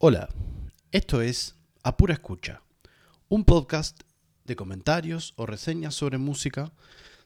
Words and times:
Hola, 0.00 0.28
esto 0.92 1.22
es 1.22 1.56
A 1.82 1.96
Pura 1.96 2.12
Escucha, 2.14 2.62
un 3.28 3.44
podcast 3.44 4.00
de 4.44 4.54
comentarios 4.54 5.34
o 5.34 5.44
reseñas 5.44 5.96
sobre 5.96 6.18
música 6.18 6.70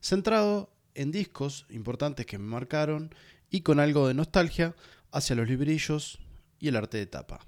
centrado 0.00 0.72
en 0.94 1.12
discos 1.12 1.66
importantes 1.68 2.24
que 2.24 2.38
me 2.38 2.46
marcaron 2.46 3.14
y 3.50 3.60
con 3.60 3.78
algo 3.78 4.08
de 4.08 4.14
nostalgia 4.14 4.74
hacia 5.10 5.36
los 5.36 5.50
librillos 5.50 6.18
y 6.60 6.68
el 6.68 6.76
arte 6.76 6.96
de 6.96 7.04
tapa. 7.04 7.46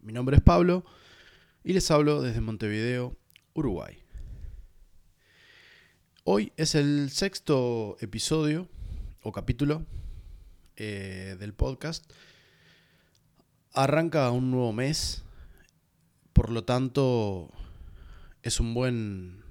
Mi 0.00 0.14
nombre 0.14 0.36
es 0.38 0.42
Pablo 0.42 0.86
y 1.62 1.74
les 1.74 1.90
hablo 1.90 2.22
desde 2.22 2.40
Montevideo, 2.40 3.14
Uruguay. 3.52 4.02
Hoy 6.24 6.54
es 6.56 6.74
el 6.74 7.10
sexto 7.10 7.98
episodio 8.00 8.66
o 9.22 9.30
capítulo 9.30 9.84
eh, 10.76 11.36
del 11.38 11.52
podcast 11.52 12.10
Arranca 13.74 14.30
un 14.30 14.50
nuevo 14.50 14.72
mes, 14.74 15.24
por 16.34 16.50
lo 16.50 16.64
tanto 16.64 17.50
es 18.42 18.60
un 18.60 18.74
buen 18.74 19.42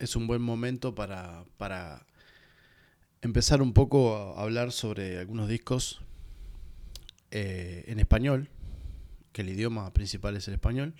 es 0.00 0.16
un 0.16 0.26
buen 0.26 0.42
momento 0.42 0.96
para, 0.96 1.44
para 1.56 2.06
empezar 3.22 3.62
un 3.62 3.72
poco 3.72 4.16
a 4.16 4.42
hablar 4.42 4.72
sobre 4.72 5.18
algunos 5.18 5.48
discos 5.48 6.02
eh, 7.30 7.84
en 7.86 8.00
español, 8.00 8.48
que 9.32 9.42
el 9.42 9.48
idioma 9.48 9.92
principal 9.92 10.36
es 10.36 10.48
el 10.48 10.54
español, 10.54 10.94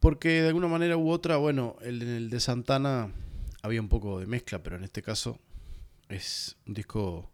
porque 0.00 0.40
de 0.40 0.48
alguna 0.48 0.68
manera 0.68 0.96
u 0.96 1.10
otra, 1.10 1.36
bueno, 1.36 1.76
en 1.82 2.00
el 2.00 2.30
de 2.30 2.40
Santana 2.40 3.12
había 3.62 3.82
un 3.82 3.88
poco 3.88 4.20
de 4.20 4.26
mezcla, 4.26 4.62
pero 4.62 4.76
en 4.76 4.84
este 4.84 5.02
caso 5.02 5.38
es 6.08 6.56
un 6.66 6.72
disco 6.72 7.30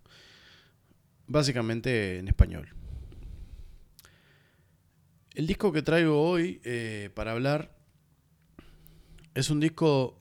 básicamente 1.28 2.18
en 2.18 2.26
español. 2.26 2.81
El 5.34 5.46
disco 5.46 5.72
que 5.72 5.80
traigo 5.80 6.22
hoy 6.22 6.60
eh, 6.62 7.08
para 7.14 7.32
hablar 7.32 7.74
es 9.34 9.48
un 9.48 9.60
disco 9.60 10.20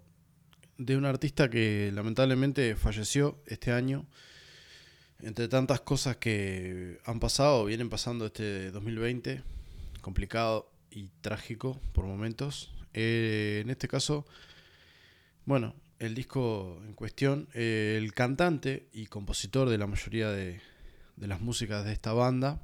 de 0.77 0.95
un 0.95 1.03
artista 1.03 1.49
que 1.49 1.91
lamentablemente 1.93 2.77
falleció 2.77 3.43
este 3.45 3.73
año. 3.73 4.05
Entre 5.19 5.49
tantas 5.49 5.81
cosas 5.81 6.15
que 6.15 6.99
han 7.03 7.19
pasado, 7.19 7.65
vienen 7.65 7.89
pasando 7.89 8.25
este 8.25 8.71
2020, 8.71 9.43
complicado 9.99 10.71
y 10.89 11.09
trágico 11.19 11.81
por 11.91 12.05
momentos. 12.05 12.73
Eh, 12.93 13.59
en 13.65 13.69
este 13.69 13.89
caso, 13.89 14.25
bueno, 15.43 15.75
el 15.99 16.15
disco 16.15 16.81
en 16.85 16.93
cuestión, 16.93 17.49
eh, 17.53 17.97
el 18.01 18.13
cantante 18.13 18.87
y 18.93 19.07
compositor 19.07 19.67
de 19.67 19.77
la 19.77 19.87
mayoría 19.87 20.29
de, 20.29 20.61
de 21.17 21.27
las 21.27 21.41
músicas 21.41 21.83
de 21.83 21.91
esta 21.91 22.13
banda, 22.13 22.61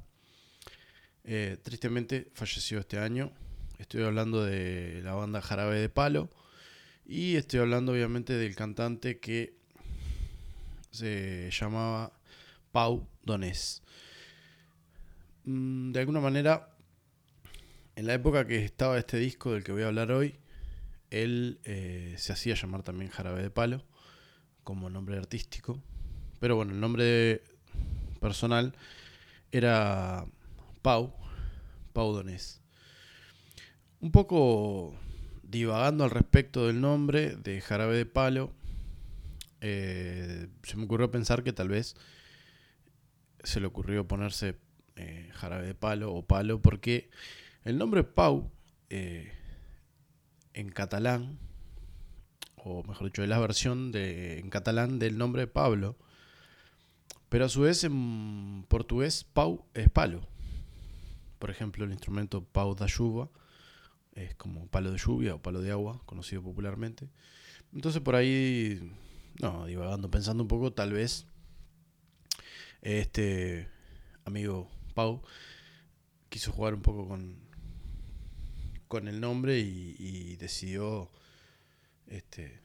eh, 1.30 1.58
tristemente 1.62 2.30
falleció 2.32 2.78
este 2.78 2.98
año. 2.98 3.30
Estoy 3.78 4.02
hablando 4.02 4.42
de 4.42 5.02
la 5.04 5.12
banda 5.12 5.42
Jarabe 5.42 5.78
de 5.78 5.90
Palo. 5.90 6.30
Y 7.04 7.36
estoy 7.36 7.60
hablando 7.60 7.92
obviamente 7.92 8.32
del 8.32 8.56
cantante 8.56 9.18
que 9.18 9.54
se 10.90 11.50
llamaba 11.50 12.18
Pau 12.72 13.06
Donés. 13.24 13.82
Mm, 15.44 15.92
de 15.92 16.00
alguna 16.00 16.20
manera, 16.20 16.74
en 17.94 18.06
la 18.06 18.14
época 18.14 18.46
que 18.46 18.64
estaba 18.64 18.98
este 18.98 19.18
disco 19.18 19.52
del 19.52 19.64
que 19.64 19.72
voy 19.72 19.82
a 19.82 19.88
hablar 19.88 20.10
hoy, 20.12 20.38
él 21.10 21.60
eh, 21.64 22.14
se 22.16 22.32
hacía 22.32 22.54
llamar 22.54 22.84
también 22.84 23.10
Jarabe 23.10 23.42
de 23.42 23.50
Palo 23.50 23.84
como 24.64 24.88
nombre 24.88 25.18
artístico. 25.18 25.82
Pero 26.40 26.56
bueno, 26.56 26.72
el 26.72 26.80
nombre 26.80 27.42
personal 28.18 28.74
era 29.52 30.26
Pau, 30.82 31.14
Pau 31.92 32.12
Donés. 32.12 32.60
Un 34.00 34.12
poco 34.12 34.94
divagando 35.42 36.04
al 36.04 36.10
respecto 36.10 36.66
del 36.66 36.80
nombre 36.80 37.36
de 37.36 37.60
Jarabe 37.60 37.96
de 37.96 38.06
Palo, 38.06 38.52
eh, 39.60 40.48
se 40.62 40.76
me 40.76 40.84
ocurrió 40.84 41.10
pensar 41.10 41.42
que 41.42 41.52
tal 41.52 41.68
vez 41.68 41.96
se 43.42 43.60
le 43.60 43.66
ocurrió 43.66 44.06
ponerse 44.06 44.56
eh, 44.96 45.30
Jarabe 45.32 45.66
de 45.66 45.74
Palo 45.74 46.12
o 46.12 46.26
Palo 46.26 46.60
porque 46.60 47.10
el 47.64 47.78
nombre 47.78 48.04
Pau 48.04 48.52
eh, 48.90 49.32
en 50.54 50.70
catalán, 50.70 51.38
o 52.56 52.82
mejor 52.84 53.06
dicho, 53.06 53.22
es 53.22 53.28
la 53.28 53.38
versión 53.38 53.90
en 53.94 54.50
catalán 54.50 54.98
del 54.98 55.18
nombre 55.18 55.46
Pablo, 55.46 55.96
pero 57.28 57.46
a 57.46 57.48
su 57.48 57.62
vez 57.62 57.84
en 57.84 58.64
portugués 58.68 59.24
Pau 59.24 59.66
es 59.74 59.88
palo. 59.88 60.26
Por 61.38 61.50
ejemplo, 61.50 61.84
el 61.84 61.92
instrumento 61.92 62.44
pau 62.44 62.74
da 62.74 62.86
chuva 62.86 63.30
es 64.14 64.34
como 64.34 64.66
palo 64.66 64.90
de 64.90 64.98
lluvia 64.98 65.34
o 65.34 65.42
palo 65.42 65.60
de 65.60 65.70
agua, 65.70 66.02
conocido 66.06 66.42
popularmente. 66.42 67.08
Entonces 67.72 68.00
por 68.00 68.16
ahí, 68.16 68.92
no, 69.40 69.66
divagando, 69.66 70.10
pensando 70.10 70.42
un 70.42 70.48
poco, 70.48 70.72
tal 70.72 70.92
vez 70.92 71.26
este 72.82 73.68
amigo 74.24 74.68
Pau 74.94 75.22
quiso 76.28 76.52
jugar 76.52 76.74
un 76.74 76.82
poco 76.82 77.08
con, 77.08 77.36
con 78.88 79.08
el 79.08 79.20
nombre 79.20 79.58
y, 79.58 80.36
decidió 80.36 81.10
este, 82.06 82.60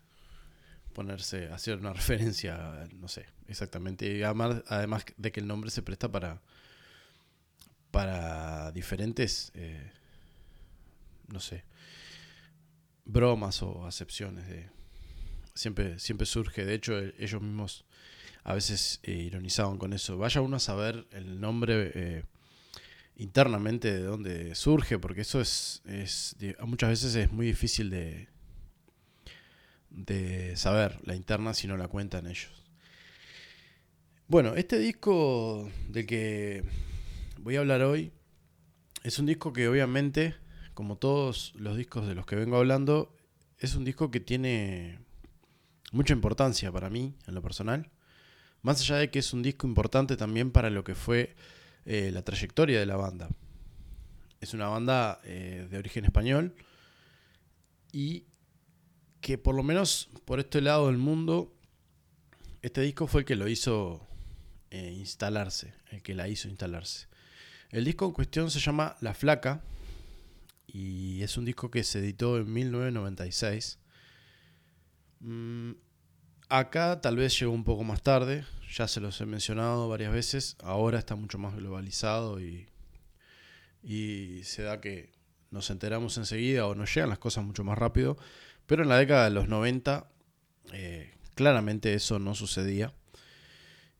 ponerse, 0.93 1.47
hacer 1.47 1.77
una 1.77 1.93
referencia, 1.93 2.87
no 2.93 3.07
sé, 3.07 3.25
exactamente. 3.47 4.23
Además 4.25 5.05
de 5.17 5.31
que 5.31 5.39
el 5.39 5.47
nombre 5.47 5.71
se 5.71 5.81
presta 5.81 6.11
para 6.11 6.41
para 7.93 8.71
diferentes, 8.71 9.51
eh, 9.53 9.91
no 11.27 11.39
sé, 11.39 11.63
bromas 13.05 13.61
o 13.61 13.85
acepciones. 13.85 14.47
De, 14.47 14.67
siempre, 15.53 15.99
siempre 15.99 16.25
surge, 16.25 16.65
de 16.65 16.73
hecho 16.73 16.97
ellos 16.97 17.39
mismos 17.39 17.85
a 18.43 18.55
veces 18.55 18.99
eh, 19.03 19.11
ironizaban 19.11 19.77
con 19.77 19.93
eso. 19.93 20.17
Vaya 20.17 20.41
uno 20.41 20.55
a 20.55 20.59
saber 20.59 21.05
el 21.11 21.39
nombre 21.39 21.91
eh, 21.93 22.23
internamente 23.15 23.93
de 23.93 24.01
dónde 24.01 24.55
surge, 24.55 24.97
porque 24.97 25.21
eso 25.21 25.39
es, 25.39 25.83
es, 25.85 26.35
muchas 26.65 26.89
veces 26.89 27.13
es 27.13 27.31
muy 27.31 27.45
difícil 27.45 27.91
de, 27.91 28.27
de 29.91 30.57
saber 30.57 30.99
la 31.03 31.13
interna 31.13 31.53
si 31.53 31.67
no 31.67 31.77
la 31.77 31.87
cuentan 31.87 32.25
ellos. 32.25 32.63
Bueno, 34.27 34.55
este 34.55 34.79
disco 34.79 35.69
del 35.89 36.07
que 36.07 36.63
voy 37.43 37.57
a 37.57 37.59
hablar 37.59 37.81
hoy 37.81 38.13
es 39.03 39.19
un 39.19 39.25
disco 39.25 39.51
que 39.51 39.67
obviamente, 39.67 40.33
como 40.73 40.97
todos 40.97 41.53
los 41.55 41.75
discos 41.75 42.07
de 42.07 42.15
los 42.15 42.25
que 42.25 42.37
vengo 42.37 42.55
hablando, 42.55 43.13
es 43.59 43.75
un 43.75 43.83
disco 43.83 44.09
que 44.11 44.21
tiene 44.21 44.99
mucha 45.91 46.13
importancia 46.13 46.71
para 46.71 46.89
mí, 46.89 47.13
en 47.27 47.35
lo 47.35 47.41
personal. 47.41 47.91
Más 48.61 48.79
allá 48.79 48.95
de 48.95 49.11
que 49.11 49.19
es 49.19 49.33
un 49.33 49.43
disco 49.43 49.67
importante 49.67 50.15
también 50.15 50.51
para 50.51 50.69
lo 50.69 50.85
que 50.85 50.95
fue 50.95 51.35
eh, 51.85 52.11
la 52.13 52.21
trayectoria 52.21 52.79
de 52.79 52.85
la 52.85 52.95
banda. 52.95 53.27
Es 54.39 54.53
una 54.53 54.69
banda 54.69 55.19
eh, 55.25 55.67
de 55.69 55.77
origen 55.77 56.05
español 56.05 56.55
y 57.91 58.23
que 59.19 59.37
por 59.37 59.53
lo 59.53 59.63
menos 59.63 60.09
por 60.23 60.39
este 60.39 60.61
lado 60.61 60.87
del 60.87 60.97
mundo, 60.97 61.53
este 62.61 62.79
disco 62.79 63.05
fue 63.07 63.21
el 63.21 63.25
que 63.25 63.35
lo 63.35 63.49
hizo 63.49 64.07
eh, 64.71 64.93
instalarse, 64.97 65.73
el 65.91 66.01
que 66.01 66.15
la 66.15 66.29
hizo 66.29 66.47
instalarse. 66.47 67.07
El 67.73 67.85
disco 67.85 68.05
en 68.05 68.11
cuestión 68.11 68.51
se 68.51 68.59
llama 68.59 68.95
La 69.01 69.15
Flaca 69.15 69.63
y 70.67 71.23
es 71.23 71.37
un 71.37 71.45
disco 71.45 71.71
que 71.71 71.83
se 71.83 71.97
editó 71.97 72.37
en 72.37 72.53
1996. 72.53 73.79
Mm, 75.21 75.71
acá 76.49 77.01
tal 77.01 77.15
vez 77.15 77.39
llegó 77.39 77.51
un 77.51 77.63
poco 77.63 77.83
más 77.83 78.03
tarde, 78.03 78.45
ya 78.71 78.87
se 78.87 79.01
los 79.01 79.19
he 79.21 79.25
mencionado 79.25 79.89
varias 79.89 80.13
veces, 80.13 80.55
ahora 80.61 80.99
está 80.99 81.15
mucho 81.15 81.39
más 81.39 81.55
globalizado 81.55 82.39
y, 82.39 82.69
se 84.43 84.61
da 84.61 84.79
que 84.79 85.11
nos 85.49 85.71
enteramos 85.71 86.15
enseguida 86.19 86.67
o 86.67 86.75
nos 86.75 86.93
llegan 86.93 87.09
las 87.09 87.17
cosas 87.17 87.43
mucho 87.43 87.63
más 87.63 87.75
rápido, 87.75 88.19
pero 88.67 88.83
en 88.83 88.89
la 88.89 88.99
década 88.99 89.23
de 89.23 89.31
los 89.31 89.47
90 89.47 90.11
eh, 90.73 91.11
claramente 91.33 91.95
eso 91.95 92.19
no 92.19 92.35
sucedía. 92.35 92.93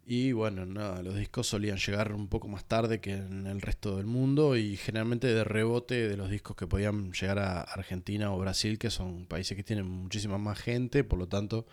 Y 0.06 0.34
bueno, 0.34 0.66
nada, 0.66 1.02
los 1.02 1.16
discos 1.16 1.48
solían 1.48 1.78
llegar 1.78 2.14
un 2.14 2.28
poco 2.28 2.50
más 2.50 2.66
tarde 2.66 3.00
que 3.00 3.14
en 3.14 3.48
el 3.48 3.62
resto 3.62 3.96
del 3.96 4.06
mundo 4.06 4.58
y 4.58 4.76
generalmente 4.76 5.28
de 5.28 5.46
rebote 5.46 6.10
de 6.10 6.18
los 6.18 6.30
discos 6.30 6.58
que 6.58 6.68
podían 6.68 7.14
llegar 7.14 7.40
a 7.40 7.62
Argentina 7.62 8.34
o 8.34 8.38
Brasil, 8.38 8.78
que 8.78 8.90
son 8.90 9.26
países 9.26 9.56
que 9.56 9.64
tienen 9.64 9.86
muchísima 9.86 10.38
más 10.38 10.60
gente, 10.60 11.06
por 11.06 11.20
lo 11.20 11.28
tanto 11.28 11.66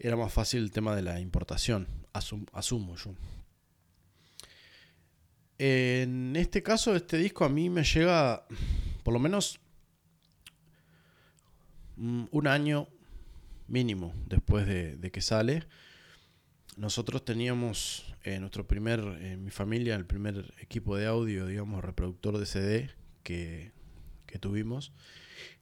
era 0.00 0.16
más 0.16 0.32
fácil 0.32 0.62
el 0.62 0.72
tema 0.72 0.96
de 0.96 1.02
la 1.02 1.20
importación, 1.20 1.86
asumo 2.12 2.96
yo. 2.96 3.14
En 5.58 6.34
este 6.36 6.62
caso, 6.62 6.96
este 6.96 7.18
disco 7.18 7.44
a 7.44 7.48
mí 7.48 7.70
me 7.70 7.84
llega 7.84 8.46
por 9.04 9.14
lo 9.14 9.20
menos 9.20 9.60
mm, 11.96 12.24
un 12.30 12.46
año 12.48 12.88
mínimo 13.68 14.12
después 14.26 14.66
de, 14.66 14.96
de 14.96 15.10
que 15.12 15.20
sale. 15.20 15.66
Nosotros 16.76 17.24
teníamos 17.24 18.14
eh, 18.24 18.38
nuestro 18.38 18.66
primer, 18.66 19.00
en 19.00 19.44
mi 19.44 19.50
familia, 19.50 19.96
el 19.96 20.06
primer 20.06 20.54
equipo 20.60 20.96
de 20.96 21.06
audio, 21.06 21.46
digamos, 21.46 21.84
reproductor 21.84 22.38
de 22.38 22.46
CD 22.46 22.90
que, 23.22 23.72
que 24.26 24.38
tuvimos. 24.38 24.92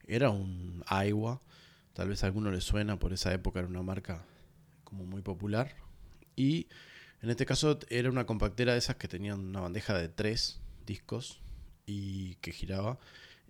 Era 0.07 0.29
un 0.29 0.83
Aiwa, 0.87 1.41
tal 1.93 2.09
vez 2.09 2.23
a 2.23 2.27
alguno 2.27 2.51
le 2.51 2.61
suena, 2.61 2.99
por 2.99 3.13
esa 3.13 3.33
época 3.33 3.59
era 3.59 3.67
una 3.67 3.83
marca 3.83 4.25
como 4.83 5.05
muy 5.05 5.21
popular. 5.21 5.75
Y 6.35 6.67
en 7.21 7.29
este 7.29 7.45
caso 7.45 7.79
era 7.89 8.09
una 8.09 8.25
compactera 8.25 8.73
de 8.73 8.79
esas 8.79 8.95
que 8.95 9.07
tenían 9.07 9.39
una 9.39 9.61
bandeja 9.61 9.97
de 9.97 10.09
tres 10.09 10.61
discos 10.85 11.41
y 11.85 12.35
que 12.35 12.51
giraba 12.51 12.99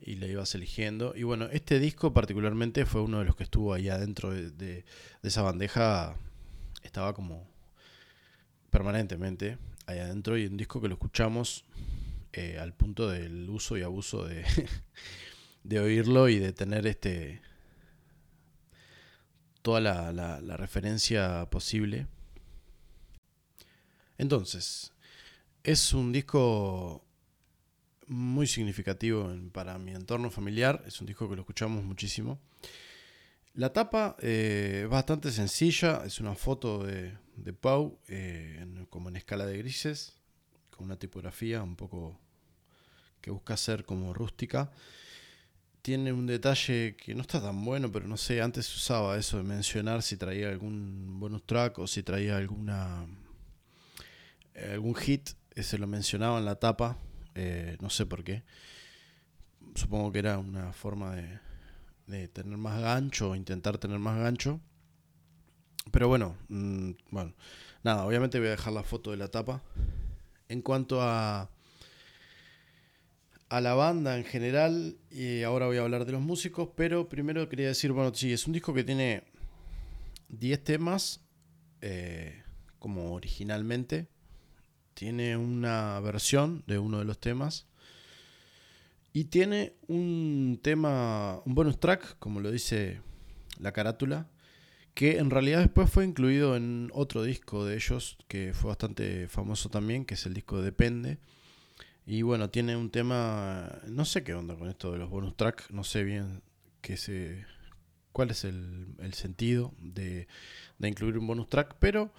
y 0.02 0.16
le 0.16 0.28
ibas 0.28 0.56
eligiendo. 0.56 1.14
Y 1.16 1.24
bueno, 1.24 1.46
este 1.52 1.80
disco 1.80 2.14
particularmente 2.14 2.86
fue 2.86 3.02
uno 3.02 3.20
de 3.20 3.26
los 3.26 3.36
que 3.36 3.44
estuvo 3.44 3.74
ahí 3.74 3.90
adentro 3.90 4.32
de, 4.32 4.86
esa 5.24 5.42
bandeja. 5.42 6.16
Estaba 6.84 7.14
como 7.14 7.48
permanentemente 8.70 9.58
ahí 9.86 10.00
adentro 10.00 10.38
y 10.38 10.46
un 10.46 10.58
disco 10.58 10.82
que 10.82 10.88
lo 10.88 10.94
escuchamos 10.96 11.66
eh, 12.34 12.60
al 12.60 12.74
punto 12.74 13.10
del 13.10 13.50
uso 13.50 13.78
y 13.78 13.82
abuso 13.82 14.26
de, 14.26 14.46
de 15.64 15.80
oírlo 15.80 16.30
y 16.30 16.40
de 16.40 16.54
tener 16.54 16.86
este 16.88 17.42
toda 19.62 19.82
la, 19.82 20.12
la 20.12 20.58
referencia 20.58 21.50
posible. 21.50 22.08
Entonces, 24.18 24.94
es 25.64 25.94
un 25.94 26.12
disco 26.12 27.04
muy 28.08 28.48
significativo 28.48 29.32
para 29.52 29.78
mi 29.78 29.92
entorno 29.92 30.32
familiar. 30.32 30.84
Es 30.88 31.00
un 31.00 31.08
disco 31.08 31.30
que 31.30 31.36
lo 31.36 31.42
escuchamos 31.44 31.84
muchísimo. 31.84 32.40
La 33.60 33.74
tapa 33.74 34.16
eh, 34.22 34.84
es 34.86 34.90
bastante 34.90 35.34
sencilla. 35.34 36.04
Es 36.06 36.22
una 36.22 36.34
foto 36.34 36.86
de, 36.86 37.18
Pau, 37.60 38.00
eh, 38.08 38.66
como 38.90 39.10
en 39.10 39.18
escala 39.18 39.46
de 39.46 39.58
grises, 39.58 40.14
con 40.70 40.86
una 40.86 40.98
tipografía 40.98 41.62
un 41.62 41.76
poco 41.76 42.18
que 43.20 43.32
busca 43.32 43.58
ser 43.58 43.84
como 43.84 44.14
rústica. 44.14 44.72
Tiene 45.82 46.14
un 46.14 46.26
detalle 46.26 46.96
que 46.96 47.14
no 47.14 47.20
está 47.22 47.42
tan 47.42 47.66
bueno, 47.66 47.92
pero 47.92 48.08
no 48.08 48.16
sé, 48.16 48.42
antes 48.42 48.66
se 48.66 48.78
usaba 48.78 49.18
eso 49.18 49.36
de 49.36 49.44
mencionar 49.44 50.04
si 50.04 50.16
traía 50.16 50.48
algún 50.48 51.20
bonus 51.20 51.46
track 51.46 51.80
o 51.80 51.88
si 51.88 52.02
traía 52.02 52.38
alguna 52.38 53.08
algún 54.72 54.96
hit, 54.96 55.32
se 55.54 55.78
lo 55.78 55.86
mencionaba 55.86 56.40
en 56.40 56.46
la 56.46 56.56
tapa 56.56 56.98
eh, 57.36 57.76
no 57.82 57.90
sé 57.90 58.06
por 58.06 58.24
qué. 58.24 58.44
Supongo 59.76 60.14
que 60.14 60.20
era 60.20 60.38
una 60.38 60.72
forma 60.72 61.14
de, 61.14 61.40
tener 62.28 62.58
más 62.58 62.82
gancho 62.82 63.36
intentar 63.36 63.78
tener 63.78 64.00
más 64.00 64.18
gancho. 64.20 64.60
Pero 65.92 66.08
bueno, 66.08 66.36
mm, 66.50 66.92
bueno, 67.12 67.34
nada, 67.84 68.06
obviamente 68.06 68.40
voy 68.40 68.48
a 68.48 68.52
dejar 68.52 68.74
la 68.74 68.84
foto 68.84 69.12
de 69.12 69.18
la 69.18 69.30
tapa. 69.30 69.64
En 70.48 70.62
cuanto 70.62 71.02
a, 71.02 71.50
a 73.50 73.62
la 73.62 73.74
banda 73.74 74.18
en 74.18 74.26
general, 74.26 74.98
y 75.10 75.44
ahora 75.44 75.68
voy 75.68 75.78
a 75.78 75.82
hablar 75.82 76.06
de 76.06 76.12
los 76.12 76.22
músicos, 76.22 76.70
pero 76.76 77.10
primero 77.10 77.48
quería 77.50 77.68
decir, 77.68 77.92
bueno, 77.92 78.14
sí, 78.14 78.34
es 78.34 78.46
un 78.48 78.54
disco 78.54 78.74
que 78.74 78.84
tiene 78.84 79.24
10 80.30 80.64
temas, 80.64 81.22
eh, 81.82 82.44
como 82.78 83.14
originalmente, 83.14 84.08
tiene 84.94 85.38
una 85.38 86.00
versión 86.02 86.64
de 86.68 86.78
uno 86.78 87.00
de 87.00 87.06
los 87.06 87.20
temas. 87.20 87.68
Y 89.12 89.26
tiene 89.26 89.74
un 89.88 90.60
tema, 90.62 91.42
un 91.46 91.56
bonus 91.56 91.80
track, 91.80 92.18
como 92.20 92.40
lo 92.40 92.52
dice 92.52 93.02
la 93.60 93.72
carátula, 93.72 94.30
que 94.94 95.18
en 95.18 95.30
realidad 95.30 95.60
después 95.60 95.90
fue 95.90 96.06
incluido 96.06 96.56
en 96.56 96.90
otro 96.94 97.24
disco 97.24 97.66
de 97.66 97.76
ellos, 97.76 98.18
que 98.28 98.54
fue 98.54 98.70
bastante 98.70 99.28
famoso 99.28 99.70
también, 99.70 100.06
que 100.06 100.14
es 100.14 100.26
el 100.26 100.34
disco 100.34 100.62
Depende. 100.62 101.18
Y 102.06 102.24
bueno, 102.24 102.50
tiene 102.50 102.76
un 102.76 102.90
tema, 102.90 103.80
no 103.88 104.04
sé 104.06 104.24
qué 104.24 104.34
onda 104.34 104.56
con 104.56 104.68
esto 104.68 104.92
de 104.92 104.98
los 104.98 105.10
bonus 105.10 105.38
track, 105.38 105.70
no 105.70 105.84
sé 105.84 106.04
bien 106.04 106.42
qué 106.82 106.98
se, 106.98 107.46
cuál 108.12 108.32
es 108.32 108.44
el, 108.44 109.14
sentido 109.14 109.74
de, 109.80 110.28
incluir 110.82 111.18
un 111.18 111.28
bonus 111.28 111.50
track, 111.50 111.76
pero 111.80 112.12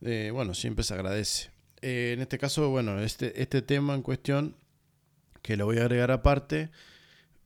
eh, 0.00 0.30
bueno, 0.32 0.54
siempre 0.54 0.84
se 0.84 0.94
agradece. 0.94 1.50
Eh, 1.82 2.12
en 2.14 2.20
este 2.22 2.38
caso, 2.38 2.70
bueno, 2.70 3.00
este, 3.00 3.42
este 3.42 3.60
tema 3.60 3.94
en 3.94 4.02
cuestión, 4.02 4.56
que 5.44 5.58
lo 5.58 5.66
voy 5.66 5.76
a 5.76 5.82
agregar 5.82 6.10
aparte, 6.10 6.70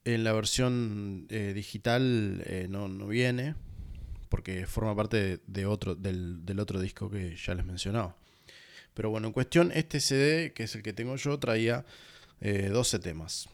en 0.05 0.23
la 0.23 0.31
versión 0.31 1.27
eh, 1.29 1.51
digital 1.53 2.41
eh, 2.45 2.67
no, 2.69 2.87
viene, 3.05 3.55
porque 4.29 4.65
forma 4.65 4.95
parte 4.95 5.41
de, 5.45 5.65
otro, 5.65 5.95
del, 5.95 6.59
otro 6.59 6.79
disco 6.79 7.11
que 7.11 7.35
ya 7.35 7.53
les 7.55 7.65
mencionaba. 7.65 8.15
Pero 8.93 9.09
bueno, 9.09 9.27
en 9.27 9.33
cuestión, 9.33 9.73
este 9.73 9.99
CD, 9.99 10.53
que 10.53 10.63
es 10.63 10.75
el 10.75 10.81
que 10.81 10.93
tengo 10.93 11.17
yo, 11.17 11.37
traía 11.39 11.85
12 12.41 12.99
temas. 12.99 13.49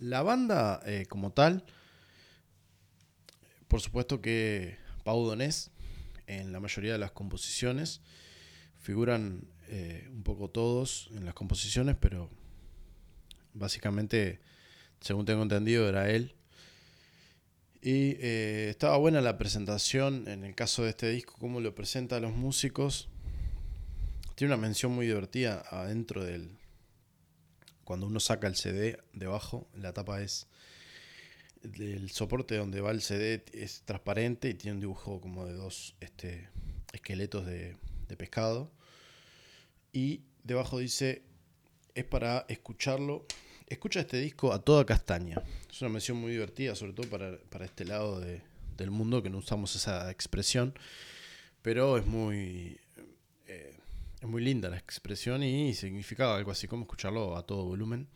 La 0.00 0.22
banda 0.22 0.82
como 1.08 1.30
tal, 1.30 1.64
por 3.68 3.80
supuesto 3.80 4.20
que 4.20 4.76
Pau 5.04 5.24
Donés 5.24 5.70
en 6.26 6.50
la 6.50 6.58
mayoría 6.58 6.92
de 6.92 6.98
las 6.98 7.12
composiciones 7.12 8.00
figuran 8.80 9.48
eh, 9.68 10.08
un 10.10 10.22
poco 10.22 10.50
todos 10.50 11.08
en 11.14 11.24
las 11.24 11.34
composiciones, 11.34 11.96
pero 11.98 12.30
básicamente, 13.54 14.40
según 15.00 15.24
tengo 15.24 15.42
entendido, 15.42 15.88
era 15.88 16.10
él. 16.10 16.34
Y 17.80 18.16
eh, 18.20 18.68
estaba 18.70 18.96
buena 18.96 19.20
la 19.20 19.36
presentación 19.38 20.26
en 20.28 20.44
el 20.44 20.54
caso 20.54 20.84
de 20.84 20.90
este 20.90 21.10
disco, 21.10 21.34
cómo 21.38 21.60
lo 21.60 21.74
presenta 21.74 22.16
a 22.16 22.20
los 22.20 22.32
músicos. 22.32 23.08
Tiene 24.34 24.54
una 24.54 24.60
mención 24.60 24.92
muy 24.92 25.06
divertida 25.06 25.64
adentro 25.70 26.24
del... 26.24 26.58
Cuando 27.84 28.06
uno 28.06 28.20
saca 28.20 28.46
el 28.46 28.56
CD 28.56 28.98
debajo, 29.12 29.68
la 29.74 29.92
tapa 29.92 30.22
es... 30.22 30.48
El 31.62 32.10
soporte 32.10 32.56
donde 32.56 32.80
va 32.80 32.90
el 32.90 33.00
CD 33.00 33.44
es 33.52 33.82
transparente 33.82 34.50
y 34.50 34.54
tiene 34.54 34.74
un 34.74 34.80
dibujo 34.80 35.20
como 35.20 35.46
de 35.46 35.54
dos 35.54 35.94
este, 36.00 36.48
esqueletos 36.92 37.46
de, 37.46 37.76
de 38.08 38.16
pescado. 38.16 38.70
Y 39.92 40.22
debajo 40.42 40.78
dice, 40.78 41.22
es 41.94 42.04
para 42.04 42.44
escucharlo. 42.48 43.26
Escucha 43.66 44.00
este 44.00 44.18
disco 44.18 44.52
a 44.52 44.60
toda 44.60 44.84
castaña. 44.84 45.42
Es 45.70 45.80
una 45.80 45.90
mención 45.90 46.18
muy 46.18 46.32
divertida, 46.32 46.74
sobre 46.74 46.92
todo 46.92 47.08
para, 47.08 47.64
este 47.64 47.84
lado 47.84 48.20
del 48.20 48.90
mundo 48.90 49.22
que 49.22 49.30
no 49.30 49.38
usamos 49.38 49.74
esa 49.74 50.10
expresión. 50.10 50.74
Pero 51.62 51.96
es 51.96 52.06
muy, 52.06 52.78
eh, 53.46 53.76
es 54.20 54.28
muy 54.28 54.42
linda 54.42 54.68
la 54.68 54.76
expresión 54.76 55.42
y 55.42 55.74
significaba 55.74 56.36
algo 56.36 56.50
así 56.50 56.68
como 56.68 56.82
escucharlo 56.82 57.36
a 57.36 57.46
todo 57.46 57.64
volumen. 57.64 58.08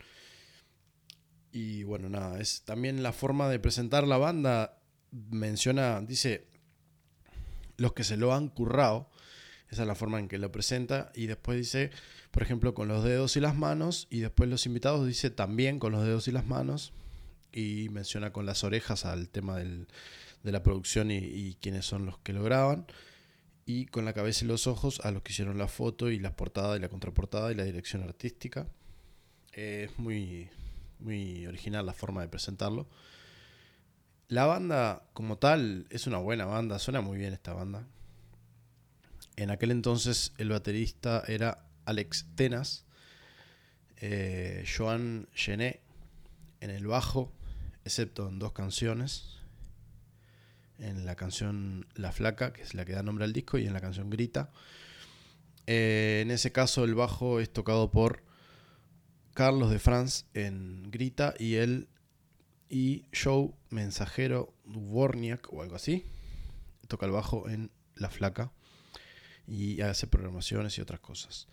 Y 1.50 1.83
bueno, 1.85 2.09
nada, 2.09 2.38
es 2.40 2.62
también 2.62 3.02
la 3.02 3.12
forma 3.12 3.49
de 3.49 3.59
presentar 3.59 4.07
la 4.07 4.19
banda. 4.19 4.78
Menciona, 5.11 6.02
dice, 6.02 6.47
los 7.78 7.95
que 7.95 8.05
se 8.05 8.19
lo 8.19 8.35
han 8.35 8.49
currado 8.49 9.09
esa 9.71 9.83
es 9.83 9.88
la 9.88 9.95
forma 9.95 10.19
en 10.19 10.28
que 10.28 10.38
lo 10.38 10.50
presenta. 10.50 11.12
Y 11.14 11.26
después 11.26 11.59
dice, 11.59 11.90
por 12.38 12.45
ejemplo, 12.45 12.73
con 12.73 12.87
los 12.87 13.02
dedos 13.02 13.37
y 13.37 13.40
las 13.40 13.57
manos. 13.57 14.07
Y 14.11 14.21
después 14.21 14.49
los 14.49 14.64
invitados 14.64 15.04
dice 15.04 15.28
también 15.28 15.80
con 15.80 15.90
los 15.90 16.04
dedos 16.04 16.28
y 16.28 16.30
las 16.30 16.47
manos. 16.47 16.92
Y 17.50 17.88
menciona 17.88 18.33
con 18.33 18.47
las 18.47 18.62
orejas 18.62 19.04
al 19.04 19.28
tema 19.28 19.57
de 19.57 19.87
la 20.45 20.62
producción 20.62 21.11
y, 21.11 21.57
quiénes 21.61 21.85
son 21.85 22.07
los 22.07 22.16
que 22.18 22.33
lo 22.33 22.45
graban. 22.45 22.87
Y 23.66 23.87
con 23.87 24.04
la 24.04 24.12
cabeza 24.12 24.45
y 24.45 24.47
los 24.47 24.68
ojos 24.68 25.00
a 25.00 25.11
los 25.11 25.23
que 25.23 25.33
hicieron 25.33 25.59
la 25.59 25.66
foto 25.66 26.12
y 26.12 26.21
la 26.21 26.37
portada 26.37 26.76
y 26.76 26.78
la 26.78 26.88
contraportada 26.88 27.50
y 27.50 27.57
la 27.57 27.64
dirección 27.64 28.04
artística. 28.04 28.68
es 29.50 29.99
muy, 29.99 30.49
muy 31.00 31.45
original 31.45 31.87
la 31.87 31.92
forma 31.92 32.21
de 32.21 32.28
presentarlo. 32.28 32.87
La 34.28 34.47
banda 34.47 35.02
como 35.12 35.38
tal 35.38 35.88
es 35.90 36.07
una 36.07 36.18
buena 36.18 36.45
banda, 36.45 36.78
suena 36.78 37.00
muy 37.00 37.18
bien 37.18 37.33
esta 37.33 37.52
banda. 37.52 37.85
En 39.35 39.50
aquel 39.50 39.73
entonces 39.73 40.35
el 40.38 40.50
baterista 40.50 41.25
era 41.26 41.64
Alex 41.88 42.26
Tenas, 42.35 42.85
eh, 43.97 44.64
Joan 44.66 45.28
Gené 45.33 45.80
en 46.61 46.71
el 46.71 46.87
bajo, 46.87 47.33
excepto 47.85 48.28
en 48.28 48.38
dos 48.38 48.52
canciones. 48.52 49.38
En 50.78 51.07
la 51.07 51.16
canción 51.16 51.87
La 51.95 52.12
Flaca, 52.12 52.52
que 52.52 52.62
es 52.62 52.75
la 52.75 52.85
que 52.85 52.92
da 52.92 53.02
nombre 53.02 53.25
al 53.25 53.33
disco, 53.33 53.59
y 53.59 53.66
en 53.66 53.73
la 53.73 53.80
canción 53.80 54.11
Grita. 54.11 54.50
Eh, 55.66 56.21
en 56.23 56.30
ese 56.30 56.52
caso 56.52 56.85
el 56.85 56.95
bajo 56.95 57.40
es 57.40 57.52
tocado 57.52 57.90
por 57.90 58.23
Carlos 59.35 59.71
de 59.71 59.78
France 59.78 60.25
en 60.35 60.90
Grita 60.90 61.35
y 61.38 61.57
él 61.57 61.88
y 62.68 63.07
Joe 63.12 63.50
Mensajero 63.71 64.54
Dvorniak 64.64 65.52
o 65.52 65.62
algo 65.62 65.76
así 65.76 66.04
toca 66.88 67.07
el 67.07 67.12
bajo 67.12 67.49
en 67.49 67.71
La 67.95 68.11
Flaca 68.11 68.50
y 69.47 69.80
hace 69.80 70.07
programaciones 70.07 70.76
y 70.78 70.80
otras 70.80 71.00
cosas. 71.00 71.49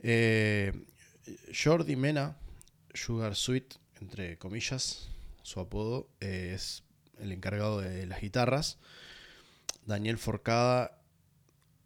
Eh, 0.00 0.72
Jordi 1.52 1.96
Mena, 1.96 2.36
Sugar 2.94 3.34
Sweet, 3.34 3.74
entre 4.00 4.38
comillas, 4.38 5.08
su 5.42 5.60
apodo, 5.60 6.08
es 6.20 6.82
el 7.18 7.32
encargado 7.32 7.80
de 7.80 8.06
las 8.06 8.20
guitarras. 8.20 8.78
Daniel 9.86 10.18
Forcada, 10.18 11.00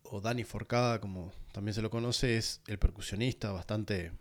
o 0.02 0.21
Dani 0.21 0.45
Forcada, 0.45 1.00
como 1.00 1.33
también 1.52 1.75
se 1.75 1.83
lo 1.83 1.90
conoce, 1.90 2.37
es 2.37 2.61
el 2.67 2.79
percusionista 2.79 3.52
bastante, 3.52 4.12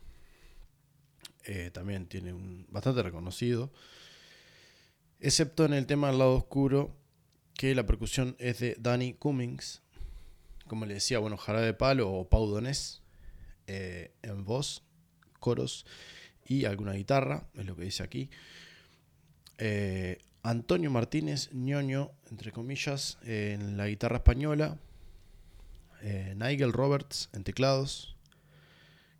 eh, 1.45 1.71
también 1.71 2.07
tiene 2.07 2.33
un, 2.33 2.67
bastante 2.69 3.01
reconocido, 3.01 3.71
excepto 5.19 5.65
en 5.65 5.73
el 5.73 5.87
tema 5.87 6.09
del 6.09 6.19
lado 6.19 6.35
oscuro, 6.35 6.95
que 7.55 7.73
la 7.75 7.85
percusión 7.85 8.35
es 8.39 8.59
de 8.59 8.75
Danny 8.79 9.13
Cummings, 9.13 9.81
como 10.67 10.85
le 10.85 10.95
decía, 10.95 11.19
bueno, 11.19 11.37
Jarabe 11.37 11.65
de 11.65 11.73
Palo 11.73 12.11
o 12.11 12.29
Pau 12.29 12.47
Donés, 12.47 12.98
eh, 13.71 14.11
en 14.23 14.45
voz, 14.45 14.81
coros 15.39 15.85
y 16.43 16.65
alguna 16.65 16.93
guitarra, 16.93 17.47
es 17.53 17.67
lo 17.67 17.75
que 17.75 17.83
dice 17.83 18.01
aquí. 18.01 18.31
Eh, 19.59 20.17
Antonio 20.41 20.89
Martínez 20.89 21.51
ñoño, 21.53 22.09
entre 22.31 22.51
comillas, 22.51 23.19
en 23.21 23.77
la 23.77 23.85
guitarra 23.85 24.17
española. 24.17 24.79
Eh, 26.01 26.33
Nigel 26.35 26.73
Roberts 26.73 27.29
en 27.31 27.43
teclados, 27.43 28.15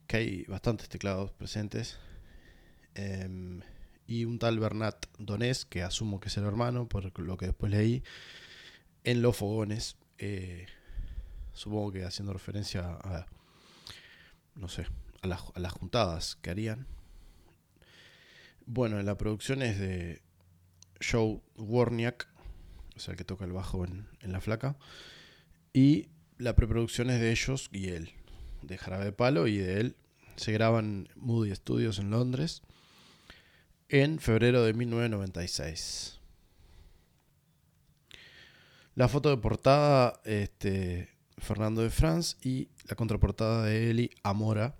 que 0.07 0.17
hay 0.17 0.43
bastantes 0.45 0.89
teclados 0.89 1.31
presentes. 1.31 1.99
Em, 2.95 3.61
y 4.07 4.25
un 4.25 4.39
tal 4.39 4.57
Bernat 4.57 5.05
Donés, 5.19 5.65
que 5.65 5.83
asumo 5.83 6.19
que 6.19 6.29
es 6.29 6.37
el 6.37 6.45
hermano, 6.45 6.89
por 6.89 7.19
lo 7.19 7.37
que 7.37 7.45
después 7.45 7.71
leí, 7.71 8.01
en 9.03 9.21
Los 9.21 9.37
Fogones. 9.37 9.95
Supongo 11.53 11.91
que 11.91 12.03
haciendo 12.03 12.33
referencia 12.33 12.97
a, 13.03 13.27
no 14.59 14.67
sé, 14.67 14.85
a 15.21 15.27
las, 15.27 15.41
a 15.55 15.59
las 15.59 15.71
juntadas 15.73 16.37
que 16.41 16.49
harían. 16.49 16.85
Bueno, 18.65 19.01
la 19.01 19.17
producción 19.17 19.63
es 19.63 19.79
de 19.79 20.21
Joe 21.01 21.41
Warniak, 21.57 22.27
o 22.95 22.99
sea, 22.99 23.13
el 23.13 23.17
que 23.17 23.23
toca 23.23 23.45
el 23.45 23.51
bajo 23.51 23.85
en, 23.85 24.07
la 24.21 24.41
flaca. 24.41 24.77
Y 25.73 26.09
la 26.37 26.55
preproducción 26.55 27.09
es 27.09 27.19
de 27.19 27.31
ellos 27.31 27.69
y 27.71 27.89
él, 27.89 28.11
de 28.61 28.77
Jarabe 28.77 29.05
de 29.05 29.11
Palo 29.11 29.47
y 29.47 29.57
de 29.57 29.79
él. 29.79 29.95
Se 30.35 30.51
graban 30.51 31.09
Moody 31.15 31.55
Studios 31.55 31.99
en 31.99 32.11
Londres 32.11 32.61
en 33.89 34.19
febrero 34.19 34.63
de 34.63 34.73
1996. 34.73 36.19
La 38.95 39.07
foto 39.07 39.29
de 39.29 39.37
portada, 39.37 40.21
este, 40.25 41.09
Fernando 41.39 41.81
de 41.81 41.89
France 41.89 42.37
y 42.41 42.69
la 42.87 42.95
contraportada 42.95 43.65
de 43.65 43.89
Eli 43.89 44.11
Amora. 44.23 44.75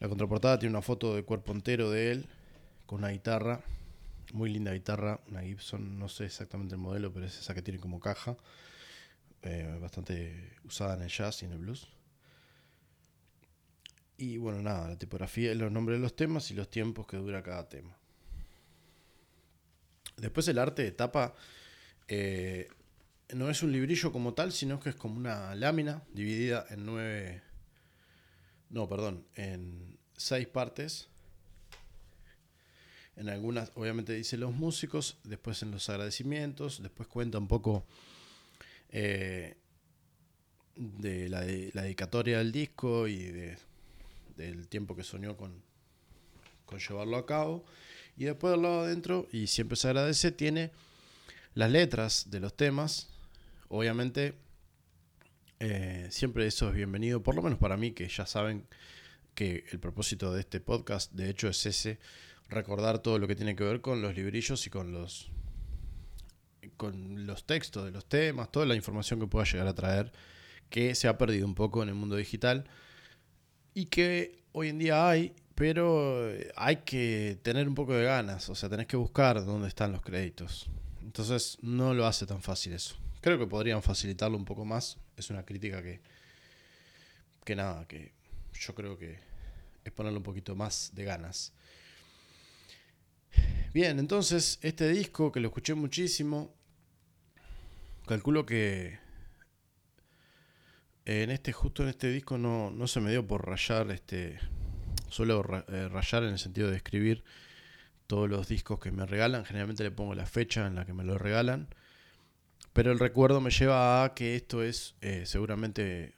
La 0.00 0.08
contraportada 0.08 0.58
tiene 0.58 0.74
una 0.74 0.82
foto 0.82 1.14
de 1.14 1.24
cuerpo 1.24 1.52
entero 1.52 1.90
de 1.90 2.12
él 2.12 2.26
con 2.86 2.98
una 2.98 3.08
guitarra 3.08 3.62
muy 4.32 4.50
linda 4.50 4.72
guitarra, 4.72 5.20
una 5.28 5.42
Gibson, 5.42 5.98
no 5.98 6.08
sé 6.08 6.26
exactamente 6.26 6.74
el 6.74 6.80
modelo, 6.80 7.12
pero 7.12 7.26
es 7.26 7.38
esa 7.38 7.54
que 7.54 7.62
tiene 7.62 7.80
como 7.80 8.00
caja. 8.00 8.36
Eh, 9.42 9.78
bastante 9.80 10.56
usada 10.64 10.94
en 10.94 11.02
el 11.02 11.08
jazz 11.08 11.42
y 11.42 11.46
en 11.46 11.52
el 11.52 11.58
blues. 11.58 11.88
Y 14.16 14.36
bueno, 14.36 14.60
nada, 14.60 14.88
la 14.88 14.98
tipografía, 14.98 15.54
los 15.54 15.70
nombres 15.70 15.98
de 15.98 16.02
los 16.02 16.16
temas 16.16 16.50
y 16.50 16.54
los 16.54 16.68
tiempos 16.68 17.06
que 17.06 17.16
dura 17.16 17.42
cada 17.42 17.68
tema. 17.68 17.96
Después 20.16 20.48
el 20.48 20.58
arte 20.58 20.82
de 20.82 20.90
tapa 20.90 21.34
eh, 22.08 22.68
no 23.34 23.50
es 23.50 23.62
un 23.62 23.72
librillo 23.72 24.12
como 24.12 24.34
tal, 24.34 24.52
sino 24.52 24.80
que 24.80 24.90
es 24.90 24.96
como 24.96 25.16
una 25.16 25.54
lámina 25.54 26.02
dividida 26.12 26.66
en 26.70 26.86
nueve... 26.86 27.42
No, 28.70 28.88
perdón, 28.88 29.26
en 29.34 29.98
seis 30.16 30.46
partes 30.46 31.08
en 33.18 33.28
algunas, 33.28 33.72
obviamente 33.74 34.12
dice 34.12 34.36
los 34.36 34.54
músicos, 34.54 35.18
después 35.24 35.62
en 35.62 35.72
los 35.72 35.88
agradecimientos, 35.88 36.80
después 36.80 37.08
cuenta 37.08 37.38
un 37.38 37.48
poco 37.48 37.84
eh, 38.90 39.56
de, 40.76 41.28
la, 41.28 41.40
dedicatoria 41.40 42.38
del 42.38 42.52
disco 42.52 43.08
y 43.08 43.32
del 44.36 44.68
tiempo 44.68 44.94
que 44.94 45.02
soñó 45.02 45.36
con, 45.36 45.52
con 46.64 46.78
llevarlo 46.78 47.16
a 47.16 47.26
cabo. 47.26 47.64
Y 48.16 48.24
después 48.24 48.52
del 48.52 48.62
lado 48.62 48.82
adentro, 48.82 49.26
y 49.32 49.48
siempre 49.48 49.76
se 49.76 49.88
agradece, 49.88 50.30
tiene 50.30 50.70
las 51.54 51.72
letras 51.72 52.30
de 52.30 52.38
los 52.38 52.56
temas. 52.56 53.08
Obviamente, 53.68 54.34
eh, 55.60 56.08
siempre 56.10 56.46
eso 56.46 56.68
es 56.68 56.74
bienvenido, 56.74 57.22
por 57.22 57.34
lo 57.34 57.42
menos 57.42 57.58
para 57.58 57.76
mí, 57.76 57.92
que 57.92 58.08
ya 58.08 58.26
saben 58.26 58.66
que 59.34 59.64
el 59.70 59.78
propósito 59.78 60.32
de 60.32 60.40
este 60.40 60.60
podcast, 60.60 61.12
de 61.12 61.28
hecho, 61.28 61.48
es 61.48 61.64
ese 61.66 61.98
recordar 62.48 63.00
todo 63.00 63.18
lo 63.18 63.28
que 63.28 63.36
tiene 63.36 63.54
que 63.54 63.64
ver 63.64 63.80
con 63.80 64.00
los 64.00 64.14
librillos 64.16 64.66
y 64.66 64.70
con 64.70 64.92
los 64.92 65.30
con 66.76 67.26
los 67.26 67.44
textos 67.44 67.84
de 67.84 67.90
los 67.90 68.08
temas, 68.08 68.52
toda 68.52 68.64
la 68.64 68.76
información 68.76 69.18
que 69.20 69.26
pueda 69.26 69.44
llegar 69.44 69.66
a 69.66 69.74
traer, 69.74 70.12
que 70.70 70.94
se 70.94 71.08
ha 71.08 71.18
perdido 71.18 71.46
un 71.46 71.54
poco 71.54 71.82
en 71.82 71.88
el 71.88 71.94
mundo 71.94 72.14
digital 72.16 72.64
y 73.74 73.86
que 73.86 74.42
hoy 74.52 74.68
en 74.68 74.78
día 74.78 75.08
hay, 75.08 75.34
pero 75.54 76.30
hay 76.56 76.76
que 76.76 77.38
tener 77.42 77.68
un 77.68 77.74
poco 77.74 77.94
de 77.94 78.04
ganas, 78.04 78.48
o 78.48 78.54
sea, 78.54 78.68
tenés 78.68 78.86
que 78.86 78.96
buscar 78.96 79.44
dónde 79.44 79.68
están 79.68 79.92
los 79.92 80.02
créditos. 80.02 80.68
Entonces 81.02 81.58
no 81.62 81.94
lo 81.94 82.06
hace 82.06 82.26
tan 82.26 82.42
fácil 82.42 82.74
eso. 82.74 82.96
Creo 83.20 83.38
que 83.38 83.46
podrían 83.46 83.82
facilitarlo 83.82 84.36
un 84.36 84.44
poco 84.44 84.64
más. 84.64 84.98
Es 85.16 85.30
una 85.30 85.44
crítica 85.44 85.82
que, 85.82 86.00
que 87.44 87.56
nada, 87.56 87.86
que 87.86 88.12
yo 88.52 88.74
creo 88.74 88.98
que 88.98 89.18
es 89.84 89.92
ponerle 89.92 90.18
un 90.18 90.24
poquito 90.24 90.54
más 90.54 90.92
de 90.94 91.04
ganas. 91.04 91.52
Bien, 93.72 93.98
entonces 93.98 94.58
este 94.62 94.88
disco 94.88 95.30
que 95.30 95.40
lo 95.40 95.48
escuché 95.48 95.74
muchísimo, 95.74 96.54
calculo 98.06 98.46
que 98.46 98.98
en 101.04 101.30
este 101.30 101.52
justo 101.52 101.82
en 101.82 101.90
este 101.90 102.10
disco 102.10 102.38
no, 102.38 102.86
se 102.86 103.00
me 103.00 103.10
dio 103.10 103.26
por 103.26 103.46
rayar, 103.46 103.90
este, 103.90 104.38
suelo 105.08 105.44
eh, 105.68 105.88
rayar 105.88 106.24
en 106.24 106.30
el 106.30 106.38
sentido 106.38 106.70
de 106.70 106.76
escribir 106.76 107.24
todos 108.06 108.28
los 108.28 108.48
discos 108.48 108.78
que 108.78 108.90
me 108.90 109.04
regalan, 109.06 109.44
generalmente 109.44 109.84
le 109.84 109.90
pongo 109.90 110.14
la 110.14 110.26
fecha 110.26 110.66
en 110.66 110.74
la 110.74 110.86
que 110.86 110.94
me 110.94 111.04
lo 111.04 111.18
regalan, 111.18 111.68
pero 112.72 112.92
el 112.92 112.98
recuerdo 112.98 113.40
me 113.40 113.50
lleva 113.50 114.04
a 114.04 114.14
que 114.14 114.36
esto 114.36 114.62
es 114.62 114.94
eh, 115.00 115.24
seguramente 115.26 116.14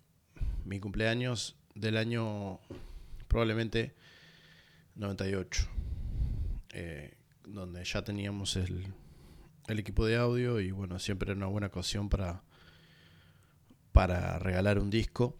mi 0.64 0.78
cumpleaños 0.78 1.56
del 1.74 1.96
año 1.96 2.60
probablemente 3.28 3.94
98. 4.96 5.68
Eh, 6.72 7.14
donde 7.44 7.84
ya 7.84 8.02
teníamos 8.02 8.56
el, 8.56 8.92
equipo 9.68 10.04
de 10.04 10.16
audio 10.16 10.60
y 10.60 10.72
bueno, 10.72 10.98
siempre 10.98 11.30
era 11.30 11.36
una 11.36 11.46
buena 11.46 11.68
ocasión 11.68 12.08
para, 12.08 12.42
para 13.92 14.38
regalar 14.40 14.78
un 14.78 14.90
disco 14.90 15.36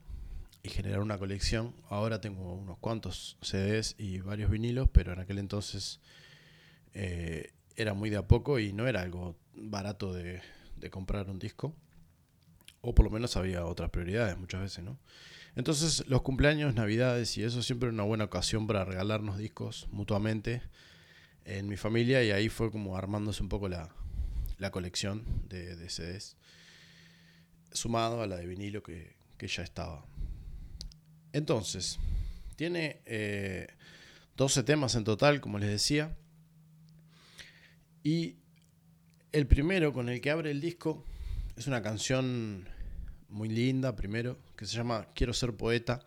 y 0.63 0.69
generar 0.69 1.01
una 1.01 1.19
colección. 1.19 1.75
Ahora 1.89 2.21
tengo 2.21 2.55
unos 2.55 2.79
cuantos 2.79 3.37
CDs 3.43 3.97
y 3.99 4.21
varios 4.21 4.51
vinilos, 4.51 4.89
pero 4.93 5.13
en 5.13 5.21
aquel 5.21 5.39
entonces 5.39 6.01
eh, 6.95 7.53
era 7.77 7.93
muy 7.93 8.09
de 8.09 8.19
a 8.19 8.27
poco 8.27 8.59
y 8.59 8.73
no 8.73 8.87
era 8.87 9.03
algo 9.03 9.37
barato 9.55 10.13
de, 10.13 10.41
de, 10.81 10.91
comprar 10.91 11.31
un 11.31 11.39
disco. 11.39 11.75
O 12.81 12.95
por 12.95 13.05
lo 13.05 13.11
menos 13.11 13.37
había 13.37 13.65
otras 13.65 13.91
prioridades 13.91 14.39
muchas 14.39 14.63
veces, 14.63 14.85
¿no? 14.85 14.99
Entonces 15.55 16.05
los 16.07 16.23
cumpleaños, 16.23 16.75
navidades 16.75 17.37
y 17.37 17.43
eso 17.43 17.63
siempre 17.63 17.89
era 17.89 17.95
una 17.95 18.05
buena 18.05 18.25
ocasión 18.25 18.67
para 18.67 18.85
regalarnos 18.85 19.37
discos 19.37 19.89
mutuamente 19.91 20.63
en 21.45 21.69
mi 21.69 21.77
familia 21.77 22.23
y 22.23 22.31
ahí 22.31 22.49
fue 22.49 22.71
como 22.71 22.97
armándose 22.97 23.43
un 23.43 23.49
poco 23.49 23.69
la, 23.69 23.91
colección 24.71 25.25
de, 25.49 25.77
de, 25.77 25.91
CDs, 25.91 26.37
sumado 27.73 28.23
a 28.23 28.27
la 28.27 28.37
de 28.37 28.47
vinilo 28.47 28.83
que, 28.83 29.17
ya 29.41 29.63
estaba. 29.63 30.05
Entonces, 31.33 31.99
tiene 32.57 33.01
12 34.37 34.61
eh, 34.61 34.63
temas 34.63 34.95
en 34.95 35.05
total, 35.05 35.41
como 35.41 35.59
les 35.59 35.71
decía, 35.71 36.15
y 38.03 38.37
el 39.33 39.47
primero 39.47 39.93
con 39.93 40.09
el 40.09 40.21
que 40.21 40.31
abre 40.31 40.51
el 40.51 40.61
disco 40.61 41.05
es 41.57 41.67
una 41.67 41.83
canción 41.83 42.69
muy 43.29 43.49
linda, 43.49 43.95
primero, 43.95 44.39
que 44.57 44.67
se 44.67 44.77
llama 44.77 45.07
Quiero 45.15 45.33
ser 45.33 45.55
poeta. 45.55 46.01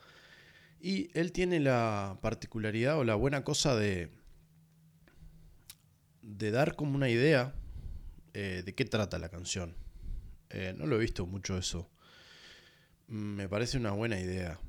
Y 0.82 1.10
él 1.18 1.32
tiene 1.32 1.60
la 1.60 2.18
particularidad 2.22 2.98
o 2.98 3.04
la 3.04 3.16
buena 3.16 3.44
cosa 3.44 3.76
de, 3.76 4.10
de 6.22 6.52
dar 6.52 6.76
como 6.76 6.96
una 6.96 7.10
idea 7.10 7.54
eh, 8.34 8.64
de 8.66 8.74
qué 8.74 8.84
trata 8.84 9.20
la 9.20 9.30
canción. 9.30 9.76
Eh, 10.50 10.74
no 10.78 10.86
lo 10.86 10.98
he 10.98 11.00
visto 11.00 11.26
mucho 11.26 11.58
eso. 11.58 11.90
Me 13.08 13.48
parece 13.48 13.78
una 13.78 13.92
buena 13.92 14.20
idea. 14.20 14.60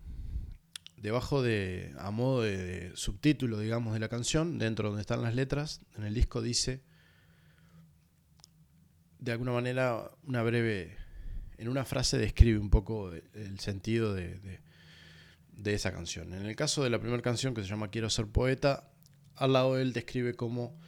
Debajo 0.96 1.42
de, 1.42 1.94
a 1.98 2.10
modo 2.10 2.42
de, 2.42 2.92
subtítulo, 2.94 3.58
digamos, 3.58 3.94
de 3.94 4.00
la 4.00 4.08
canción, 4.08 4.58
dentro 4.58 4.88
donde 4.88 5.02
están 5.02 5.22
las 5.22 5.34
letras, 5.34 5.82
en 5.96 6.04
el 6.04 6.14
disco 6.14 6.40
dice, 6.40 6.82
de 9.24 9.32
alguna 9.32 9.52
manera, 9.52 10.10
una 10.24 10.42
breve, 10.42 10.96
en 11.56 11.68
una 11.68 11.84
frase 11.86 12.18
describe 12.18 12.58
un 12.58 12.68
poco 12.68 13.10
el 13.12 13.58
sentido 13.58 14.12
de, 14.12 14.60
de 15.50 15.74
esa 15.74 15.92
canción. 15.92 16.34
En 16.34 16.44
el 16.44 16.54
caso 16.54 16.84
de 16.84 16.90
la 16.90 17.00
primera 17.00 17.22
canción, 17.22 17.54
que 17.54 17.62
se 17.62 17.68
llama 17.68 17.88
Quiero 17.88 18.10
ser 18.10 18.26
poeta, 18.26 18.90
al 19.36 19.54
lado 19.54 19.74
de 19.74 19.82
él 19.82 19.92
describe 19.94 20.34
como 20.34 20.78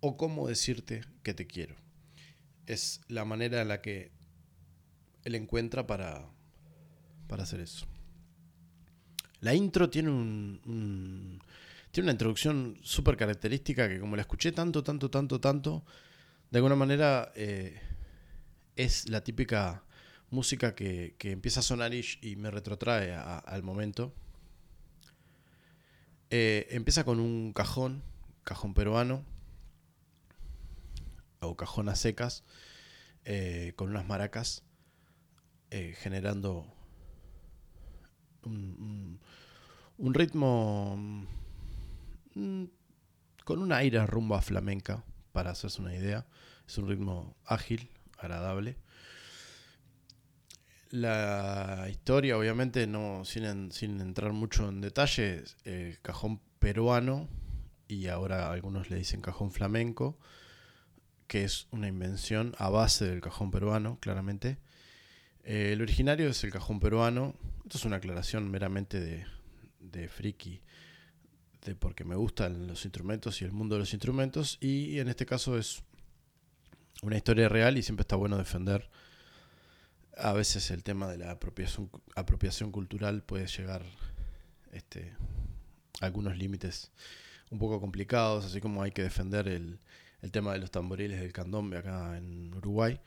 o 0.00 0.18
cómo 0.18 0.48
decirte 0.48 1.02
que 1.22 1.32
te 1.32 1.46
quiero. 1.46 1.76
Es 2.66 3.00
la 3.08 3.24
manera 3.24 3.62
en 3.62 3.68
la 3.68 3.80
que 3.80 4.12
él 5.24 5.34
encuentra 5.34 5.86
para, 5.86 6.28
para 7.26 7.44
hacer 7.44 7.60
eso. 7.60 7.86
La 9.40 9.54
intro 9.54 9.88
tiene 9.88 10.10
un, 10.10 11.40
tiene 11.90 12.04
una 12.04 12.12
introducción 12.12 12.78
súper 12.82 13.16
característica 13.16 13.88
que 13.88 13.98
como 13.98 14.14
la 14.14 14.22
escuché 14.22 14.52
tanto, 14.52 14.82
tanto, 14.82 15.10
tanto, 15.10 15.40
tanto, 15.40 15.84
de 16.54 16.58
alguna 16.58 16.76
manera 16.76 17.32
eh, 17.34 17.80
es 18.76 19.08
la 19.08 19.24
típica 19.24 19.82
música 20.30 20.76
que, 20.76 21.16
empieza 21.18 21.58
a 21.58 21.62
sonar 21.64 21.92
y, 21.92 22.36
me 22.36 22.48
retrotrae 22.48 23.12
al 23.12 23.64
momento. 23.64 24.14
Eh, 26.30 26.68
empieza 26.70 27.02
con 27.02 27.18
un 27.18 27.52
cajón, 27.52 28.04
cajón 28.44 28.72
peruano, 28.72 29.24
o 31.40 31.56
cajón 31.56 31.88
a 31.88 31.96
secas, 31.96 32.44
eh, 33.24 33.72
con 33.74 33.90
unas 33.90 34.06
maracas, 34.06 34.62
generando 35.72 36.72
un, 38.44 39.18
ritmo 39.98 40.94
mm, 42.36 42.64
con 43.44 43.58
un 43.58 43.72
aire 43.72 44.06
rumbo 44.06 44.36
a 44.36 44.40
flamenca, 44.40 45.02
para 45.34 45.50
hacerse 45.50 45.82
una 45.82 45.94
idea. 45.94 46.24
Es 46.66 46.78
un 46.78 46.88
ritmo 46.88 47.36
ágil, 47.44 47.90
agradable. 48.18 48.76
La 50.90 51.88
historia, 51.90 52.38
obviamente, 52.38 52.86
no 52.86 53.24
sin, 53.24 53.72
sin 53.72 54.00
entrar 54.00 54.32
mucho 54.32 54.68
en 54.68 54.80
detalles, 54.80 55.56
el 55.64 56.00
cajón 56.00 56.40
peruano, 56.60 57.28
y 57.88 58.06
ahora 58.06 58.52
algunos 58.52 58.90
le 58.90 58.96
dicen 58.96 59.20
cajón 59.20 59.50
flamenco, 59.50 60.16
que 61.26 61.42
es 61.42 61.66
una 61.72 61.88
invención 61.88 62.54
a 62.58 62.70
base 62.70 63.04
del 63.04 63.20
cajón 63.20 63.50
peruano, 63.50 63.98
claramente. 64.00 64.58
Eh, 65.42 65.70
el 65.72 65.82
originario 65.82 66.28
es 66.28 66.44
el 66.44 66.52
cajón 66.52 66.78
peruano. 66.78 67.34
Esto 67.64 67.78
es 67.78 67.84
una 67.84 67.96
aclaración 67.96 68.48
meramente 68.52 69.00
de, 69.00 69.26
de 69.80 70.08
friki, 70.08 70.62
de 71.64 71.74
porque 71.74 72.04
me 72.04 72.14
gustan 72.14 72.66
los 72.66 72.84
instrumentos 72.84 73.40
y 73.40 73.44
el 73.44 73.52
mundo 73.52 73.74
de 73.74 73.80
los 73.80 73.92
instrumentos. 73.92 74.58
Y 74.60 74.98
en 74.98 75.08
este 75.08 75.26
caso 75.26 75.58
es 75.58 75.82
una 77.02 77.16
historia 77.16 77.48
real 77.48 77.76
y 77.78 77.82
siempre 77.82 78.02
está 78.02 78.16
bueno 78.16 78.36
defender. 78.36 78.88
A 80.16 80.32
veces 80.32 80.70
el 80.70 80.84
tema 80.84 81.08
de 81.08 81.18
la 81.18 81.30
apropiación, 81.30 82.70
cultural 82.70 83.22
puede 83.22 83.46
llegar 83.46 83.84
este, 84.72 85.12
a 86.00 86.06
algunos 86.06 86.36
límites 86.36 86.92
un 87.50 87.58
poco 87.58 87.80
complicados, 87.80 88.44
así 88.44 88.60
como 88.60 88.82
hay 88.82 88.92
que 88.92 89.02
defender 89.02 89.48
el, 89.48 89.80
el 90.22 90.30
tema 90.30 90.52
de 90.52 90.58
los 90.58 90.70
tamboriles 90.70 91.20
del 91.20 91.32
candombe 91.32 91.78
acá 91.78 92.16
en 92.16 92.54
Uruguay. 92.54 93.00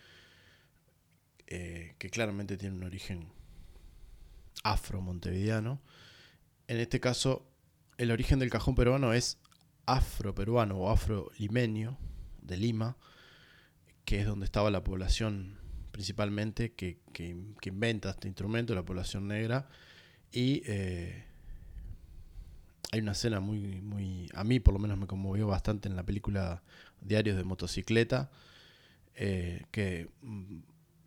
Eh, 1.49 1.95
que 1.97 2.09
claramente 2.09 2.57
tiene 2.57 2.75
un 2.75 2.83
origen 2.83 3.29
afro-montevideano. 4.63 5.79
En 6.67 6.77
este 6.77 6.99
caso, 6.99 7.47
el 7.97 8.11
origen 8.11 8.39
del 8.39 8.49
cajón 8.49 8.75
peruano 8.75 9.13
es 9.13 9.39
afro-peruano 9.85 10.77
o 10.77 10.89
afro-limeño 10.89 11.97
de 12.41 12.57
Lima, 12.57 12.97
que 14.05 14.21
es 14.21 14.25
donde 14.25 14.45
estaba 14.45 14.71
la 14.71 14.83
población 14.83 15.57
principalmente 15.91 16.73
que, 16.73 16.99
inventa 17.65 18.11
este 18.11 18.27
instrumento, 18.27 18.75
la 18.75 18.85
población 18.85 19.27
negra. 19.27 19.67
Y 20.31 20.61
eh, 20.67 21.25
hay 22.91 22.99
una 22.99 23.13
escena 23.13 23.39
muy, 23.39 23.81
muy, 23.81 24.29
a 24.35 24.43
mí 24.43 24.59
por 24.59 24.75
lo 24.75 24.79
menos 24.79 24.97
me 24.99 25.07
conmovió 25.07 25.47
bastante 25.47 25.89
en 25.89 25.95
la 25.95 26.03
película 26.03 26.61
Diarios 27.01 27.35
de 27.35 27.43
Motocicleta, 27.43 28.29
eh, 29.15 29.65
que 29.71 30.09
mm, 30.21 30.59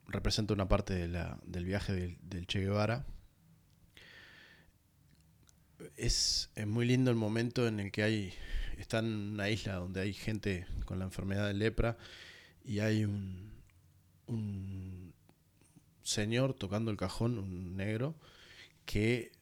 representa 0.08 0.54
una 0.54 0.66
parte 0.66 1.06
del 1.06 1.64
viaje 1.64 2.16
del, 2.20 2.46
Che 2.48 2.58
Guevara. 2.58 3.06
Es, 5.96 6.50
muy 6.66 6.86
lindo 6.86 7.10
el 7.10 7.16
momento 7.16 7.66
en 7.66 7.80
el 7.80 7.92
que 7.92 8.02
hay, 8.02 8.32
está 8.78 8.98
en 8.98 9.06
una 9.06 9.50
isla 9.50 9.74
donde 9.74 10.00
hay 10.00 10.12
gente 10.12 10.66
con 10.84 10.98
la 10.98 11.04
enfermedad 11.04 11.46
de 11.46 11.54
lepra 11.54 11.96
y 12.64 12.80
hay 12.80 13.04
un, 13.04 13.50
un 14.26 15.14
señor 16.02 16.54
tocando 16.54 16.90
el 16.90 16.96
cajón, 16.96 17.38
un 17.38 17.76
negro, 17.76 18.14
que 18.84 19.32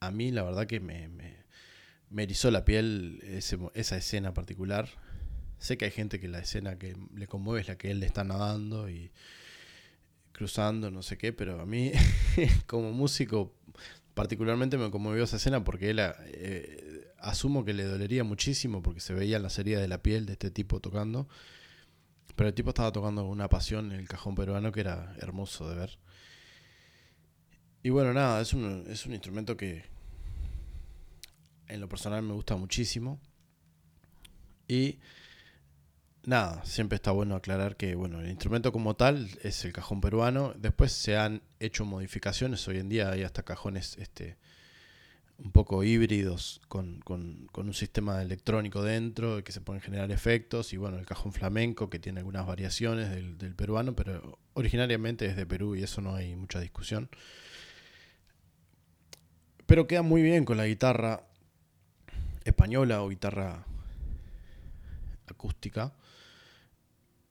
a 0.00 0.10
mí 0.10 0.30
la 0.30 0.42
verdad 0.42 0.66
que 0.66 0.80
me, 0.80 1.08
me, 1.08 2.22
erizó 2.22 2.50
la 2.50 2.64
piel 2.64 3.20
esa 3.74 3.96
escena 3.96 4.34
particular. 4.34 4.88
Sé 5.58 5.76
que 5.76 5.84
hay 5.84 5.90
gente 5.90 6.18
que 6.18 6.28
la 6.28 6.40
escena 6.40 6.78
que 6.78 6.96
le 7.14 7.26
conmueve 7.26 7.60
es 7.60 7.68
la 7.68 7.76
que 7.76 7.90
él 7.90 8.00
le 8.00 8.06
está 8.06 8.24
nadando 8.24 8.88
y 8.88 9.12
cruzando, 10.32 10.90
no 10.90 11.02
sé 11.02 11.18
qué, 11.18 11.32
pero 11.32 11.60
a 11.60 11.66
mí, 11.66 11.92
como 12.66 12.92
músico, 12.92 13.54
particularmente 14.20 14.76
me 14.76 14.90
conmovió 14.90 15.24
esa 15.24 15.36
escena 15.36 15.64
porque 15.64 15.88
él, 15.88 15.98
eh, 15.98 17.10
asumo 17.20 17.64
que 17.64 17.72
le 17.72 17.84
dolería 17.84 18.22
muchísimo 18.22 18.82
porque 18.82 19.00
se 19.00 19.14
veía 19.14 19.38
la 19.38 19.48
serie 19.48 19.78
de 19.78 19.88
la 19.88 20.02
piel 20.02 20.26
de 20.26 20.34
este 20.34 20.50
tipo 20.50 20.78
tocando. 20.78 21.26
Pero 22.36 22.48
el 22.48 22.54
tipo 22.54 22.68
estaba 22.68 22.92
tocando 22.92 23.22
con 23.22 23.30
una 23.30 23.48
pasión 23.48 23.92
en 23.92 23.98
el 23.98 24.06
cajón 24.06 24.34
peruano 24.34 24.72
que 24.72 24.80
era 24.80 25.16
hermoso 25.20 25.70
de 25.70 25.74
ver. 25.74 25.98
Y 27.82 27.88
bueno, 27.88 28.12
nada, 28.12 28.42
es 28.42 28.52
un, 28.52 28.84
es 28.90 29.06
un 29.06 29.14
instrumento 29.14 29.56
que 29.56 29.86
en 31.68 31.80
lo 31.80 31.88
personal 31.88 32.22
me 32.22 32.34
gusta 32.34 32.56
muchísimo. 32.56 33.18
Y 34.68 34.98
nada, 36.24 36.64
siempre 36.64 36.96
está 36.96 37.10
bueno 37.10 37.34
aclarar 37.36 37.76
que 37.76 37.94
bueno, 37.94 38.20
el 38.20 38.28
instrumento 38.28 38.72
como 38.72 38.94
tal 38.94 39.28
es 39.42 39.64
el 39.64 39.72
cajón 39.72 40.00
peruano. 40.00 40.54
Después 40.56 40.92
se 40.92 41.16
han 41.16 41.42
hecho 41.58 41.84
modificaciones. 41.84 42.66
Hoy 42.68 42.78
en 42.78 42.88
día 42.88 43.10
hay 43.10 43.22
hasta 43.22 43.42
cajones 43.42 43.96
este, 43.98 44.36
un 45.38 45.52
poco 45.52 45.82
híbridos 45.84 46.60
con, 46.68 47.02
un 47.06 47.74
sistema 47.74 48.22
electrónico 48.22 48.82
dentro 48.82 49.42
que 49.42 49.52
se 49.52 49.60
pueden 49.60 49.82
generar 49.82 50.10
efectos. 50.10 50.72
Y 50.72 50.76
bueno, 50.76 50.98
el 50.98 51.06
cajón 51.06 51.32
flamenco 51.32 51.88
que 51.90 51.98
tiene 51.98 52.20
algunas 52.20 52.46
variaciones 52.46 53.10
del, 53.10 53.38
del 53.38 53.54
peruano, 53.54 53.94
pero 53.94 54.38
originariamente 54.54 55.26
es 55.26 55.36
de 55.36 55.46
Perú 55.46 55.76
y 55.76 55.82
eso 55.82 56.00
no 56.00 56.14
hay 56.14 56.36
mucha 56.36 56.60
discusión. 56.60 57.08
Pero 59.66 59.86
queda 59.86 60.02
muy 60.02 60.22
bien 60.22 60.44
con 60.44 60.56
la 60.56 60.66
guitarra 60.66 61.24
española 62.44 63.02
o 63.02 63.08
guitarra 63.08 63.64
acústica 65.32 65.92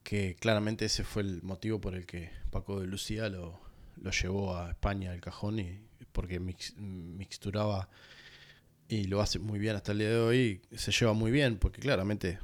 que 0.04 0.36
claramente 0.40 0.86
ese 0.86 1.04
fue 1.04 1.22
el 1.22 1.44
motivo 1.44 1.80
por 1.80 1.96
el 1.96 2.06
que 2.06 2.32
Paco 2.52 2.80
de 2.80 2.88
Lucía 2.88 3.30
lo, 3.30 3.60
llevó 4.22 4.58
a 4.58 4.72
España 4.72 5.14
el 5.14 5.22
cajón 5.22 5.60
y 5.60 5.82
porque 6.12 6.40
mixturaba 6.40 7.90
y 8.88 9.04
lo 9.04 9.22
hace 9.22 9.38
muy 9.38 9.60
bien 9.60 9.76
hasta 9.76 9.92
el 9.92 10.00
día 10.00 10.10
de 10.10 10.20
hoy, 10.20 10.62
se 10.76 10.92
lleva 10.92 11.14
muy 11.14 11.32
bien 11.32 11.60
porque 11.60 11.80
claramente 11.80 12.40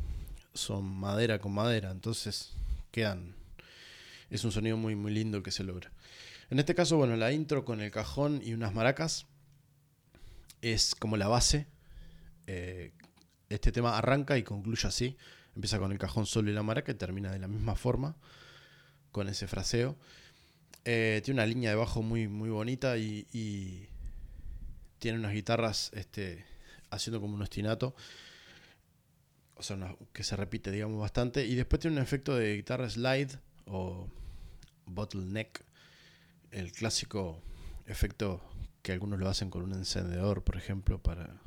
son 0.54 0.86
madera 0.86 1.40
con 1.40 1.54
madera, 1.54 1.92
entonces 1.92 2.54
quedan 2.92 3.36
es 4.30 4.44
un 4.44 4.52
sonido 4.52 4.78
muy 4.78 4.96
muy 4.96 5.12
lindo 5.12 5.42
que 5.42 5.52
se 5.52 5.64
logra. 5.64 5.92
En 6.50 6.60
este 6.60 6.76
caso, 6.76 6.98
bueno, 6.98 7.16
la 7.16 7.32
intro 7.32 7.66
con 7.66 7.82
el 7.82 7.90
cajón 7.90 8.42
y 8.44 8.54
unas 8.54 8.74
maracas 8.74 9.26
es 10.62 10.94
como 10.94 11.18
la 11.18 11.28
base. 11.28 11.68
Eh, 12.48 12.92
este 13.50 13.72
tema 13.72 13.98
arranca 13.98 14.38
y 14.38 14.44
concluye 14.44 14.88
así. 14.88 15.18
Empieza 15.56 15.80
con 15.80 15.92
el 15.92 15.98
cajón 15.98 16.26
solo 16.26 16.52
y 16.52 16.54
la 16.54 16.64
maraca 16.64 16.92
y 16.92 16.96
termina 16.96 17.32
de 17.32 17.40
la 17.40 17.48
misma 17.48 17.76
forma, 17.76 18.16
con 19.12 19.30
ese 19.30 19.48
fraseo. 19.48 19.98
Eh, 20.84 21.22
tiene 21.24 21.40
una 21.40 21.48
línea 21.48 21.72
de 21.72 21.76
bajo 21.76 22.02
muy, 22.02 22.28
muy 22.28 22.50
bonita 22.50 22.98
y, 22.98 23.90
tiene 25.00 25.20
unas 25.20 25.34
guitarras 25.34 25.92
este, 25.94 26.46
haciendo 26.90 27.22
como 27.22 27.36
un 27.36 27.42
ostinato. 27.42 27.96
O 29.56 29.64
sea, 29.64 29.96
que 30.14 30.24
se 30.24 30.36
repite, 30.36 30.72
digamos, 30.72 31.00
bastante. 31.00 31.46
Y 31.46 31.56
después 31.56 31.80
tiene 31.80 31.98
un 31.98 32.04
efecto 32.04 32.36
de 32.36 32.56
guitarra 32.56 32.90
slide 32.90 33.40
o 33.66 34.10
bottleneck. 34.86 35.64
El 36.52 36.72
clásico 36.72 37.42
efecto 37.86 38.42
que 38.82 38.92
algunos 38.92 39.20
lo 39.20 39.30
hacen 39.30 39.50
con 39.50 39.64
un 39.64 39.74
encendedor, 39.74 40.44
por 40.44 40.58
ejemplo, 40.58 41.02
para 41.02 41.42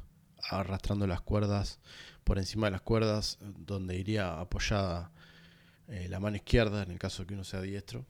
arrastrando 0.50 1.06
las 1.06 1.20
cuerdas 1.20 1.78
por 2.28 2.38
encima 2.38 2.66
de 2.66 2.72
las 2.72 2.82
cuerdas, 2.82 3.38
donde 3.40 3.96
iría 3.96 4.38
apoyada 4.38 5.10
eh, 5.88 6.08
la 6.10 6.20
mano 6.20 6.36
izquierda 6.36 6.82
en 6.82 6.90
el 6.90 6.98
caso 6.98 7.22
de 7.22 7.26
que 7.26 7.32
uno 7.32 7.42
sea 7.42 7.62
diestro 7.62 8.04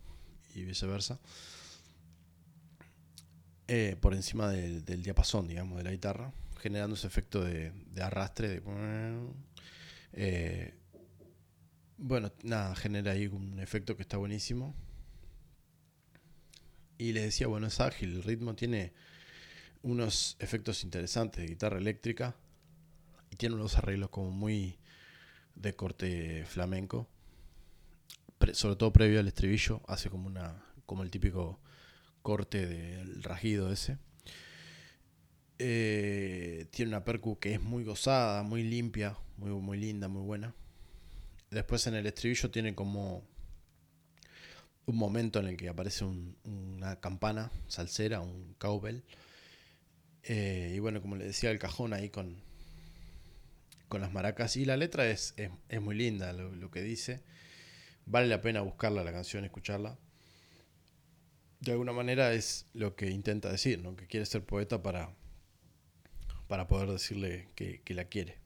y 0.57 0.65
viceversa. 0.65 1.21
Eh, 3.69 3.97
por 4.01 4.15
encima 4.15 4.51
del, 4.51 5.03
diapasón, 5.05 5.47
digamos, 5.47 5.79
de 5.79 5.85
la 5.85 5.93
guitarra, 5.93 6.33
generando 6.61 6.97
ese 6.97 7.07
efecto 7.07 7.45
de, 7.45 7.73
arrastre. 8.03 8.49
De, 8.49 8.63
eh, 10.15 10.75
bueno, 11.97 12.33
nada, 12.43 12.75
genera 12.75 13.13
ahí 13.13 13.29
un 13.29 13.61
efecto 13.61 13.95
que 13.95 14.03
está 14.03 14.17
buenísimo. 14.17 14.75
Y 16.99 17.13
le 17.13 17.23
decía, 17.23 17.47
bueno, 17.47 17.69
es 17.69 17.79
ágil, 17.79 18.17
el 18.17 18.25
ritmo 18.25 18.57
tiene 18.57 18.93
unos 19.83 20.37
efectos 20.41 20.83
interesantes 20.83 21.41
de 21.41 21.51
guitarra 21.51 21.79
eléctrica 21.79 22.35
y 23.31 23.37
tiene 23.37 23.55
unos 23.55 23.77
arreglos 23.77 24.11
como 24.11 24.31
muy 24.31 24.79
de 25.55 25.75
corte 25.75 26.45
flamenco. 26.47 27.09
sobre 28.53 28.77
todo 28.77 28.93
previo 28.93 29.21
al 29.21 29.29
estribillo, 29.29 29.83
hace 29.89 30.11
como 30.11 30.27
una 30.27 30.65
como 30.87 31.03
el 31.03 31.11
típico 31.11 31.61
corte 32.23 32.67
del 32.67 33.23
rajido 33.23 33.73
ese. 33.73 33.99
Eh, 35.59 36.67
tiene 36.71 36.91
una 36.91 37.05
percu 37.05 37.39
que 37.39 37.55
es 37.55 37.61
muy 37.61 37.85
gozada, 37.85 38.43
muy 38.43 38.63
limpia, 38.63 39.19
muy, 39.37 39.51
muy 39.51 39.79
linda, 39.79 40.09
muy 40.09 40.23
buena. 40.23 40.55
Después 41.51 41.87
en 41.87 41.95
el 41.95 42.07
estribillo 42.07 42.51
tiene 42.51 42.75
como 42.75 43.25
un 44.87 44.97
momento 44.97 45.41
en 45.41 45.49
el 45.49 45.57
que 45.57 45.69
aparece 45.69 46.05
una 46.05 47.01
campana 47.01 47.51
salsera, 47.67 48.21
un 48.21 48.55
cowbell. 48.59 49.03
Eh, 50.23 50.73
y 50.75 50.79
bueno, 50.79 51.03
como 51.03 51.17
le 51.17 51.27
decía, 51.27 51.51
el 51.51 51.59
cajón 51.59 51.93
ahí 51.93 52.09
con, 52.09 52.43
con 53.89 54.01
las 54.01 54.13
maracas. 54.13 54.57
Y 54.57 54.65
la 54.65 54.77
letra 54.77 55.09
es, 55.09 55.35
es, 55.37 55.81
muy 55.81 55.95
linda 55.95 56.33
lo, 56.33 56.71
que 56.71 56.83
dice. 56.83 57.23
Vale 58.07 58.29
la 58.29 58.41
pena 58.41 58.61
buscarla, 58.61 59.05
la 59.05 59.13
canción, 59.13 59.45
escucharla. 59.45 59.99
De 61.61 61.73
alguna 61.73 61.93
manera 61.93 62.33
es 62.33 62.67
lo 62.73 62.95
que 62.95 63.11
intenta 63.11 63.51
decir, 63.51 63.83
¿no? 63.83 63.97
que 63.97 64.07
quiere 64.07 64.27
ser 64.27 64.45
poeta 64.45 64.83
para, 64.83 65.13
para 66.47 66.69
poder 66.69 66.91
decirle 66.91 67.49
que, 67.57 67.83
la 67.89 68.05
quiere. 68.05 68.39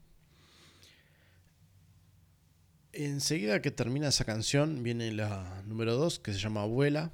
Enseguida 2.93 3.61
que 3.61 3.71
termina 3.71 4.09
esa 4.09 4.25
canción 4.25 4.83
viene 4.83 5.13
la 5.13 5.63
número 5.67 5.95
2 5.97 6.19
que 6.21 6.33
se 6.33 6.39
llama 6.39 6.63
Abuela 6.63 7.13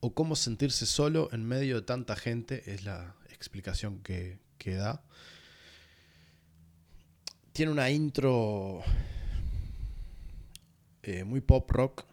o 0.00 0.14
cómo 0.14 0.36
sentirse 0.36 0.86
solo 0.86 1.28
en 1.32 1.46
medio 1.46 1.76
de 1.76 1.82
tanta 1.82 2.14
gente 2.14 2.70
es 2.72 2.84
la 2.84 3.16
explicación 3.30 4.00
que, 4.00 4.38
que 4.58 4.74
da 4.74 5.02
tiene 7.58 7.72
una 7.72 7.90
intro 7.90 8.84
eh, 11.02 11.24
muy 11.24 11.40
pop 11.40 11.68
rock, 11.72 12.04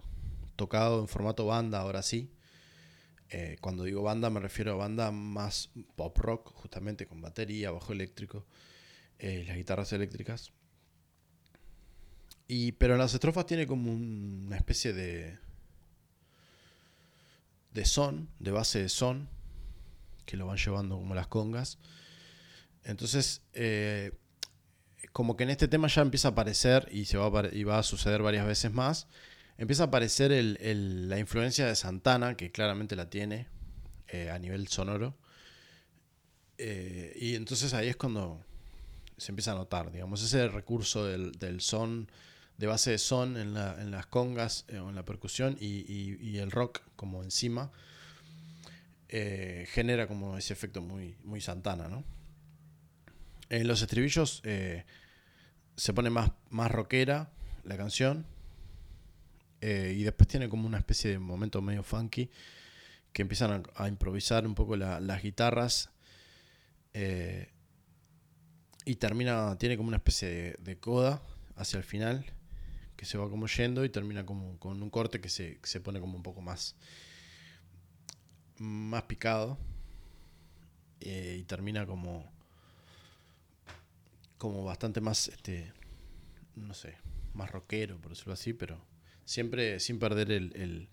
tocado 0.55 1.01
en 1.01 1.08
formato 1.08 1.45
banda, 1.45 1.81
ahora 1.81 2.01
sí. 2.01 2.31
Eh, 3.29 3.58
cuando 3.62 3.84
digo 3.84 4.01
banda 4.01 4.31
me 4.31 4.39
refiero 4.39 4.71
a 4.71 4.75
banda 4.75 5.12
más 5.12 5.69
pop 5.95 6.17
rock, 6.17 6.51
justamente 6.51 7.05
con 7.05 7.21
batería, 7.21 7.69
bajo 7.69 7.93
eléctrico, 7.93 8.47
eh, 9.19 9.43
las 9.47 9.55
guitarras 9.55 9.93
eléctricas. 9.93 10.51
Y, 12.47 12.71
pero 12.71 12.93
en 12.93 12.99
las 13.01 13.13
estrofas 13.13 13.45
tiene 13.45 13.67
como 13.67 13.93
una 13.93 14.58
especie 14.58 14.93
de, 14.93 15.38
de 17.71 17.86
son, 17.86 18.29
de 18.39 18.49
base 18.49 18.81
de 18.81 18.89
son, 18.89 19.29
que 20.25 20.38
lo 20.38 20.47
van 20.47 20.58
llevando 20.58 20.97
como 20.97 21.13
las 21.13 21.27
congas. 21.27 21.77
Entonces, 22.84 23.43
como 25.15 25.38
que 25.38 25.45
en 25.45 25.49
este 25.49 25.69
tema 25.69 25.88
ya 25.88 26.01
empieza 26.01 26.28
a 26.28 26.32
aparecer, 26.32 26.89
y, 26.91 27.06
se 27.06 27.17
va, 27.17 27.28
a, 27.28 27.47
y 27.49 27.63
va 27.63 27.80
a 27.80 27.84
suceder 27.84 28.21
varias 28.21 28.45
veces 28.45 28.73
más, 28.73 29.08
empieza 29.58 29.84
a 29.84 29.86
aparecer 29.86 30.30
la 30.60 31.17
influencia 31.17 31.65
de 31.65 31.73
Santana, 31.78 32.36
que 32.36 32.51
claramente 32.51 32.97
la 32.97 33.10
tiene 33.10 33.47
eh, 34.10 34.30
a 34.30 34.38
nivel 34.39 34.67
sonoro. 34.67 35.15
Eh, 36.58 37.15
y 37.15 37.36
entonces 37.36 37.73
ahí 37.73 37.88
es 37.88 37.95
cuando 37.95 38.43
se 39.15 39.32
empieza 39.32 39.54
a 39.54 39.56
notar, 39.56 39.89
digamos, 39.89 40.21
ese 40.21 40.49
recurso 40.49 41.06
del, 41.06 41.62
son, 41.62 42.12
de 42.58 42.67
base 42.67 42.91
de 42.91 42.97
son 42.97 43.38
en, 43.38 43.54
las 43.54 44.08
congas 44.08 44.65
eh, 44.67 44.80
o 44.80 44.89
en 44.89 44.95
la 44.95 45.06
percusión 45.06 45.56
y, 45.62 46.38
el 46.39 46.51
rock 46.51 46.82
como 46.97 47.23
encima, 47.23 47.71
genera 49.08 50.08
como 50.10 50.38
ese 50.38 50.51
efecto 50.51 50.82
muy, 50.82 51.15
muy 51.23 51.39
Santana, 51.39 51.88
¿no? 51.88 52.04
En 53.47 53.65
los 53.65 53.82
estribillos 53.82 54.41
se 55.75 55.93
pone 55.93 56.09
más, 56.09 56.31
más 56.49 56.71
rockera 56.71 57.31
la 57.63 57.77
canción. 57.77 58.25
Eh, 59.61 59.95
y 59.97 60.03
después 60.03 60.27
tiene 60.27 60.49
como 60.49 60.67
una 60.67 60.77
especie 60.77 61.11
de 61.11 61.19
momento 61.19 61.61
medio 61.61 61.81
funky 61.81 62.29
que 63.13 63.21
empiezan 63.21 63.63
a, 63.75 63.88
improvisar 63.88 64.45
un 64.45 64.55
poco 64.55 64.75
las 64.75 65.21
guitarras. 65.23 65.89
Eh, 66.93 67.49
y 68.85 68.95
termina, 68.95 69.57
tiene 69.57 69.77
como 69.77 69.88
una 69.88 69.97
especie 69.97 70.55
de, 70.59 70.77
coda 70.77 71.21
hacia 71.55 71.77
el 71.77 71.83
final 71.83 72.25
que 72.95 73.05
se 73.05 73.17
va 73.17 73.29
como 73.29 73.47
yendo 73.47 73.83
y 73.83 73.89
termina 73.89 74.25
como 74.25 74.57
con 74.59 74.81
un 74.83 74.89
corte 74.89 75.19
que 75.19 75.29
se, 75.29 75.59
se 75.63 75.79
pone 75.79 75.99
como 75.99 76.15
un 76.15 76.23
poco 76.23 76.41
más, 76.41 76.75
más 78.57 79.03
picado. 79.03 79.57
Eh, 80.99 81.38
y 81.39 81.43
termina 81.43 81.85
como 81.85 82.34
como 84.45 84.63
bastante 84.63 85.01
más, 85.01 85.27
este, 85.27 85.73
no 86.55 86.75
sé, 86.75 86.99
más 87.34 87.49
rockero, 87.49 87.99
por 87.99 88.12
decirlo 88.12 88.34
así, 88.34 88.53
pero 88.53 88.79
siempre 89.23 89.79
sin 89.79 89.97
perder 89.97 90.31
el, 90.31 90.88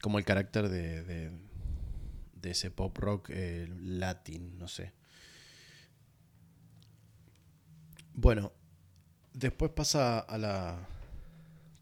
como 0.00 0.18
el 0.18 0.24
carácter 0.24 0.68
de, 0.68 1.02
de, 1.02 2.50
ese 2.50 2.70
pop 2.70 2.96
rock 2.96 3.30
eh, 3.30 3.66
latín, 3.68 4.56
no 4.56 4.68
sé. 4.68 4.92
Bueno, 8.14 8.52
después 9.32 9.72
pasa 9.72 10.20
a 10.20 10.38
la 10.38 10.86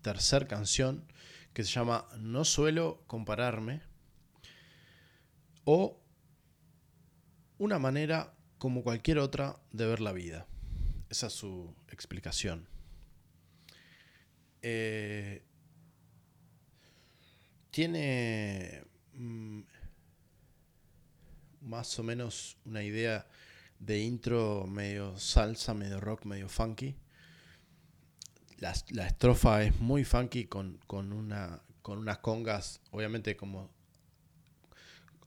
tercera 0.00 0.48
canción 0.48 1.04
que 1.52 1.64
se 1.64 1.70
llama 1.70 2.08
No 2.18 2.46
suelo 2.46 3.04
compararme 3.06 3.82
o 5.64 6.00
una 7.58 7.78
manera 7.78 8.35
como 8.58 8.82
cualquier 8.82 9.18
otra 9.18 9.58
de 9.72 9.86
ver 9.86 10.00
la 10.00 10.12
vida. 10.12 10.46
Esa 11.08 11.28
es 11.28 11.32
su 11.32 11.74
explicación. 11.88 12.68
Eh, 14.62 15.42
tiene 17.70 18.82
mm, 19.12 19.60
más 21.60 21.98
o 21.98 22.02
menos 22.02 22.56
una 22.64 22.82
idea 22.82 23.26
de 23.78 24.00
intro 24.00 24.66
medio 24.66 25.18
salsa, 25.18 25.74
medio 25.74 26.00
rock, 26.00 26.24
medio 26.24 26.48
funky. 26.48 26.96
La, 28.58 28.72
estrofa 29.06 29.62
es 29.62 29.78
muy 29.80 30.04
funky 30.04 30.46
con, 30.46 30.80
una, 30.88 31.60
con 31.82 31.98
unas 31.98 32.18
congas, 32.18 32.80
obviamente 32.90 33.36
como 33.36 33.70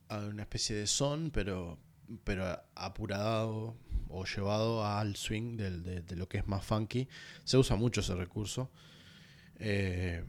una 0.10 0.42
especie 0.42 0.76
de 0.76 0.88
son, 0.88 1.30
pero, 1.30 1.78
pero 2.24 2.62
apurado 2.76 3.76
o 4.10 4.26
llevado 4.26 4.86
al 4.86 5.16
swing 5.16 5.56
de, 5.56 6.16
lo 6.16 6.28
que 6.28 6.40
es 6.40 6.48
más 6.48 6.66
funky. 6.66 7.08
Se 7.44 7.58
usa 7.58 7.76
mucho 7.76 8.02
ese 8.02 8.16
recurso 8.16 8.72
eh, 9.60 10.24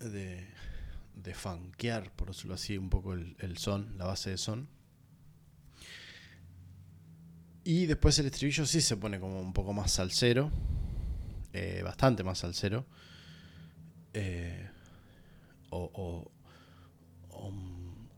de, 0.00 0.46
de 1.14 1.34
funkear, 1.34 2.12
por 2.12 2.28
decirlo 2.28 2.54
así, 2.54 2.76
un 2.76 2.90
poco 2.90 3.14
el, 3.14 3.58
son, 3.58 3.96
la 3.96 4.06
base 4.06 4.30
de 4.30 4.38
son. 4.38 4.68
Y 7.64 7.86
después 7.86 8.18
el 8.18 8.26
estribillo 8.26 8.64
sí 8.66 8.80
se 8.80 8.96
pone 8.96 9.20
como 9.20 9.40
un 9.40 9.52
poco 9.52 9.72
más 9.72 9.92
salsero, 9.92 10.50
eh, 11.52 11.82
bastante 11.84 12.22
más 12.24 12.38
salsero. 12.38 12.86
Eh, 14.14 14.70
o 15.70 16.30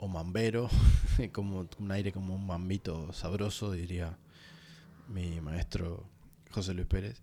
o 0.03 0.09
mambero, 0.09 0.71
como 1.33 1.69
un 1.79 1.93
aire 1.93 2.11
como 2.11 2.35
un 2.35 2.47
mambito 2.47 3.13
sabroso, 3.13 3.73
diría 3.73 4.17
mi 5.09 5.43
maestro 5.43 6.09
José 6.51 6.73
Luis 6.73 6.87
Pérez. 6.87 7.21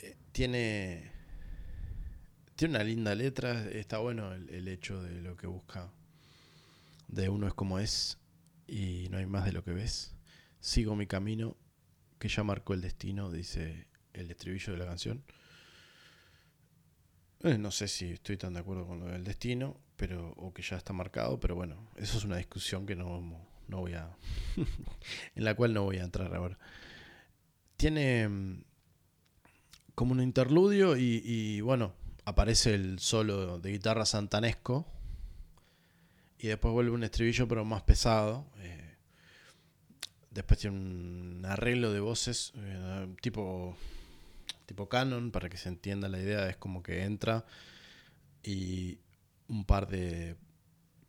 Eh, 0.00 0.16
tiene, 0.30 1.10
tiene 2.54 2.76
una 2.76 2.84
linda 2.84 3.16
letra, 3.16 3.68
está 3.68 3.98
bueno 3.98 4.32
el, 4.32 4.68
hecho 4.68 5.02
de 5.02 5.20
lo 5.22 5.36
que 5.36 5.48
busca, 5.48 5.90
de 7.08 7.28
uno 7.28 7.48
es 7.48 7.54
como 7.54 7.80
es 7.80 8.18
y 8.68 9.08
no 9.10 9.18
hay 9.18 9.26
más 9.26 9.44
de 9.44 9.52
lo 9.52 9.64
que 9.64 9.72
ves. 9.72 10.14
Sigo 10.60 10.94
mi 10.94 11.08
camino 11.08 11.56
que 12.20 12.28
ya 12.28 12.44
marcó 12.44 12.74
el 12.74 12.80
destino, 12.80 13.28
dice 13.28 13.88
el 14.12 14.30
estribillo 14.30 14.72
de 14.74 14.78
la 14.78 14.86
canción. 14.86 15.24
Eh, 17.42 17.58
no 17.58 17.72
sé 17.72 17.88
si 17.88 18.12
estoy 18.12 18.36
tan 18.36 18.54
de 18.54 18.60
acuerdo 18.60 18.86
con 18.86 19.00
lo 19.00 19.06
del 19.06 19.24
destino, 19.24 19.80
pero 20.00 20.32
o 20.38 20.54
que 20.54 20.62
ya 20.62 20.78
está 20.78 20.94
marcado, 20.94 21.38
pero 21.38 21.54
bueno, 21.54 21.76
eso 21.96 22.16
es 22.16 22.24
una 22.24 22.38
discusión 22.38 22.86
que 22.86 22.96
no, 22.96 23.20
no 23.68 23.80
voy 23.80 23.92
a 23.92 24.08
en 25.34 25.44
la 25.44 25.54
cual 25.54 25.74
no 25.74 25.82
voy 25.82 25.98
a 25.98 26.04
entrar 26.04 26.34
ahora. 26.34 26.58
Tiene 27.76 28.26
mm, 28.26 28.64
como 29.94 30.12
un 30.12 30.22
interludio 30.22 30.96
y, 30.96 31.60
bueno, 31.60 31.92
aparece 32.24 32.72
el 32.74 32.98
solo 32.98 33.58
de 33.58 33.72
guitarra 33.72 34.06
santanesco 34.06 34.86
y 36.38 36.46
después 36.46 36.72
vuelve 36.72 36.92
un 36.92 37.04
estribillo 37.04 37.46
pero 37.46 37.66
más 37.66 37.82
pesado. 37.82 38.46
Eh, 38.56 38.96
después 40.30 40.60
tiene 40.60 40.78
un 40.78 41.42
arreglo 41.44 41.92
de 41.92 42.00
voces 42.00 42.54
eh, 42.56 43.14
tipo 43.20 43.76
tipo 44.64 44.88
canon 44.88 45.30
para 45.30 45.50
que 45.50 45.58
se 45.58 45.68
entienda 45.68 46.08
la 46.08 46.20
idea 46.20 46.48
es 46.48 46.56
como 46.56 46.82
que 46.82 47.02
entra 47.02 47.44
y 48.42 49.00
un 49.50 49.64
par 49.64 49.88
de 49.88 50.36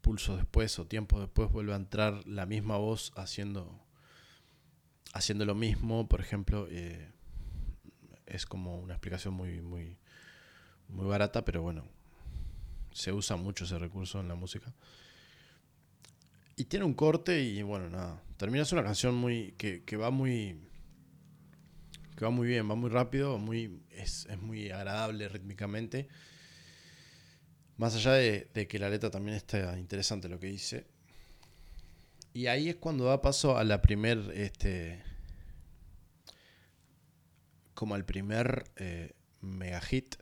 pulsos 0.01 0.38
después 0.38 0.77
o 0.80 0.88
tiempo 0.88 1.19
después 1.19 1.51
vuelve 1.51 1.73
a 1.73 1.75
entrar 1.75 2.25
la 2.25 2.47
misma 2.47 2.77
voz 2.77 3.13
haciendo, 3.15 3.80
haciendo 5.13 5.45
lo 5.45 5.54
mismo, 5.54 6.10
por 6.10 6.21
ejemplo, 6.21 6.67
eh, 6.69 7.12
es 8.25 8.47
como 8.47 8.80
una 8.80 8.95
explicación 8.95 9.36
muy, 9.36 9.62
muy, 9.62 9.97
muy 10.88 11.06
barata, 11.06 11.45
pero 11.45 11.62
bueno, 11.62 11.86
Se 12.93 13.13
usa 13.13 13.38
mucho 13.38 13.63
ese 13.63 13.80
recurso 13.80 14.19
en 14.19 14.27
la 14.27 14.36
música. 14.36 14.73
Y 16.58 16.65
tiene 16.65 16.84
un 16.84 16.93
corte 16.93 17.41
y 17.41 17.62
bueno, 17.62 17.89
nada. 17.89 18.21
Termina 18.36 18.63
es 18.63 18.71
una 18.73 18.84
canción 18.84 19.15
muy. 19.15 19.54
que, 19.58 19.84
que 19.86 19.95
va 19.95 20.12
muy. 20.12 20.60
que 22.17 22.25
va 22.25 22.32
muy 22.32 22.47
bien, 22.47 22.69
va 22.69 22.75
muy 22.75 22.89
rápido, 22.89 23.38
muy. 23.38 23.82
es, 23.91 24.25
es 24.25 24.41
muy 24.41 24.71
agradable 24.71 25.30
rítmicamente. 25.30 26.10
Más 27.82 27.96
allá 27.96 28.13
de, 28.13 28.48
de, 28.54 28.67
que 28.67 28.78
la 28.78 28.91
letra 28.91 29.10
también 29.10 29.36
está 29.36 29.76
interesante 29.80 30.30
lo 30.30 30.39
que 30.39 30.46
dice. 30.46 30.86
Y 32.32 32.46
ahí 32.46 32.70
es 32.70 32.76
cuando 32.76 33.06
da 33.06 33.24
paso 33.24 33.58
a 33.58 33.63
la 33.63 33.82
primer. 33.82 34.20
Este, 34.36 35.02
como 37.74 37.96
al 37.96 38.06
primer 38.06 38.65
eh, 38.76 39.13
mega 39.41 39.82
hit. 39.82 40.13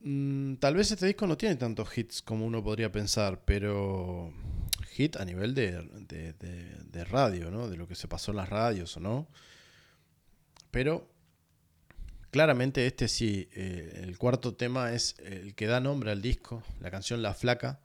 Mm, 0.00 0.54
tal 0.54 0.74
vez 0.74 0.92
este 0.92 1.04
disco 1.04 1.26
no 1.26 1.36
tiene 1.36 1.56
tantos 1.56 1.98
hits 1.98 2.22
como 2.22 2.46
uno 2.46 2.64
podría 2.64 2.90
pensar, 2.90 3.44
pero 3.44 4.32
hit 4.92 5.16
a 5.16 5.26
nivel 5.26 5.54
de, 5.54 5.82
de, 6.08 7.04
radio, 7.04 7.50
¿no? 7.50 7.68
De 7.68 7.76
lo 7.76 7.86
que 7.86 7.96
se 7.96 8.08
pasó 8.08 8.30
en 8.30 8.38
las 8.38 8.48
radios 8.48 8.96
o 8.96 9.00
no. 9.00 9.28
Pero 10.70 11.17
claramente 12.30 12.86
este 12.86 13.08
sí, 13.08 13.48
eh, 13.52 14.00
el 14.02 14.18
cuarto 14.18 14.54
tema 14.54 14.92
es 14.92 15.16
el 15.20 15.54
que 15.54 15.66
da 15.66 15.80
nombre 15.80 16.10
al 16.10 16.22
disco, 16.22 16.62
la 16.80 16.90
canción 16.90 17.22
La 17.22 17.34
Flaca. 17.34 17.80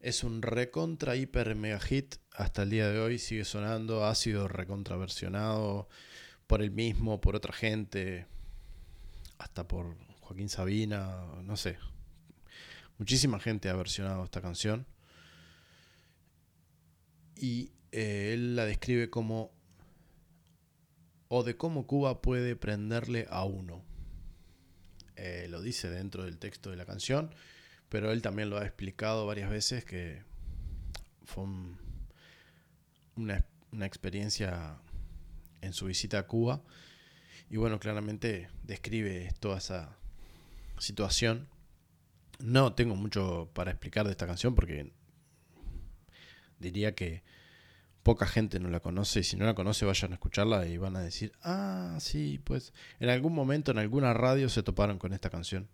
Es 0.00 0.24
un 0.24 0.42
recontra 0.42 1.16
hiper 1.16 1.54
mega 1.54 1.80
hit 1.80 2.16
hasta 2.32 2.62
el 2.62 2.70
día 2.70 2.88
de 2.88 3.00
hoy, 3.00 3.18
sigue 3.18 3.44
sonando, 3.44 4.04
ha 4.04 4.14
sido 4.14 4.46
recontraversionado 4.46 5.88
por 6.46 6.62
él 6.62 6.70
mismo, 6.70 7.20
por 7.20 7.34
otra 7.34 7.52
gente, 7.52 8.26
hasta 9.38 9.66
por 9.66 9.96
Joaquín 10.20 10.48
Sabina, 10.48 11.24
no 11.42 11.56
sé. 11.56 11.78
Muchísima 12.98 13.40
gente 13.40 13.68
ha 13.68 13.74
versionado 13.74 14.24
esta 14.24 14.40
canción. 14.40 14.86
Y 17.36 17.72
eh, 17.92 18.32
él 18.32 18.56
la 18.56 18.64
describe 18.64 19.10
como 19.10 19.52
o 21.36 21.42
de 21.42 21.56
cómo 21.56 21.86
Cuba 21.86 22.22
puede 22.22 22.56
prenderle 22.56 23.26
a 23.28 23.44
uno. 23.44 23.84
Eh, 25.16 25.48
lo 25.50 25.60
dice 25.60 25.90
dentro 25.90 26.24
del 26.24 26.38
texto 26.38 26.70
de 26.70 26.76
la 26.76 26.86
canción, 26.86 27.34
pero 27.90 28.10
él 28.10 28.22
también 28.22 28.48
lo 28.48 28.58
ha 28.58 28.64
explicado 28.64 29.26
varias 29.26 29.50
veces 29.50 29.84
que 29.84 30.22
fue 31.24 31.44
una, 33.16 33.44
una 33.70 33.86
experiencia 33.86 34.78
en 35.60 35.74
su 35.74 35.86
visita 35.86 36.20
a 36.20 36.26
Cuba. 36.26 36.62
Y 37.50 37.58
bueno, 37.58 37.78
claramente 37.78 38.48
describe 38.62 39.34
toda 39.38 39.58
esa 39.58 39.94
situación. 40.78 41.48
No 42.38 42.72
tengo 42.72 42.96
mucho 42.96 43.50
para 43.52 43.72
explicar 43.72 44.06
de 44.06 44.12
esta 44.12 44.26
canción 44.26 44.54
porque 44.54 44.90
diría 46.58 46.94
que 46.94 47.22
poca 48.06 48.24
gente 48.24 48.60
no 48.60 48.70
la 48.70 48.78
conoce 48.78 49.18
y 49.18 49.24
si 49.24 49.36
no 49.36 49.44
la 49.46 49.54
conoce 49.54 49.84
vayan 49.84 50.12
a 50.12 50.14
escucharla 50.14 50.64
y 50.68 50.78
van 50.78 50.94
a 50.94 51.00
decir, 51.00 51.32
ah, 51.42 51.96
sí, 51.98 52.40
pues 52.44 52.72
en 53.00 53.08
algún 53.08 53.34
momento 53.34 53.72
en 53.72 53.78
alguna 53.78 54.14
radio 54.14 54.48
se 54.48 54.62
toparon 54.62 54.96
con 54.96 55.12
esta 55.12 55.28
canción. 55.28 55.68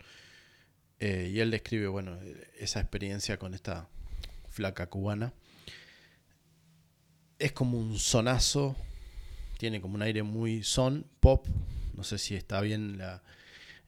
Eh, 0.99 1.31
y 1.31 1.41
él 1.41 1.51
describe, 1.51 1.89
bueno, 1.89 2.19
esa 2.59 2.81
experiencia 2.81 3.37
con 3.37 3.53
esta 3.53 3.87
flaca 4.49 4.89
cubana. 4.89 5.35
Es 7.39 7.53
como 7.53 7.79
un 7.79 7.99
sonazo 7.99 8.77
tiene 9.59 9.83
como 9.83 9.97
un 9.97 10.03
aire 10.03 10.25
muy 10.25 10.65
son, 10.65 11.07
pop, 11.21 11.47
no 11.95 12.03
sé 12.03 12.17
si 12.19 12.35
está 12.35 12.63
bien 12.63 12.97
la... 12.97 13.23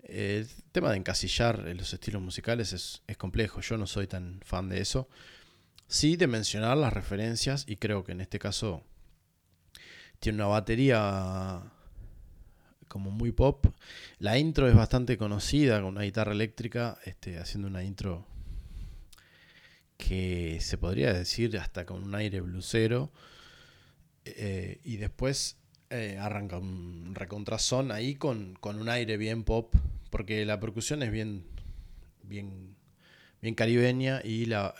El 0.02 0.46
tema 0.70 0.90
de 0.90 0.98
encasillar 0.98 1.60
los 1.74 1.94
estilos 1.94 2.20
musicales 2.20 2.74
es, 2.74 3.02
complejo, 3.16 3.62
yo 3.62 3.78
no 3.78 3.86
soy 3.86 4.06
tan 4.06 4.38
fan 4.44 4.68
de 4.68 4.82
eso. 4.82 5.08
Sí 5.86 6.16
de 6.16 6.26
mencionar 6.26 6.76
las 6.76 6.92
referencias 6.92 7.64
y 7.68 7.76
creo 7.76 8.04
que 8.04 8.12
en 8.12 8.20
este 8.20 8.38
caso 8.38 8.82
tiene 10.18 10.36
una 10.36 10.46
batería 10.46 11.62
como 12.88 13.10
muy 13.10 13.32
pop. 13.32 13.66
La 14.18 14.38
intro 14.38 14.68
es 14.68 14.74
bastante 14.74 15.18
conocida 15.18 15.80
con 15.80 15.96
una 15.96 16.02
guitarra 16.02 16.32
eléctrica, 16.32 16.98
este, 17.04 17.38
haciendo 17.38 17.68
una 17.68 17.84
intro 17.84 18.26
que 19.96 20.58
se 20.60 20.78
podría 20.78 21.12
decir 21.12 21.56
hasta 21.58 21.84
con 21.86 22.02
un 22.02 22.14
aire 22.14 22.40
blusero. 22.40 23.12
Eh, 24.24 24.80
y 24.84 24.96
después 24.96 25.58
eh, 25.90 26.18
arranca 26.18 26.58
un 26.58 27.14
recontrazón 27.14 27.92
ahí 27.92 28.14
con, 28.14 28.56
un 28.62 28.88
aire 28.88 29.16
bien 29.16 29.44
pop, 29.44 29.74
porque 30.10 30.44
la 30.44 30.60
percusión 30.60 31.02
es 31.02 31.10
bien, 31.10 31.44
bien, 32.22 32.76
bien 33.42 33.54
caribeña 33.54 34.20
y 34.24 34.46
la, 34.46 34.74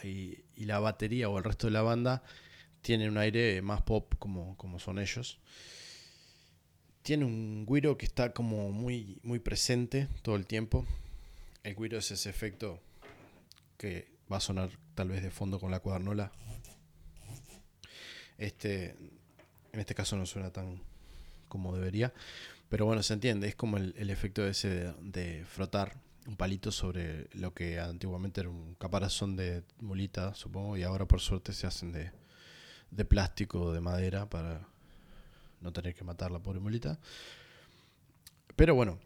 la 0.56 0.78
batería 0.78 1.28
o 1.28 1.38
el 1.38 1.44
resto 1.44 1.66
de 1.66 1.72
la 1.72 1.82
banda 1.82 2.22
tiene 2.82 3.08
un 3.08 3.18
aire 3.18 3.62
más 3.62 3.82
pop 3.82 4.14
como, 4.18 4.56
como 4.56 4.78
son 4.78 4.98
ellos. 4.98 5.38
Tiene 7.02 7.24
un 7.24 7.66
guiro 7.66 7.96
que 7.98 8.06
está 8.06 8.32
como 8.32 8.70
muy, 8.70 9.18
muy 9.22 9.38
presente 9.38 10.08
todo 10.22 10.36
el 10.36 10.46
tiempo. 10.46 10.86
El 11.62 11.74
guiro 11.76 11.98
es 11.98 12.10
ese 12.10 12.30
efecto 12.30 12.80
que 13.76 14.08
va 14.30 14.38
a 14.38 14.40
sonar 14.40 14.70
tal 14.94 15.08
vez 15.08 15.22
de 15.22 15.30
fondo 15.30 15.58
con 15.58 15.70
la 15.70 15.80
cuadernola. 15.80 16.32
Este, 18.38 18.96
en 19.72 19.80
este 19.80 19.94
caso 19.94 20.16
no 20.16 20.26
suena 20.26 20.50
tan, 20.50 20.80
como 21.48 21.74
debería. 21.74 22.12
Pero 22.68 22.86
bueno, 22.86 23.02
se 23.02 23.14
entiende, 23.14 23.48
es 23.48 23.54
como 23.54 23.76
el, 23.76 24.10
efecto 24.10 24.46
ese 24.46 24.92
de, 25.00 25.44
frotar 25.46 25.94
un 26.26 26.37
palito 26.37 26.72
sobre 26.72 27.28
lo 27.34 27.52
que 27.52 27.78
antiguamente 27.78 28.40
era 28.40 28.50
un 28.50 28.74
caparazón 28.74 29.37
de 29.37 29.62
mulita, 29.80 30.34
supongo, 30.34 30.76
y 30.76 30.82
ahora 30.82 31.06
por 31.06 31.20
suerte 31.20 31.52
se 31.52 31.66
hacen 31.66 31.92
de, 31.92 32.10
de 32.90 33.04
plástico 33.04 33.60
o 33.60 33.72
de 33.72 33.80
madera 33.80 34.28
para 34.28 34.66
no 35.60 35.72
tener 35.72 35.94
que 35.94 36.04
matar 36.04 36.30
la 36.30 36.40
pobre 36.40 36.60
mulita. 36.60 36.98
Pero 38.56 38.74
bueno, 38.74 38.98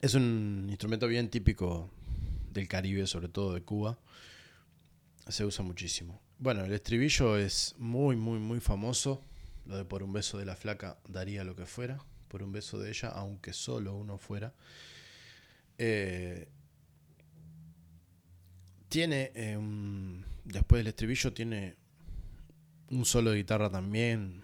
es 0.00 0.14
un 0.14 0.66
instrumento 0.68 1.06
bien 1.08 1.30
típico 1.30 1.90
del 2.52 2.68
Caribe, 2.68 3.06
sobre 3.06 3.28
todo 3.28 3.54
de 3.54 3.62
Cuba. 3.62 3.98
Se 5.28 5.44
usa 5.44 5.64
muchísimo. 5.64 6.20
Bueno, 6.38 6.64
el 6.64 6.72
estribillo 6.72 7.36
es 7.38 7.74
muy, 7.78 8.16
muy, 8.16 8.38
muy 8.38 8.60
famoso. 8.60 9.22
Lo 9.64 9.76
de 9.76 9.84
por 9.84 10.02
un 10.02 10.12
beso 10.12 10.38
de 10.38 10.44
la 10.44 10.54
flaca 10.54 10.98
daría 11.08 11.42
lo 11.42 11.56
que 11.56 11.66
fuera, 11.66 11.98
por 12.28 12.42
un 12.42 12.52
beso 12.52 12.78
de 12.78 12.90
ella, 12.90 13.08
aunque 13.08 13.52
solo 13.52 13.94
uno 13.96 14.18
fuera. 14.18 14.52
Eh, 15.78 16.48
tiene, 18.88 19.32
eh, 19.34 19.58
después 20.44 20.80
del 20.80 20.88
estribillo, 20.88 21.32
tiene 21.32 21.76
un 22.90 23.04
solo 23.04 23.30
de 23.30 23.38
guitarra 23.38 23.70
también, 23.70 24.42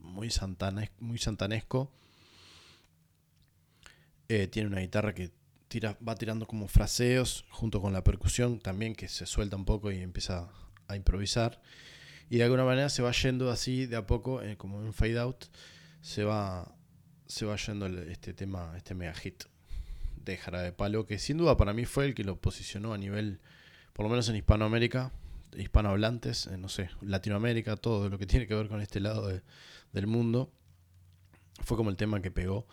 muy, 0.00 0.28
muy 1.00 1.18
santanesco. 1.18 1.92
Eh, 4.28 4.48
tiene 4.48 4.68
una 4.68 4.80
guitarra 4.80 5.14
que 5.14 5.30
tira, 5.68 5.96
va 6.06 6.16
tirando 6.16 6.46
como 6.46 6.66
fraseos 6.68 7.44
junto 7.48 7.80
con 7.80 7.92
la 7.92 8.02
percusión 8.02 8.58
también 8.58 8.94
que 8.94 9.08
se 9.08 9.24
suelta 9.24 9.56
un 9.56 9.64
poco 9.64 9.92
y 9.92 9.98
empieza 9.98 10.48
a 10.88 10.96
improvisar 10.96 11.60
y 12.28 12.38
de 12.38 12.44
alguna 12.44 12.64
manera 12.64 12.88
se 12.88 13.02
va 13.02 13.12
yendo 13.12 13.50
así 13.50 13.86
de 13.86 13.96
a 13.96 14.06
poco, 14.06 14.42
eh, 14.42 14.56
como 14.56 14.78
un 14.78 14.92
fade 14.92 15.18
out, 15.18 15.44
se 16.00 16.24
va, 16.24 16.74
se 17.26 17.46
va 17.46 17.56
yendo 17.56 17.86
este 17.86 18.34
tema, 18.34 18.74
este 18.76 18.94
mega 18.94 19.14
hit 19.14 19.44
de 20.32 20.72
Palo, 20.72 21.06
que 21.06 21.18
sin 21.18 21.38
duda 21.38 21.56
para 21.56 21.72
mí 21.72 21.84
fue 21.84 22.06
el 22.06 22.14
que 22.14 22.24
lo 22.24 22.36
posicionó 22.40 22.92
a 22.92 22.98
nivel, 22.98 23.40
por 23.92 24.04
lo 24.04 24.10
menos 24.10 24.28
en 24.28 24.36
Hispanoamérica, 24.36 25.12
hispanohablantes, 25.56 26.48
no 26.58 26.68
sé, 26.68 26.90
Latinoamérica, 27.00 27.76
todo 27.76 28.08
lo 28.08 28.18
que 28.18 28.26
tiene 28.26 28.46
que 28.46 28.54
ver 28.54 28.68
con 28.68 28.80
este 28.80 29.00
lado 29.00 29.28
del 29.92 30.06
mundo, 30.06 30.50
fue 31.62 31.76
como 31.76 31.90
el 31.90 31.96
tema 31.96 32.20
que 32.20 32.30
pegó. 32.30 32.66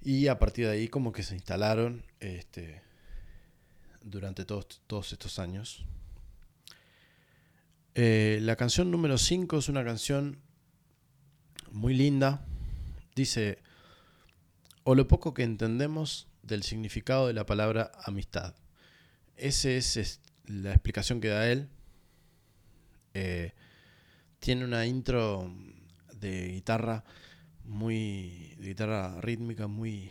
Y 0.00 0.26
a 0.26 0.38
partir 0.38 0.66
de 0.66 0.72
ahí 0.72 0.88
como 0.88 1.12
que 1.12 1.22
se 1.22 1.34
instalaron 1.34 2.04
este, 2.18 2.82
durante 4.02 4.44
todos, 4.44 4.80
todos 4.86 5.12
estos 5.12 5.38
años. 5.38 5.84
Eh, 7.94 8.38
la 8.42 8.56
canción 8.56 8.90
número 8.90 9.18
5 9.18 9.58
es 9.58 9.68
una 9.68 9.84
canción 9.84 10.38
muy 11.70 11.94
linda. 11.94 12.44
Dice, 13.14 13.58
o 14.84 14.94
lo 14.94 15.08
poco 15.08 15.34
que 15.34 15.42
entendemos 15.42 16.28
del 16.42 16.62
significado 16.62 17.26
de 17.26 17.32
la 17.32 17.46
palabra 17.46 17.92
amistad. 18.04 18.54
Esa 19.36 19.70
es, 19.70 20.20
la 20.46 20.70
explicación 20.70 21.20
que 21.20 21.28
da 21.28 21.50
él. 21.50 21.68
Eh, 23.14 23.52
tiene 24.38 24.64
una 24.64 24.86
intro 24.86 25.52
de 26.14 26.48
guitarra 26.48 27.04
muy 27.64 28.54
de 28.58 28.68
guitarra 28.68 29.20
rítmica 29.20 29.66
muy 29.66 30.10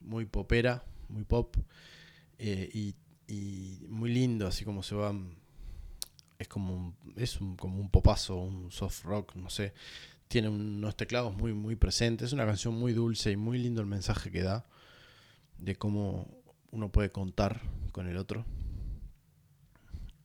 muy 0.00 0.24
popera 0.24 0.82
muy 1.08 1.24
pop 1.24 1.56
eh, 2.38 2.68
y, 2.72 2.94
y, 3.28 3.86
muy 3.88 4.12
lindo 4.12 4.46
así 4.46 4.64
como 4.64 4.82
se 4.82 4.94
van 4.94 5.36
es 6.38 6.48
como 6.48 6.74
un, 6.74 6.94
es 7.16 7.40
un, 7.40 7.56
como 7.56 7.80
un 7.80 7.90
popazo, 7.90 8.36
un 8.36 8.70
soft 8.70 9.04
rock, 9.04 9.34
no 9.36 9.50
sé. 9.50 9.72
Tiene 10.34 10.48
unos 10.48 10.96
teclados 10.96 11.36
muy, 11.36 11.52
muy 11.52 11.76
presentes. 11.76 12.26
Es 12.26 12.32
una 12.32 12.44
canción 12.44 12.74
muy 12.74 12.92
dulce 12.92 13.30
y 13.30 13.36
muy 13.36 13.56
lindo 13.56 13.80
el 13.80 13.86
mensaje 13.86 14.32
que 14.32 14.42
da 14.42 14.66
de 15.58 15.76
cómo 15.76 16.26
uno 16.72 16.90
puede 16.90 17.12
contar 17.12 17.60
con 17.92 18.08
el 18.08 18.16
otro. 18.16 18.44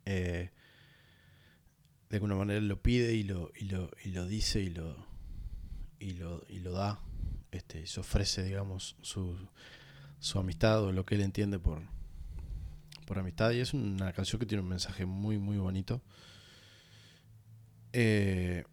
Eh, 0.05 0.49
de 2.09 2.17
alguna 2.17 2.33
manera 2.33 2.59
lo 2.59 2.81
pide 2.81 3.13
y 3.13 3.21
lo, 3.21 3.51
y 3.55 3.65
lo, 3.65 3.91
y 4.03 4.09
lo 4.09 4.25
dice 4.25 4.61
y 4.61 4.71
lo, 4.71 4.95
y 5.99 6.13
lo, 6.13 6.43
y 6.49 6.57
lo 6.57 6.71
da. 6.71 6.99
Este, 7.51 7.85
se 7.85 7.99
ofrece, 7.99 8.41
digamos, 8.41 8.95
su, 9.03 9.37
su 10.17 10.39
amistad 10.39 10.85
o 10.85 10.91
lo 10.91 11.05
que 11.05 11.13
él 11.13 11.21
entiende 11.21 11.59
por, 11.59 11.83
por 13.05 13.19
amistad. 13.19 13.51
Y 13.51 13.59
es 13.59 13.75
una 13.75 14.11
canción 14.13 14.39
que 14.39 14.47
tiene 14.47 14.63
un 14.63 14.69
mensaje 14.69 15.05
muy, 15.05 15.37
muy 15.37 15.57
bonito. 15.57 16.01
Eh, 17.93 18.63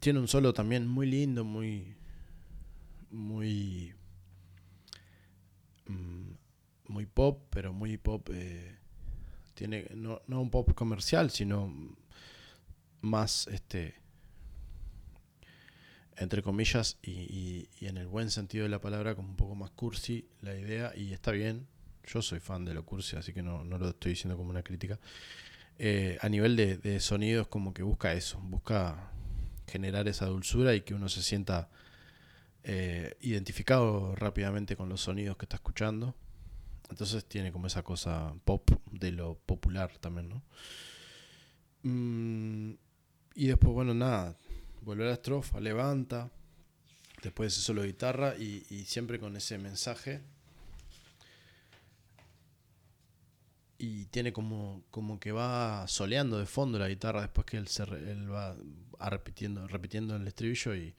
tiene 0.00 0.18
un 0.20 0.28
solo 0.28 0.52
también 0.52 0.86
muy 0.86 1.06
lindo, 1.06 1.44
muy. 1.44 1.96
muy. 3.10 3.94
Mm, 5.86 6.32
muy 6.88 7.06
pop, 7.06 7.42
pero 7.50 7.72
muy 7.72 7.96
pop. 7.96 8.28
Eh, 8.32 8.76
tiene 9.54 9.88
no, 9.94 10.22
no 10.26 10.40
un 10.40 10.50
pop 10.50 10.72
comercial, 10.74 11.30
sino 11.30 11.72
más 13.00 13.46
este 13.48 13.94
entre 16.16 16.42
comillas 16.42 16.98
y, 17.00 17.68
y, 17.80 17.86
en 17.86 17.96
el 17.96 18.08
buen 18.08 18.30
sentido 18.30 18.64
de 18.64 18.68
la 18.68 18.80
palabra 18.80 19.14
como 19.14 19.28
un 19.28 19.36
poco 19.36 19.54
más 19.54 19.70
cursi 19.70 20.26
la 20.40 20.56
idea 20.56 20.92
y 20.96 21.12
está 21.12 21.30
bien 21.30 21.68
yo 22.04 22.22
soy 22.22 22.40
fan 22.40 22.64
de 22.64 22.74
lo 22.74 22.84
cursi 22.84 23.16
así 23.16 23.32
que 23.32 23.42
no, 23.42 23.64
no 23.64 23.78
lo 23.78 23.90
estoy 23.90 24.12
diciendo 24.12 24.36
como 24.36 24.50
una 24.50 24.64
crítica 24.64 24.98
eh, 25.78 26.18
a 26.20 26.28
nivel 26.28 26.56
de, 26.56 26.76
de 26.76 26.98
sonidos 26.98 27.46
como 27.46 27.72
que 27.72 27.84
busca 27.84 28.14
eso 28.14 28.40
busca 28.40 29.12
generar 29.68 30.08
esa 30.08 30.26
dulzura 30.26 30.74
y 30.74 30.80
que 30.80 30.94
uno 30.94 31.08
se 31.08 31.22
sienta 31.22 31.68
eh, 32.64 33.16
identificado 33.20 34.14
rápidamente 34.16 34.76
con 34.76 34.88
los 34.88 35.00
sonidos 35.02 35.36
que 35.36 35.44
está 35.44 35.56
escuchando. 35.56 36.14
Entonces 36.90 37.24
tiene 37.24 37.52
como 37.52 37.66
esa 37.66 37.82
cosa 37.82 38.34
pop 38.44 38.70
de 38.90 39.12
lo 39.12 39.36
popular 39.36 39.96
también, 39.98 40.28
¿no? 40.28 40.42
Mm, 41.82 42.74
y 43.34 43.46
después, 43.46 43.72
bueno, 43.72 43.94
nada, 43.94 44.36
vuelve 44.82 45.04
a 45.04 45.08
la 45.08 45.12
estrofa, 45.14 45.60
levanta, 45.60 46.30
después 47.22 47.52
ese 47.52 47.62
solo 47.62 47.84
guitarra 47.84 48.36
y, 48.36 48.64
siempre 48.86 49.18
con 49.18 49.36
ese 49.36 49.58
mensaje. 49.58 50.22
Y 53.78 54.06
tiene 54.06 54.32
como, 54.32 54.82
como 54.90 55.20
que 55.20 55.30
va 55.30 55.86
soleando 55.86 56.38
de 56.38 56.46
fondo 56.46 56.78
la 56.78 56.88
guitarra 56.88 57.20
después 57.22 57.46
que 57.46 57.58
él, 57.58 57.68
se, 57.68 57.84
él 57.84 58.32
va 58.32 58.56
repitiendo, 59.00 59.66
repitiendo 59.68 60.16
el 60.16 60.26
estribillo 60.26 60.74
y, 60.74 60.94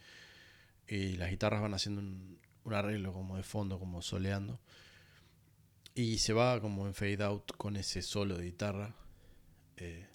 y 0.87 1.17
las 1.17 1.29
guitarras 1.29 1.61
van 1.61 1.73
haciendo 1.73 2.01
un, 2.01 2.39
arreglo 2.71 3.13
como 3.13 3.35
de 3.35 3.43
fondo, 3.43 3.79
como 3.79 4.01
soleando. 4.01 4.59
Y 5.95 6.19
se 6.19 6.33
va 6.33 6.61
como 6.61 6.85
en 6.87 6.93
fade 6.93 7.23
out 7.23 7.51
con 7.57 7.75
ese 7.75 8.01
solo 8.01 8.37
de 8.37 8.45
guitarra, 8.45 8.95
eh, 9.77 10.07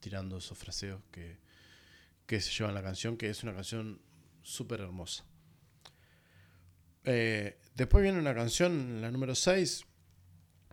tirando 0.00 0.38
esos 0.38 0.56
fraseos 0.56 1.02
que, 1.10 1.38
que 2.26 2.40
se 2.40 2.50
llevan 2.50 2.74
la 2.74 2.82
canción, 2.82 3.16
que 3.16 3.28
es 3.28 3.42
una 3.42 3.54
canción 3.54 4.00
súper 4.42 4.80
hermosa. 4.80 5.24
Eh, 7.04 7.58
después 7.74 8.02
viene 8.02 8.18
una 8.18 8.34
canción, 8.34 9.00
la 9.00 9.10
número 9.10 9.34
6, 9.34 9.84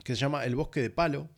que 0.03 0.15
se 0.15 0.21
llama 0.21 0.45
El 0.45 0.55
bosque 0.55 0.81
de 0.81 0.89
palo. 0.89 1.29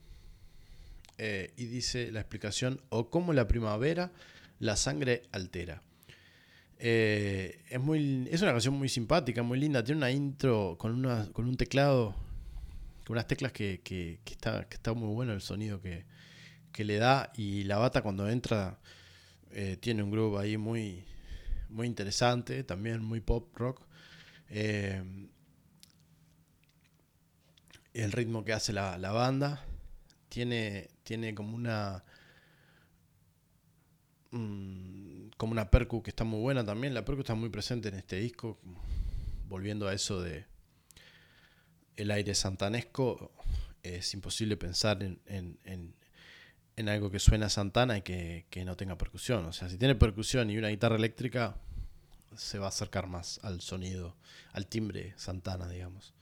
Eh, 1.17 1.53
y 1.55 1.65
dice 1.65 2.11
la 2.11 2.19
explicación, 2.19 2.81
o 2.89 3.09
como 3.09 3.33
la 3.33 3.47
primavera 3.47 4.11
la 4.61 4.75
sangre 4.75 5.23
altera. 5.31 5.81
Eh, 6.77 7.63
es, 7.69 7.79
muy, 7.79 8.27
es 8.31 8.41
una 8.41 8.51
canción 8.51 8.75
muy 8.75 8.89
simpática, 8.89 9.43
muy 9.43 9.59
linda. 9.59 9.83
Tiene 9.83 9.97
una 9.97 10.11
intro 10.11 10.77
con, 10.77 10.93
una, 10.93 11.27
con 11.33 11.47
un 11.47 11.57
teclado, 11.57 12.15
con 13.05 13.15
unas 13.15 13.27
teclas 13.27 13.51
que, 13.51 13.81
que, 13.83 14.19
está, 14.25 14.67
que 14.69 14.75
está 14.75 14.93
muy 14.93 15.13
bueno 15.13 15.33
el 15.33 15.41
sonido 15.41 15.81
que, 15.81 16.05
le 16.83 16.97
da. 16.97 17.31
Y 17.35 17.63
la 17.63 17.77
bata 17.79 18.01
cuando 18.03 18.29
entra 18.29 18.79
eh, 19.51 19.77
tiene 19.79 20.03
un 20.03 20.11
groove 20.11 20.39
ahí 20.39 20.57
muy, 20.57 21.05
muy 21.69 21.87
interesante, 21.87 22.63
también 22.63 23.03
muy 23.03 23.19
pop 23.19 23.55
rock. 23.55 23.81
Eh, 24.49 25.03
el 27.93 28.11
ritmo 28.11 28.45
que 28.45 28.53
hace 28.53 28.73
la, 28.73 28.97
la 28.99 29.11
banda 29.11 29.65
tiene, 30.29 30.89
tiene 31.03 31.33
como 31.33 31.55
una 31.55 32.03
Mm, 34.31 35.31
como 35.35 35.51
una 35.51 35.69
percu 35.69 36.01
que 36.01 36.09
está 36.09 36.23
muy 36.23 36.39
buena 36.39 36.65
también. 36.65 36.93
La 36.93 37.05
percu 37.05 37.21
está 37.21 37.35
muy 37.35 37.49
presente 37.49 37.89
en 37.89 37.95
este 37.95 38.17
disco. 38.17 38.57
Volviendo 39.47 39.87
a 39.87 39.93
eso 39.93 40.21
de 40.21 40.45
el 41.97 42.09
aire 42.11 42.33
santanesco, 42.33 43.31
es 43.83 44.13
imposible 44.13 44.55
pensar 44.55 45.03
en, 45.03 45.19
en, 45.25 45.93
en, 46.75 46.89
algo 46.89 47.11
que 47.11 47.19
suena 47.19 47.47
a 47.47 47.49
Santana 47.49 47.97
y 47.97 48.01
que, 48.01 48.63
no 48.65 48.77
tenga 48.77 48.97
percusión. 48.97 49.45
O 49.45 49.53
sea, 49.53 49.69
si 49.69 49.77
tiene 49.77 49.95
percusión 49.95 50.49
y 50.49 50.57
una 50.57 50.69
guitarra 50.69 50.95
eléctrica, 50.95 51.57
se 52.35 52.57
va 52.57 52.67
a 52.67 52.69
acercar 52.69 53.07
más 53.07 53.39
al 53.43 53.61
sonido, 53.61 54.15
al 54.53 54.67
timbre 54.67 55.13
Santana, 55.17 55.67
digamos. 55.67 56.13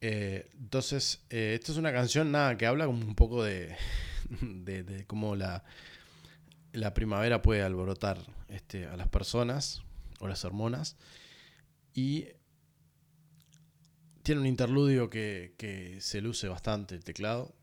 Eh, 0.00 0.50
entonces, 0.54 1.22
eh, 1.30 1.54
esta 1.54 1.72
es 1.72 1.78
una 1.78 1.92
canción 1.92 2.32
nada 2.32 2.56
que 2.56 2.66
habla 2.66 2.86
como 2.86 3.04
un 3.04 3.14
poco 3.14 3.44
de, 3.44 3.76
de, 4.40 4.82
de 4.82 5.06
cómo 5.06 5.36
la, 5.36 5.64
la 6.74 6.92
primavera 6.92 7.40
puede 7.40 7.62
alborotar 7.62 8.18
este, 8.48 8.86
a 8.86 8.96
las 8.96 9.08
personas 9.08 9.82
o 10.18 10.26
las 10.26 10.44
hormonas. 10.44 10.96
Y 11.94 12.26
tiene 14.22 14.40
un 14.40 14.46
interludio 14.46 15.08
que, 15.08 15.96
se 16.00 16.20
luce 16.20 16.48
bastante 16.48 16.96
el 16.96 17.04
teclado. 17.04 17.54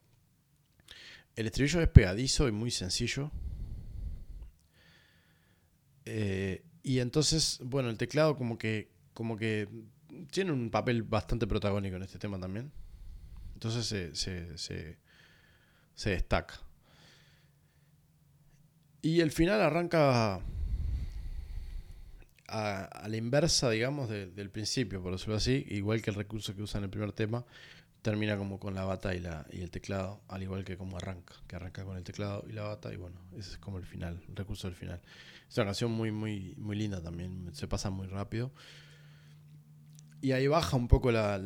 El 1.35 1.47
estribillo 1.47 1.81
es 1.81 1.89
pegadizo 1.89 2.47
y 2.47 2.51
muy 2.53 2.71
sencillo. 2.71 3.31
Eh, 6.05 6.63
y 6.81 6.99
entonces, 6.99 7.59
bueno, 7.63 7.89
el 7.89 7.97
teclado 7.97 8.37
como 8.37 8.57
que, 8.57 8.91
como 9.13 9.35
que 9.35 9.67
tiene 10.31 10.53
un 10.53 10.71
papel 10.71 11.03
bastante 11.03 11.47
protagónico 11.47 11.97
en 11.97 12.03
este 12.03 12.17
tema 12.17 12.39
también. 12.39 12.71
Entonces 13.55 13.85
se, 13.85 14.57
se 15.95 16.09
destaca. 16.09 16.70
Y 19.01 19.21
el 19.21 19.31
final 19.31 19.61
arranca 19.61 20.39
a, 22.47 23.07
la 23.07 23.17
inversa, 23.17 23.69
digamos, 23.69 24.09
del 24.09 24.49
principio, 24.49 25.01
por 25.01 25.13
decirlo 25.13 25.35
así, 25.35 25.65
igual 25.69 26.01
que 26.01 26.11
el 26.11 26.15
recurso 26.15 26.55
que 26.55 26.61
usa 26.61 26.77
en 26.77 26.83
el 26.83 26.89
primer 26.89 27.11
tema, 27.13 27.45
termina 28.01 28.37
como 28.37 28.59
con 28.59 28.75
la 28.75 28.83
bata 28.83 29.15
y, 29.15 29.19
la, 29.19 29.45
y 29.51 29.61
el 29.61 29.71
teclado, 29.71 30.21
al 30.27 30.43
igual 30.43 30.63
que 30.63 30.77
como 30.77 30.97
arranca, 30.97 31.35
que 31.47 31.55
arranca 31.55 31.85
con 31.85 31.97
el 31.97 32.03
teclado 32.03 32.43
y 32.47 32.51
la 32.51 32.63
bata, 32.63 32.93
y 32.93 32.97
bueno, 32.97 33.19
ese 33.37 33.51
es 33.51 33.57
como 33.57 33.77
el 33.77 33.85
final, 33.85 34.21
el 34.27 34.35
recurso 34.35 34.67
del 34.67 34.75
final. 34.75 35.01
Es 35.49 35.57
una 35.57 35.65
canción 35.65 35.91
muy, 35.91 36.11
muy, 36.11 36.55
muy 36.57 36.75
linda 36.75 37.01
también, 37.01 37.49
se 37.53 37.67
pasa 37.67 37.89
muy 37.89 38.07
rápido. 38.07 38.51
Y 40.21 40.33
ahí 40.33 40.47
baja 40.47 40.77
un 40.77 40.87
poco 40.87 41.11
la, 41.11 41.37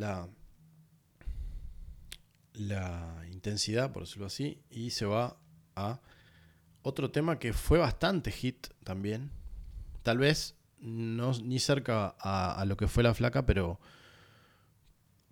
la 2.53 3.23
intensidad, 3.31 3.91
por 3.91 4.03
decirlo 4.03 4.25
así, 4.25 4.61
y 4.69 4.89
se 4.89 5.05
va 5.05 5.37
a 5.75 6.01
otro 6.86 7.10
tema 7.10 7.39
que 7.39 7.52
fue 7.52 7.80
bastante 7.80 8.32
hit 8.32 8.67
también. 8.84 9.32
Tal 10.04 10.19
vez 10.19 10.56
no 10.78 11.32
ni 11.43 11.58
cerca 11.58 12.15
a, 12.19 12.63
lo 12.65 12.78
que 12.78 12.88
fue 12.88 13.02
la 13.02 13.15
flaca, 13.15 13.45
pero. 13.45 13.80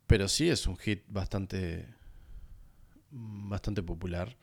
Pero 0.08 0.28
sí 0.28 0.50
es 0.50 0.66
un 0.66 0.78
hit 0.78 1.04
bastante. 1.08 1.88
bastante 3.12 3.84
popular. 3.84 4.36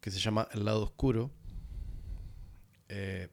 Que 0.00 0.10
se 0.10 0.18
llama 0.18 0.48
El 0.52 0.64
lado 0.64 0.82
oscuro. 0.82 1.30
Eh, 2.88 3.28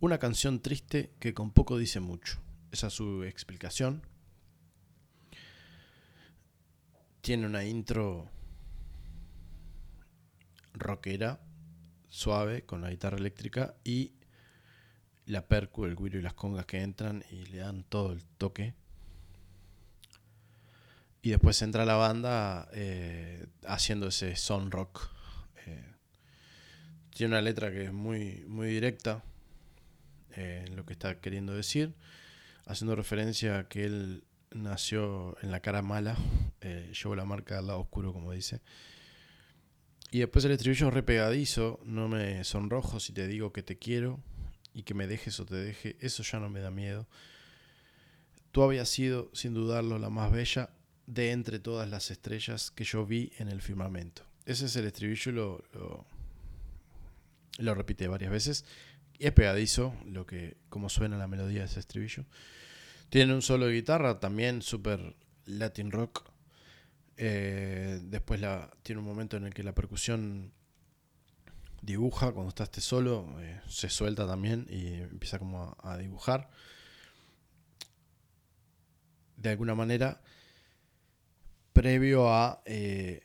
una 0.00 0.18
canción 0.18 0.60
triste 0.60 1.12
que 1.20 1.34
con 1.34 1.50
poco 1.50 1.76
dice 1.76 2.00
mucho. 2.00 2.40
Esa 2.72 2.86
es 2.86 2.94
su 2.94 3.22
explicación. 3.22 4.02
Tiene 7.20 7.44
una 7.44 7.66
intro 7.66 8.30
rockera 10.72 11.38
suave 12.08 12.62
con 12.64 12.80
la 12.80 12.90
guitarra 12.90 13.18
eléctrica 13.18 13.74
y 13.84 14.12
la 15.28 15.46
percu, 15.46 15.84
el 15.84 15.94
guiro 15.94 16.18
y 16.18 16.22
las 16.22 16.34
congas 16.34 16.66
que 16.66 16.80
entran 16.82 17.24
y 17.30 17.44
le 17.46 17.58
dan 17.58 17.84
todo 17.84 18.12
el 18.12 18.24
toque. 18.24 18.74
Y 21.20 21.30
después 21.30 21.60
entra 21.62 21.84
la 21.84 21.96
banda 21.96 22.68
eh, 22.72 23.46
haciendo 23.66 24.08
ese 24.08 24.36
son 24.36 24.70
rock. 24.70 25.10
Eh, 25.66 25.84
tiene 27.10 27.34
una 27.34 27.42
letra 27.42 27.70
que 27.70 27.84
es 27.84 27.92
muy, 27.92 28.44
muy 28.46 28.68
directa 28.68 29.22
eh, 30.36 30.64
en 30.66 30.76
lo 30.76 30.86
que 30.86 30.94
está 30.94 31.20
queriendo 31.20 31.54
decir, 31.54 31.94
haciendo 32.64 32.96
referencia 32.96 33.58
a 33.58 33.68
que 33.68 33.84
él 33.84 34.24
nació 34.50 35.36
en 35.42 35.50
la 35.50 35.60
cara 35.60 35.82
mala, 35.82 36.16
llevó 36.62 37.14
la 37.14 37.26
marca 37.26 37.56
del 37.56 37.66
lado 37.66 37.80
oscuro, 37.80 38.14
como 38.14 38.32
dice. 38.32 38.62
Y 40.10 40.20
después 40.20 40.44
el 40.44 40.52
estribillo 40.52 40.90
repegadizo, 40.90 41.80
no 41.84 42.08
me 42.08 42.42
sonrojo 42.44 42.98
si 42.98 43.12
te 43.12 43.26
digo 43.26 43.52
que 43.52 43.62
te 43.62 43.76
quiero 43.76 44.20
y 44.72 44.82
que 44.84 44.94
me 44.94 45.06
dejes 45.06 45.38
o 45.40 45.44
te 45.44 45.56
deje, 45.56 45.96
eso 46.00 46.22
ya 46.22 46.38
no 46.38 46.48
me 46.48 46.60
da 46.60 46.70
miedo. 46.70 47.06
Tú 48.52 48.62
habías 48.62 48.88
sido, 48.88 49.30
sin 49.34 49.52
dudarlo, 49.52 49.98
la 49.98 50.08
más 50.08 50.32
bella 50.32 50.70
de 51.06 51.32
entre 51.32 51.58
todas 51.58 51.88
las 51.90 52.10
estrellas 52.10 52.70
que 52.70 52.84
yo 52.84 53.04
vi 53.04 53.32
en 53.38 53.48
el 53.48 53.60
firmamento. 53.60 54.22
Ese 54.46 54.66
es 54.66 54.76
el 54.76 54.86
estribillo, 54.86 55.32
lo, 55.32 55.64
lo, 55.74 56.06
lo 57.58 57.74
repite 57.74 58.08
varias 58.08 58.30
veces. 58.30 58.64
Y 59.18 59.26
es 59.26 59.32
pegadizo 59.32 59.94
lo 60.06 60.26
que, 60.26 60.56
como 60.68 60.88
suena 60.88 61.18
la 61.18 61.26
melodía 61.26 61.60
de 61.60 61.66
ese 61.66 61.80
estribillo. 61.80 62.24
Tiene 63.10 63.34
un 63.34 63.42
solo 63.42 63.66
de 63.66 63.74
guitarra, 63.74 64.20
también 64.20 64.62
super 64.62 65.16
Latin 65.44 65.90
rock. 65.90 66.30
Eh, 67.18 68.00
después 68.04 68.40
tiene 68.82 69.00
un 69.00 69.06
momento 69.06 69.36
en 69.36 69.44
el 69.44 69.52
que 69.52 69.62
la 69.62 69.74
percusión 69.74 70.52
dibuja, 71.82 72.32
cuando 72.32 72.50
está 72.50 72.64
este 72.64 72.80
solo, 72.80 73.26
eh, 73.40 73.60
se 73.68 73.90
suelta 73.90 74.26
también 74.26 74.66
y 74.70 74.94
empieza 74.94 75.38
como 75.38 75.76
a, 75.82 75.98
dibujar. 75.98 76.48
De 79.36 79.50
alguna 79.50 79.74
manera, 79.74 80.22
previo 81.72 82.32
a, 82.32 82.62
eh, 82.64 83.22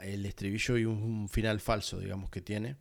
el 0.00 0.24
estribillo 0.26 0.76
y 0.76 0.84
un 0.84 1.28
final 1.28 1.60
falso, 1.60 1.98
digamos, 1.98 2.30
que 2.30 2.40
tiene 2.40 2.76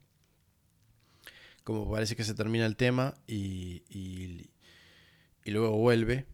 como 1.65 1.91
parece 1.91 2.15
que 2.15 2.23
se 2.23 2.35
termina 2.35 2.67
el 2.67 2.75
tema 2.77 3.15
y, 3.25 3.83
y, 3.89 4.51
luego 5.51 5.77
vuelve 5.77 6.27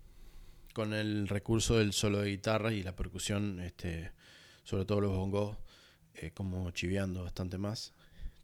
con 0.74 0.94
el 0.94 1.28
recurso 1.28 1.78
del 1.78 1.94
solo 1.94 2.20
de 2.20 2.32
guitarra 2.32 2.72
y 2.74 2.84
la 2.84 2.96
percusión, 2.96 3.60
este, 3.60 4.12
sobre 4.64 4.86
todo 4.86 5.02
los 5.02 5.16
bongos, 5.16 5.58
eh, 6.16 6.32
como 6.32 6.72
chiviando 6.72 7.24
bastante 7.24 7.58
más. 7.58 7.94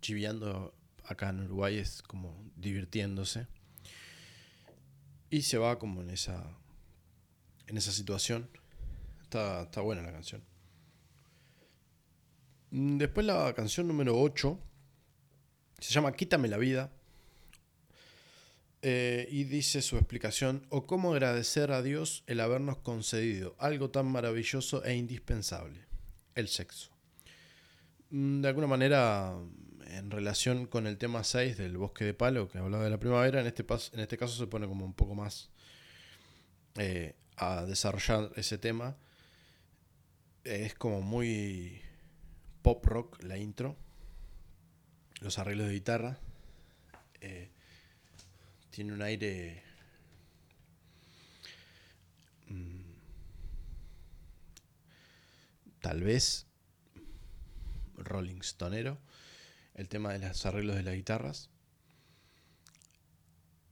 Chiviando 0.02 0.74
acá 1.06 1.30
en 1.30 1.42
Uruguay 1.42 1.78
es 1.78 2.02
como 2.02 2.44
divirtiéndose. 2.56 3.48
Y 5.30 5.42
se 5.42 5.58
va 5.58 5.78
como 5.80 6.02
en 6.02 6.10
esa, 6.10 6.58
en 7.68 7.78
esa 7.78 7.92
situación. 7.92 8.50
Está, 9.22 9.64
está 9.64 9.82
buena 9.82 10.02
la 10.02 10.12
canción. 10.12 10.44
Después 12.70 13.26
la 13.26 13.54
canción 13.54 13.88
número 13.88 14.20
8 14.20 14.60
se 15.80 15.94
llama 15.94 16.14
Quítame 16.14 16.48
la 16.48 16.58
vida. 16.58 16.92
Eh, 18.84 19.28
y 19.32 19.46
dice 19.46 19.82
su 19.82 19.98
explicación, 19.98 20.66
o 20.70 20.86
cómo 20.86 21.12
agradecer 21.12 21.72
a 21.72 21.82
Dios 21.82 22.24
el 22.28 22.40
habernos 22.40 22.78
concedido 22.78 23.56
algo 23.60 23.90
tan 23.90 24.06
maravilloso 24.06 24.84
e 24.84 24.96
indispensable, 24.96 25.86
el 26.36 26.48
sexo. 26.48 26.92
Mm, 28.12 28.42
de 28.42 28.48
alguna 28.48 28.68
manera, 28.68 29.34
en 29.88 30.12
relación 30.12 30.68
con 30.68 30.86
el 30.86 30.98
tema 30.98 31.24
6 31.24 31.58
del 31.58 31.78
bosque 31.78 32.06
de 32.06 32.14
palo 32.14 32.50
que 32.50 32.60
hablaba 32.60 32.84
de 32.84 32.90
la 32.92 33.00
primavera, 33.00 33.42
en 33.42 33.48
este, 33.48 33.66
en 33.94 34.00
este 34.00 34.18
caso 34.18 34.38
se 34.38 34.48
pone 34.48 34.68
como 34.68 34.86
un 34.86 34.94
poco 34.94 35.16
más 35.16 35.50
eh, 36.76 37.16
a 37.36 37.66
desarrollar 37.66 38.32
ese 38.36 38.58
tema. 38.58 38.96
Es 40.44 40.76
como 40.76 41.02
muy 41.02 41.82
pop 42.62 42.86
rock 42.86 43.24
la 43.24 43.38
intro 43.38 43.76
los 45.22 45.40
arreglos 45.40 45.68
de 45.68 45.74
guitarra. 45.74 46.20
Eh, 47.22 47.50
tiene 48.78 48.94
un 48.94 49.02
aire 49.02 49.64
mm, 52.48 52.92
tal 55.82 56.04
vez 56.04 56.46
Rolling 57.96 58.44
Stonero, 58.44 59.00
el 59.74 59.90
tema 59.90 60.14
de 60.14 60.20
los 60.20 60.46
arreglos 60.46 60.76
de 60.76 60.84
las 60.84 60.94
guitarras. 60.94 61.50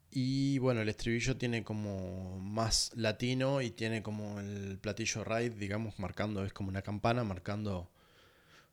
Y 0.09 0.57
bueno, 0.57 0.81
el 0.81 0.89
estribillo 0.89 1.37
tiene 1.37 1.63
como 1.63 2.39
más 2.39 2.91
latino 2.95 3.61
y 3.61 3.69
tiene 3.69 4.01
como 4.01 4.39
el 4.39 4.79
platillo 4.79 5.23
ride, 5.23 5.51
digamos, 5.51 5.99
marcando, 5.99 6.43
es 6.43 6.51
como 6.51 6.69
una 6.69 6.81
campana, 6.81 7.23
marcando 7.23 7.91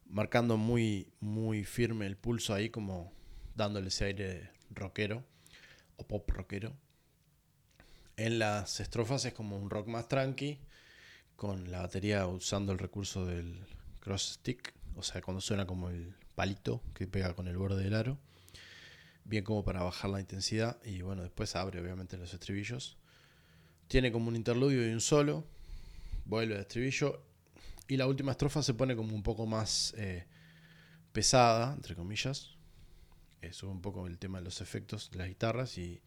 marcando 0.06 0.56
muy, 0.56 1.12
muy 1.20 1.66
firme 1.66 2.06
el 2.06 2.16
pulso 2.16 2.54
ahí, 2.54 2.70
como 2.70 3.12
dándole 3.54 3.88
ese 3.88 4.06
aire 4.06 4.50
rockero 4.70 5.26
pop 6.06 6.28
rockero. 6.30 6.76
En 8.16 8.38
las 8.38 8.80
estrofas 8.80 9.24
es 9.24 9.32
como 9.32 9.56
un 9.56 9.70
rock 9.70 9.88
más 9.88 10.08
tranqui, 10.08 10.58
con 11.36 11.70
la 11.70 11.80
batería 11.80 12.26
usando 12.26 12.72
el 12.72 12.78
recurso 12.78 13.26
del 13.26 13.66
cross 14.00 14.34
stick, 14.34 14.74
o 14.96 15.02
sea, 15.02 15.20
cuando 15.22 15.40
suena 15.40 15.66
como 15.66 15.88
el 15.88 16.14
palito 16.34 16.82
que 16.94 17.06
pega 17.06 17.34
con 17.34 17.48
el 17.48 17.56
borde 17.56 17.82
del 17.82 17.94
aro, 17.94 18.18
bien 19.24 19.44
como 19.44 19.64
para 19.64 19.82
bajar 19.82 20.10
la 20.10 20.20
intensidad 20.20 20.82
y 20.84 21.02
bueno, 21.02 21.22
después 21.22 21.56
abre 21.56 21.80
obviamente 21.80 22.16
los 22.16 22.32
estribillos. 22.34 22.96
Tiene 23.88 24.12
como 24.12 24.28
un 24.28 24.36
interludio 24.36 24.88
y 24.88 24.92
un 24.92 25.00
solo, 25.00 25.44
vuelve 26.24 26.54
el 26.54 26.60
estribillo 26.60 27.22
y 27.88 27.96
la 27.96 28.06
última 28.06 28.32
estrofa 28.32 28.62
se 28.62 28.74
pone 28.74 28.96
como 28.96 29.14
un 29.14 29.22
poco 29.22 29.46
más 29.46 29.94
eh, 29.96 30.26
pesada, 31.12 31.74
entre 31.74 31.94
comillas. 31.94 32.51
Eso 33.42 33.68
un 33.68 33.82
poco 33.82 34.06
el 34.06 34.18
tema 34.18 34.38
de 34.38 34.44
los 34.44 34.60
efectos 34.60 35.10
de 35.10 35.18
las 35.18 35.28
guitarras 35.28 35.76
y, 35.76 36.00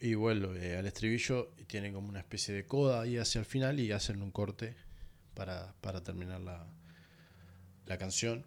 y 0.00 0.14
vuelve 0.14 0.76
al 0.76 0.86
estribillo 0.86 1.52
y 1.58 1.64
tiene 1.64 1.92
como 1.92 2.08
una 2.08 2.20
especie 2.20 2.54
de 2.54 2.66
coda 2.66 3.02
ahí 3.02 3.18
hacia 3.18 3.38
el 3.38 3.44
final 3.44 3.78
y 3.78 3.92
hacen 3.92 4.22
un 4.22 4.30
corte 4.30 4.74
para, 5.34 6.02
terminar 6.02 6.40
la, 6.40 6.66
la 7.86 7.98
canción. 7.98 8.44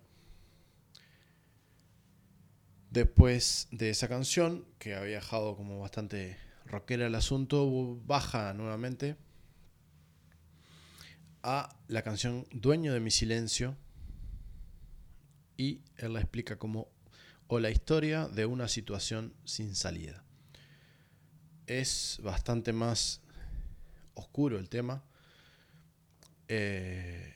Después 2.90 3.70
de 3.72 3.90
esa 3.90 4.10
canción, 4.10 4.66
que 4.78 4.96
había 4.96 5.16
dejado 5.16 5.56
como 5.56 5.80
bastante 5.80 6.38
rockera 6.66 7.08
el 7.08 7.16
asunto, 7.16 7.98
baja 8.06 8.54
nuevamente 8.54 9.16
a 11.44 11.76
la 11.88 12.04
canción 12.04 12.46
Dueño 12.52 12.94
de 12.94 13.00
mi 13.00 13.12
silencio 13.12 13.78
y 15.58 15.82
él 15.98 16.14
la 16.14 16.20
explica 16.20 16.58
como 16.58 16.90
o 17.54 17.60
la 17.60 17.70
historia 17.70 18.30
de 18.30 18.46
una 18.46 18.70
situación 18.70 19.34
sin 19.44 19.76
salida. 19.76 20.24
Es 21.68 22.18
bastante 22.24 22.72
más 22.72 23.20
oscuro 24.14 24.58
el 24.58 24.70
tema. 24.70 25.04
Eh, 26.48 27.36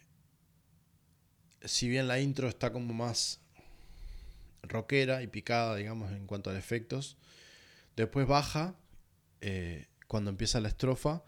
si 1.66 1.90
bien 1.90 2.08
la 2.08 2.22
intro 2.22 2.48
está 2.48 2.72
como 2.72 2.94
más 2.94 3.42
rockera 4.64 5.22
y 5.22 5.28
picada, 5.28 5.76
digamos, 5.76 6.10
en 6.14 6.28
cuanto 6.28 6.50
a 6.50 6.58
efectos, 6.58 7.18
después 7.98 8.26
baja 8.26 8.74
eh, 9.42 9.90
cuando 10.08 10.30
empieza 10.30 10.62
la 10.62 10.70
estrofa 10.70 11.24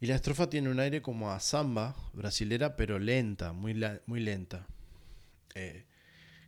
y 0.00 0.06
la 0.06 0.14
estrofa 0.14 0.48
tiene 0.48 0.70
un 0.70 0.78
aire 0.78 1.02
como 1.02 1.32
a 1.32 1.40
samba 1.40 1.96
brasilera, 2.12 2.76
pero 2.76 3.00
lenta, 3.00 3.52
muy, 3.52 3.74
muy 4.06 4.20
lenta. 4.20 4.68
Eh, 5.56 5.84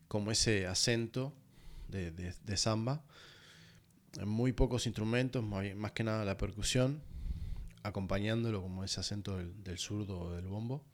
como 0.07 0.30
ese 0.30 0.68
acento 0.68 1.35
de, 1.93 2.57
samba. 2.57 3.05
Muy 4.24 4.53
pocos 4.53 4.86
instrumentos, 4.86 5.45
más 5.45 5.93
que 5.93 6.05
nada 6.05 6.24
la 6.24 6.36
percusión, 6.36 7.01
acompañándolo 7.82 8.61
como 8.61 8.84
ese 8.84 9.01
acento 9.01 9.36
del, 9.36 9.62
del 9.62 9.78
zurdo 9.78 10.18
o 10.18 10.32
del 10.32 10.47
bombo. 10.47 10.84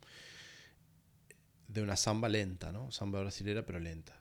De 1.68 1.82
una 1.82 1.96
samba 1.96 2.28
lenta, 2.28 2.72
¿no? 2.72 2.90
Samba 2.92 3.20
brasilera, 3.20 3.64
pero 3.64 3.80
lenta. 3.80 4.20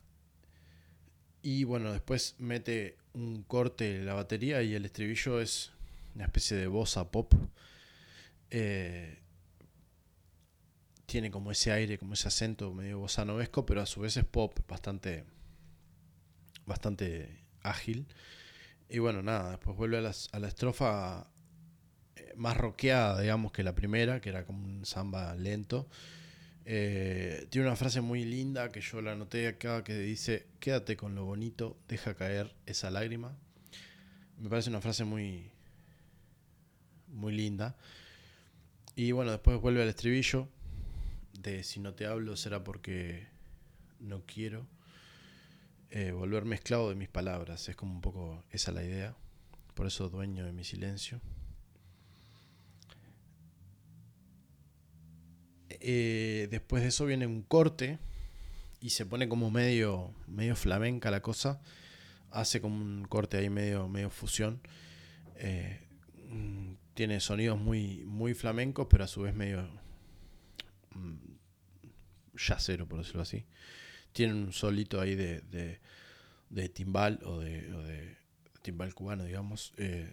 Y 1.42 1.64
bueno, 1.64 1.92
después 1.92 2.36
mete 2.40 2.98
un 3.14 3.44
corte 3.44 4.04
la 4.04 4.14
batería 4.14 4.62
y 4.64 4.74
el 4.74 4.86
estribillo 4.86 5.40
es 5.40 5.72
una 6.16 6.26
especie 6.26 6.58
de 6.58 6.68
bossa 6.68 7.10
pop 7.12 7.34
eh, 8.50 9.20
tiene 11.06 11.32
como 11.32 11.52
ese 11.52 11.72
aire, 11.72 11.98
como 11.98 12.14
ese 12.14 12.28
acento 12.28 12.74
medio 12.74 13.00
bosanovesco, 13.00 13.66
pero 13.66 13.82
a 13.82 13.86
su 13.86 14.02
vez 14.02 14.18
es 14.18 14.26
pop, 14.26 14.60
bastante, 14.68 15.26
bastante 16.68 17.42
ágil. 17.64 18.06
Y 18.90 19.00
bueno, 19.00 19.24
nada, 19.24 19.52
después 19.52 19.76
vuelve 19.76 19.98
a, 19.98 20.40
la 20.40 20.48
estrofa 20.48 21.28
eh, 22.16 22.34
más 22.36 22.56
rockeada, 22.56 23.20
digamos, 23.20 23.52
que 23.52 23.64
la 23.64 23.74
primera, 23.74 24.22
que 24.22 24.30
era 24.30 24.46
como 24.46 24.64
un 24.64 24.86
samba 24.86 25.36
lento. 25.36 25.90
Eh, 26.66 27.48
tiene 27.50 27.68
una 27.68 27.76
frase 27.76 28.02
muy 28.02 28.26
linda 28.26 28.72
que 28.72 28.82
yo 28.82 29.02
la 29.02 29.14
anoté 29.14 29.48
acá 29.48 29.84
que 29.84 29.98
dice, 29.98 30.48
quédate 30.60 30.98
con 30.98 31.16
lo 31.16 31.26
bonito, 31.26 31.78
deja 31.88 32.14
caer 32.14 32.54
esa 32.66 32.92
lágrima. 32.92 33.36
Me 34.38 34.50
parece 34.50 34.70
una 34.70 34.82
frase 34.82 35.04
muy, 35.04 35.50
muy 37.08 37.34
linda. 37.34 37.76
Y 38.96 39.12
bueno, 39.12 39.32
después 39.32 39.60
vuelve 39.60 39.82
al 39.82 39.90
estribillo 39.90 40.48
de 41.40 41.64
si 41.64 41.80
no 41.80 41.94
te 41.94 42.06
hablo 42.06 42.36
será 42.36 42.64
porque 42.64 43.28
no 44.00 44.24
quiero 44.26 44.66
eh, 45.90 46.12
volverme 46.12 46.56
esclavo 46.56 46.90
de 46.90 46.96
mis 46.96 47.10
palabras. 47.10 47.70
Es 47.70 47.76
como 47.76 47.94
un 47.94 48.02
poco 48.02 48.44
esa 48.52 48.72
la 48.72 48.84
idea. 48.84 49.16
Por 49.74 49.88
eso 49.88 50.10
dueño 50.10 50.46
de 50.46 50.52
mi 50.52 50.64
silencio. 50.64 51.22
Eh, 55.70 56.48
después 56.50 56.82
de 56.84 56.90
eso 56.90 57.06
viene 57.06 57.28
un 57.28 57.44
corte 57.44 58.00
y 58.82 58.90
se 58.90 59.06
pone 59.06 59.30
como 59.30 59.52
medio, 59.52 60.14
medio 60.28 60.56
flamenca 60.56 61.12
la 61.12 61.22
cosa. 61.22 61.62
Hace 62.32 62.62
como 62.62 62.76
un 62.76 63.06
corte 63.06 63.38
ahí 63.38 63.50
medio, 63.50 63.88
medio 63.88 64.10
fusión. 64.10 64.60
Eh, 65.36 65.80
tiene 66.94 67.20
sonidos 67.20 67.60
muy, 67.60 68.04
muy 68.06 68.34
flamencos, 68.34 68.88
pero 68.90 69.04
a 69.04 69.08
su 69.08 69.22
vez 69.22 69.36
medio 69.36 69.70
mm, 70.96 71.16
yacero, 72.36 72.88
por 72.88 73.00
decirlo 73.00 73.22
así. 73.22 73.46
Tiene 74.18 74.34
un 74.34 74.52
solito 74.52 75.00
ahí 75.00 75.14
de, 75.14 75.42
de, 76.50 76.70
timbal 76.70 77.20
o 77.24 77.38
de, 77.38 78.18
timbal 78.64 78.96
cubano, 78.96 79.24
digamos, 79.26 79.76
eh, 79.78 80.12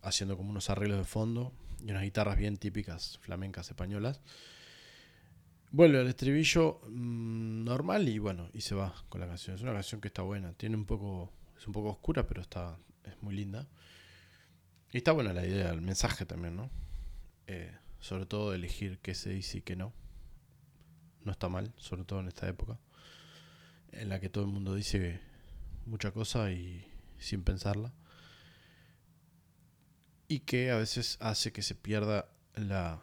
haciendo 0.00 0.36
como 0.36 0.50
unos 0.50 0.70
arreglos 0.70 0.98
de 0.98 1.04
fondo 1.04 1.52
y 1.84 1.90
unas 1.90 2.04
guitarras 2.04 2.38
bien 2.38 2.56
típicas 2.56 3.18
flamencas 3.18 3.68
españolas. 3.68 4.20
Vuelve 5.72 5.98
al 5.98 6.06
estribillo 6.06 6.80
mm, 6.88 7.64
normal 7.64 8.08
y 8.08 8.20
bueno, 8.20 8.48
y 8.52 8.60
se 8.60 8.76
va 8.76 8.94
con 9.08 9.20
la 9.20 9.26
canción. 9.26 9.56
Es 9.56 9.62
una 9.62 9.72
canción 9.72 10.00
que 10.00 10.06
está 10.06 10.22
buena, 10.22 10.52
tiene 10.52 10.76
un 10.76 10.84
poco, 10.84 11.32
es 11.58 11.66
un 11.66 11.72
poco 11.72 11.88
oscura, 11.88 12.28
pero 12.28 12.42
está, 12.42 12.78
es 13.02 13.20
muy 13.24 13.34
linda. 13.34 13.66
Y 14.92 14.98
está 14.98 15.10
buena 15.10 15.32
la 15.32 15.44
idea, 15.44 15.70
el 15.70 15.80
mensaje 15.80 16.26
también, 16.26 16.54
¿no? 16.54 16.70
Eh, 17.48 17.76
sobre 17.98 18.24
todo 18.24 18.54
elegir 18.54 19.00
qué 19.00 19.16
se 19.16 19.30
dice 19.30 19.58
y 19.58 19.62
qué 19.62 19.74
no. 19.74 19.92
No 21.24 21.32
está 21.32 21.48
mal, 21.48 21.72
sobre 21.76 22.04
todo 22.04 22.20
en 22.20 22.28
esta 22.28 22.48
época, 22.48 22.78
en 23.92 24.08
la 24.08 24.20
que 24.20 24.28
todo 24.28 24.44
el 24.44 24.50
mundo 24.50 24.74
dice 24.74 25.20
mucha 25.86 26.10
cosa 26.12 26.50
y 26.52 26.86
sin 27.18 27.42
pensarla. 27.42 27.92
Y 30.28 30.40
que 30.40 30.70
a 30.70 30.76
veces 30.76 31.18
hace 31.20 31.52
que 31.52 31.62
se 31.62 31.74
pierda 31.74 32.28
la 32.54 33.00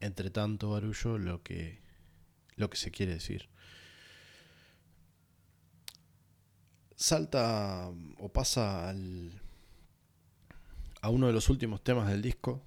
entre 0.00 0.30
tanto 0.30 0.70
barullo 0.70 1.16
lo 1.16 1.42
que 1.42 1.80
lo 2.56 2.68
que 2.68 2.76
se 2.76 2.90
quiere 2.90 3.14
decir. 3.14 3.48
Salta 6.96 7.90
o 8.18 8.28
pasa 8.32 8.88
al 8.88 9.40
a 11.00 11.10
uno 11.10 11.26
de 11.26 11.32
los 11.32 11.48
últimos 11.48 11.82
temas 11.82 12.08
del 12.08 12.22
disco. 12.22 12.62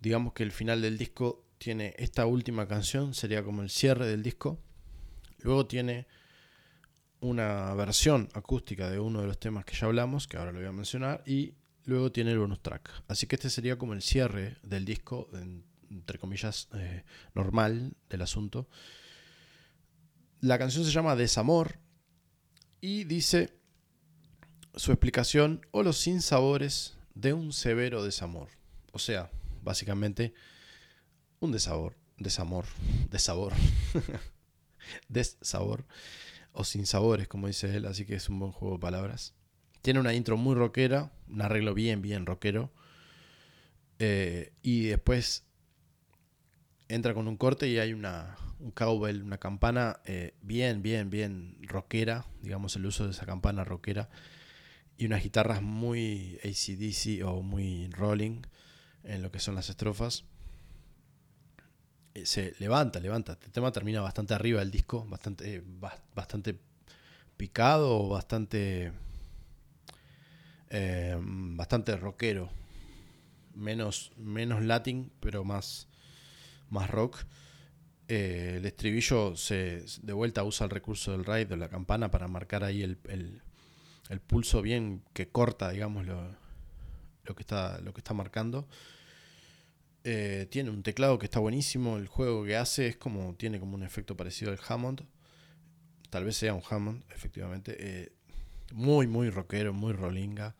Digamos 0.00 0.32
que 0.32 0.42
el 0.42 0.52
final 0.52 0.82
del 0.82 0.98
disco 0.98 1.44
tiene 1.58 1.94
esta 1.98 2.26
última 2.26 2.68
canción, 2.68 3.14
sería 3.14 3.42
como 3.42 3.62
el 3.62 3.70
cierre 3.70 4.06
del 4.06 4.22
disco. 4.22 4.60
Luego 5.38 5.66
tiene 5.66 6.06
una 7.20 7.74
versión 7.74 8.28
acústica 8.34 8.88
de 8.90 8.98
uno 8.98 9.20
de 9.20 9.26
los 9.26 9.38
temas 9.38 9.64
que 9.64 9.74
ya 9.74 9.86
hablamos, 9.86 10.28
que 10.28 10.36
ahora 10.36 10.52
lo 10.52 10.58
voy 10.58 10.68
a 10.68 10.72
mencionar, 10.72 11.22
y 11.26 11.54
luego 11.84 12.12
tiene 12.12 12.32
el 12.32 12.38
bonus 12.38 12.60
track. 12.60 12.90
Así 13.08 13.26
que 13.26 13.36
este 13.36 13.50
sería 13.50 13.76
como 13.76 13.92
el 13.94 14.02
cierre 14.02 14.56
del 14.62 14.84
disco, 14.84 15.28
entre 15.90 16.18
comillas, 16.18 16.68
eh, 16.74 17.04
normal 17.34 17.94
del 18.08 18.22
asunto. 18.22 18.68
La 20.40 20.58
canción 20.58 20.84
se 20.84 20.92
llama 20.92 21.16
Desamor 21.16 21.78
y 22.80 23.04
dice 23.04 23.58
su 24.76 24.92
explicación 24.92 25.66
o 25.72 25.82
los 25.82 25.98
sinsabores 25.98 26.96
de 27.14 27.32
un 27.32 27.52
severo 27.52 28.04
desamor. 28.04 28.48
O 28.92 29.00
sea, 29.00 29.30
básicamente 29.62 30.34
un 31.40 31.50
desabor, 31.52 31.96
desamor, 32.16 32.64
desabor, 33.10 33.52
desabor 35.08 35.86
o 36.52 36.64
sinsabores, 36.64 37.28
como 37.28 37.46
dice 37.46 37.74
él, 37.76 37.86
así 37.86 38.04
que 38.04 38.14
es 38.14 38.28
un 38.28 38.38
buen 38.38 38.52
juego 38.52 38.76
de 38.76 38.80
palabras. 38.80 39.34
Tiene 39.82 40.00
una 40.00 40.14
intro 40.14 40.36
muy 40.36 40.54
rockera, 40.54 41.12
un 41.28 41.40
arreglo 41.40 41.74
bien, 41.74 42.02
bien 42.02 42.26
rockero. 42.26 42.72
Eh, 44.00 44.52
y 44.62 44.86
después 44.86 45.44
entra 46.88 47.14
con 47.14 47.28
un 47.28 47.36
corte 47.36 47.68
y 47.68 47.78
hay 47.78 47.92
una, 47.92 48.36
un 48.58 48.70
cowbell, 48.70 49.22
una 49.22 49.38
campana 49.38 50.00
eh, 50.04 50.34
bien, 50.42 50.82
bien, 50.82 51.10
bien 51.10 51.58
rockera, 51.62 52.26
digamos 52.42 52.76
el 52.76 52.86
uso 52.86 53.04
de 53.04 53.10
esa 53.10 53.26
campana 53.26 53.64
rockera 53.64 54.08
y 54.98 55.06
unas 55.06 55.22
guitarras 55.22 55.62
muy 55.62 56.38
ACDC 56.42 57.24
o 57.24 57.42
muy 57.42 57.88
rolling 57.90 58.42
en 59.04 59.22
lo 59.22 59.30
que 59.30 59.38
son 59.38 59.54
las 59.54 59.70
estrofas. 59.70 60.24
Eh, 62.18 62.26
se 62.26 62.54
levanta, 62.58 63.00
levanta. 63.00 63.32
Este 63.32 63.48
tema 63.50 63.72
termina 63.72 64.00
bastante 64.00 64.34
arriba 64.34 64.60
del 64.60 64.70
disco, 64.70 65.04
bastante, 65.08 65.56
eh, 65.56 65.62
bastante 66.14 66.58
picado, 67.36 68.08
bastante, 68.08 68.92
eh, 70.70 71.16
bastante 71.20 71.96
rockero. 71.96 72.50
Menos, 73.54 74.12
menos 74.16 74.62
latin, 74.62 75.10
pero 75.20 75.44
más, 75.44 75.88
más 76.70 76.90
rock. 76.90 77.24
el 78.08 78.64
estribillo 78.64 79.36
se 79.36 79.84
de 80.02 80.12
vuelta 80.14 80.42
usa 80.42 80.64
el 80.64 80.70
recurso 80.70 81.12
del 81.12 81.26
raid 81.26 81.46
de 81.48 81.58
la 81.58 81.68
campana 81.68 82.10
para 82.10 82.26
marcar 82.26 82.64
ahí 82.64 82.82
el 82.82 82.96
el 84.08 84.20
pulso 84.20 84.62
bien 84.62 85.02
que 85.12 85.28
corta, 85.28 85.70
digamos, 85.70 86.06
lo, 86.06 86.34
que, 87.36 87.42
está, 87.42 87.80
lo 87.80 87.92
que 87.92 88.00
está 88.00 88.14
marcando. 88.14 88.66
Eh, 90.10 90.46
tiene 90.48 90.70
un 90.70 90.82
teclado 90.82 91.18
que 91.18 91.26
está 91.26 91.38
buenísimo. 91.38 91.98
El 91.98 92.06
juego 92.06 92.42
que 92.42 92.56
hace 92.56 92.86
es 92.86 92.96
como. 92.96 93.34
Tiene 93.34 93.60
como 93.60 93.74
un 93.74 93.82
efecto 93.82 94.16
parecido 94.16 94.50
al 94.50 94.58
Hammond. 94.66 95.04
Tal 96.08 96.24
vez 96.24 96.34
sea 96.38 96.54
un 96.54 96.62
Hammond, 96.66 97.04
efectivamente. 97.14 97.76
Eh, 97.78 98.12
muy, 98.72 99.06
muy 99.06 99.28
rockero, 99.28 99.74
muy 99.74 99.92
rollinga. 99.92 100.56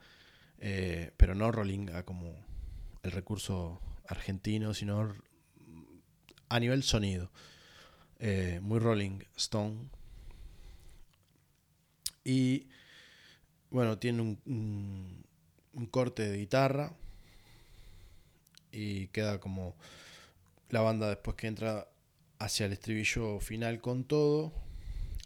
Eh, 0.59 1.13
pero 1.17 1.35
no 1.35 1.51
rollinga 1.51 2.03
como 2.05 2.35
el 3.03 3.11
recurso 3.11 3.81
argentino, 4.07 4.75
sino 4.75 5.15
a 6.51 6.61
nivel 6.61 6.83
sonido. 6.83 7.31
muy 8.61 8.79
rolling 8.81 9.21
stone. 9.35 9.89
Y 12.23 12.69
bueno, 13.71 13.99
tiene 13.99 14.21
un, 14.45 15.25
corte 15.91 16.29
de 16.29 16.37
guitarra 16.37 16.93
y 18.73 19.09
queda 19.09 19.41
como 19.41 19.77
la 20.71 20.81
banda 20.81 21.09
después 21.09 21.37
que 21.37 21.47
entra 21.47 21.89
hacia 22.39 22.67
el 22.67 22.73
estribillo 22.73 23.41
final 23.41 23.81
con 23.81 24.05
todo, 24.05 24.53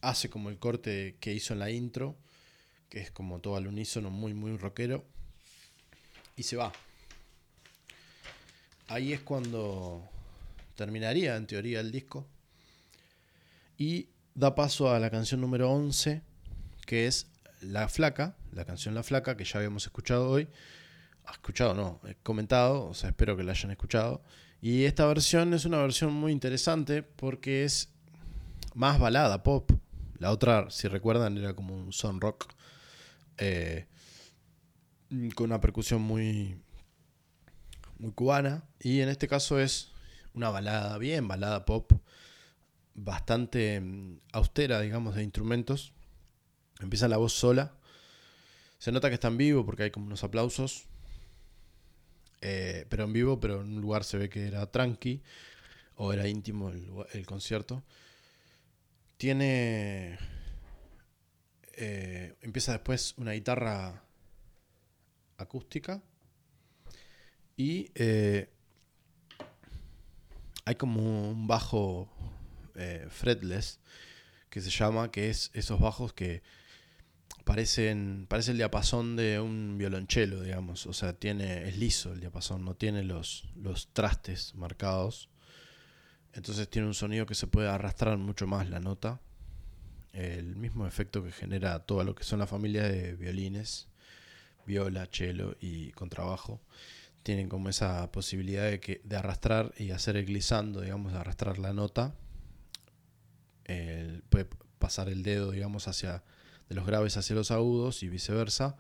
hace 0.01 0.31
como 0.31 0.51
el 0.51 0.59
corte 0.59 1.17
que 1.21 1.33
hizo 1.33 1.53
en 1.53 1.61
la 1.61 1.71
intro, 1.71 2.17
que 2.89 3.01
es 3.01 3.11
como 3.11 3.41
todo 3.41 3.57
al 3.57 3.67
unísono, 3.67 4.11
muy, 4.11 4.35
muy 4.35 4.57
rockero, 4.57 5.05
y 6.37 6.43
se 6.43 6.57
va. 6.57 6.73
Ahí 8.89 9.13
es 9.13 9.21
cuando 9.21 10.09
terminaría 10.75 11.37
en 11.37 11.47
teoría 11.47 11.81
el 11.81 11.93
disco 11.93 12.27
y 13.79 14.09
da 14.35 14.55
paso 14.55 14.91
a 14.91 14.99
la 14.99 15.11
canción 15.11 15.41
número 15.41 15.71
11, 15.71 16.23
que 16.87 17.07
es 17.07 17.27
la 17.61 17.89
Flaca, 17.89 18.37
la 18.53 18.65
canción 18.65 18.95
La 18.95 19.03
Flaca, 19.03 19.37
que 19.37 19.45
ya 19.45 19.59
habíamos 19.59 19.85
escuchado 19.85 20.29
hoy. 20.29 20.49
Ha 21.25 21.33
escuchado, 21.33 21.75
no, 21.75 22.01
he 22.09 22.15
comentado, 22.17 22.87
o 22.87 22.95
sea, 22.95 23.11
espero 23.11 23.37
que 23.37 23.45
la 23.45 23.53
hayan 23.53 23.71
escuchado. 23.71 24.23
Y 24.61 24.85
esta 24.85 25.07
versión 25.07 25.55
es 25.55 25.65
una 25.65 25.79
versión 25.79 26.13
muy 26.13 26.33
interesante 26.33 27.03
porque 27.03 27.65
es 27.65 27.91
más 28.75 28.99
balada, 28.99 29.43
pop. 29.43 29.71
La 30.19 30.31
otra, 30.31 30.71
si 30.71 30.89
recuerdan, 30.89 31.37
era 31.37 31.55
como 31.55 31.75
un 31.75 31.93
son 31.93 32.21
rock. 32.21 32.47
Eh, 33.39 33.87
con 35.35 35.47
una 35.47 35.61
percusión 35.61 36.01
muy, 36.01 36.57
muy 37.99 38.13
cubana. 38.13 38.65
Y 38.79 39.01
en 39.01 39.09
este 39.09 39.27
caso 39.27 39.59
es 39.59 39.91
una 40.33 40.51
balada, 40.51 40.97
bien 40.99 41.27
balada 41.27 41.65
pop. 41.65 41.93
Bastante 42.95 43.81
mm, 43.81 44.21
austera, 44.33 44.81
digamos, 44.81 45.17
de 45.17 45.25
instrumentos 45.25 45.93
Empieza 46.83 47.09
la 47.09 47.17
voz 47.17 47.33
sola. 47.33 47.73
Se 48.79 48.91
nota 48.93 49.09
que 49.09 49.15
está 49.15 49.29
en 49.29 49.37
vivo 49.37 49.65
porque 49.65 49.85
hay 49.85 49.91
como 49.91 50.07
unos 50.07 50.25
aplausos. 50.25 50.89
Eh, 52.45 52.87
pero 52.89 53.05
en 53.05 53.13
vivo, 53.13 53.39
pero 53.39 53.61
en 53.61 53.75
un 53.75 53.81
lugar 53.81 54.03
se 54.03 54.19
ve 54.19 54.29
que 54.29 54.49
era 54.49 54.67
tranqui 54.71 55.23
o 55.95 56.13
era 56.13 56.27
íntimo 56.27 56.71
el, 56.71 57.25
concierto. 57.25 57.85
Tiene. 59.17 60.19
Eh, 61.77 62.35
empieza 62.43 62.73
después 62.73 63.15
una 63.17 63.33
guitarra 63.33 64.03
acústica. 65.37 66.03
Y 67.57 67.93
eh, 67.95 68.51
hay 70.65 70.75
como 70.75 71.31
un 71.31 71.47
bajo 71.47 72.09
fretless 73.11 73.79
que 74.51 74.61
se 74.61 74.71
llama, 74.71 75.13
que 75.13 75.31
es 75.31 75.51
esos 75.55 75.79
bajos 75.79 76.13
que 76.13 76.43
parecen, 77.45 78.27
parece 78.29 78.53
el 78.53 78.59
diapasón 78.59 79.17
de 79.17 79.41
un 79.41 79.77
violonchelo, 79.79 80.43
digamos. 80.43 80.87
O 80.87 80.93
sea, 80.93 81.13
tiene, 81.13 81.69
es 81.69 81.77
liso 81.77 82.13
el 82.13 82.21
diapasón, 82.21 82.65
no 82.65 82.75
tiene 82.75 83.03
los, 83.05 83.45
los 83.57 83.89
trastes 83.93 84.55
marcados. 84.55 85.29
Entonces 86.33 86.69
tiene 86.69 86.89
un 86.89 86.95
sonido 86.95 87.27
que 87.27 87.35
se 87.35 87.47
puede 87.47 87.69
arrastrar 87.69 88.17
mucho 88.19 88.47
más 88.47 88.69
la 88.71 88.81
nota. 88.81 89.21
El 90.13 90.57
mismo 90.57 90.87
efecto 90.87 91.23
que 91.23 91.33
genera 91.33 91.81
todo 91.81 92.05
lo 92.05 92.15
que 92.15 92.25
son 92.25 92.39
la 92.39 92.47
familia 92.47 92.85
de 92.85 93.15
violines, 93.15 93.89
viola, 94.67 95.09
cello 95.11 95.57
y 95.61 95.91
contrabajo. 95.93 96.61
Tienen 97.23 97.49
como 97.49 97.69
esa 97.69 98.11
posibilidad 98.13 98.65
de, 98.65 98.81
que, 98.81 99.01
de 99.05 99.17
arrastrar 99.17 99.73
y 99.79 99.91
hacer 99.91 100.17
el 100.17 100.27
glissando, 100.27 100.81
digamos, 100.81 101.13
de 101.13 101.19
arrastrar 101.19 101.59
la 101.59 101.73
nota. 101.73 102.15
puede 104.29 104.49
pasar 104.79 105.09
el 105.09 105.23
dedo, 105.23 105.53
digamos, 105.53 105.89
hacia 105.89 106.25
de 106.73 106.77
los 106.77 106.87
graves 106.87 107.19
hacia 107.19 107.37
los 107.37 107.51
agudos 107.51 108.03
y 108.03 108.09
viceversa. 108.09 108.77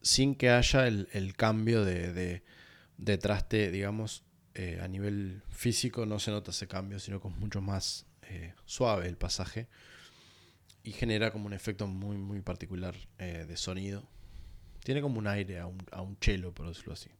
sin 0.00 0.36
que 0.36 0.50
haya 0.50 0.86
el, 0.86 1.34
cambio 1.36 1.84
de, 1.84 2.42
de, 2.96 3.18
traste, 3.18 3.72
digamos, 3.72 4.22
eh, 4.54 4.78
a 4.80 4.86
nivel 4.86 5.42
físico 5.48 6.06
no 6.06 6.20
se 6.20 6.30
nota 6.30 6.52
ese 6.52 6.68
cambio, 6.68 7.00
sino 7.00 7.20
que 7.20 7.26
es 7.26 7.36
mucho 7.36 7.60
más 7.60 8.06
eh, 8.22 8.54
suave 8.66 9.08
el 9.08 9.16
pasaje 9.16 9.66
y 10.84 10.92
genera 10.92 11.32
como 11.32 11.46
un 11.46 11.52
efecto 11.52 11.88
muy, 11.88 12.16
muy 12.16 12.40
particular 12.40 12.94
eh, 13.18 13.44
de 13.48 13.56
sonido. 13.56 14.04
Tiene 14.84 15.02
como 15.02 15.18
un 15.18 15.26
aire 15.26 15.58
a 15.58 15.66
un, 15.66 15.78
a 15.90 16.02
un 16.02 16.16
cello, 16.20 16.54
por 16.54 16.68
decirlo 16.68 16.92
así. 16.92 17.10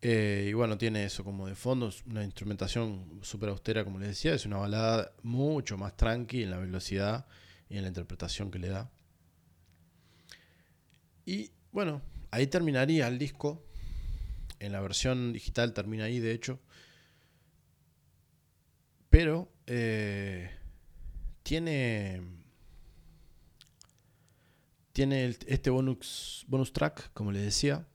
y 0.00 0.52
bueno, 0.52 0.78
tiene 0.78 1.04
eso 1.06 1.24
como 1.24 1.48
de 1.48 1.56
fondo, 1.56 1.90
una 2.06 2.22
instrumentación 2.22 3.18
súper 3.22 3.48
austera, 3.48 3.82
como 3.82 3.98
les 3.98 4.10
decía, 4.10 4.32
es 4.32 4.46
una 4.46 4.58
balada 4.58 5.12
mucho 5.24 5.76
más 5.76 5.96
tranqui 5.96 6.44
en 6.44 6.50
la 6.52 6.58
velocidad 6.58 7.26
y 7.74 7.76
en 7.76 7.82
la 7.82 7.88
interpretación 7.88 8.52
que 8.52 8.60
le 8.60 8.68
da. 8.68 8.88
Y 11.26 11.50
bueno, 11.72 12.02
ahí 12.30 12.46
terminaría 12.46 13.08
el 13.08 13.18
disco. 13.18 13.66
En 14.60 14.70
la 14.70 14.80
versión 14.80 15.32
digital 15.32 15.72
termina 15.72 16.04
ahí, 16.04 16.20
de 16.20 16.30
hecho. 16.30 16.60
Pero 19.10 19.52
eh, 19.66 20.52
tiene. 21.42 22.22
Tiene 24.92 25.36
este 25.48 25.70
bonus, 25.70 26.44
bonus 26.46 26.72
track, 26.72 27.12
como 27.12 27.32
les 27.32 27.42
decía. 27.42 27.88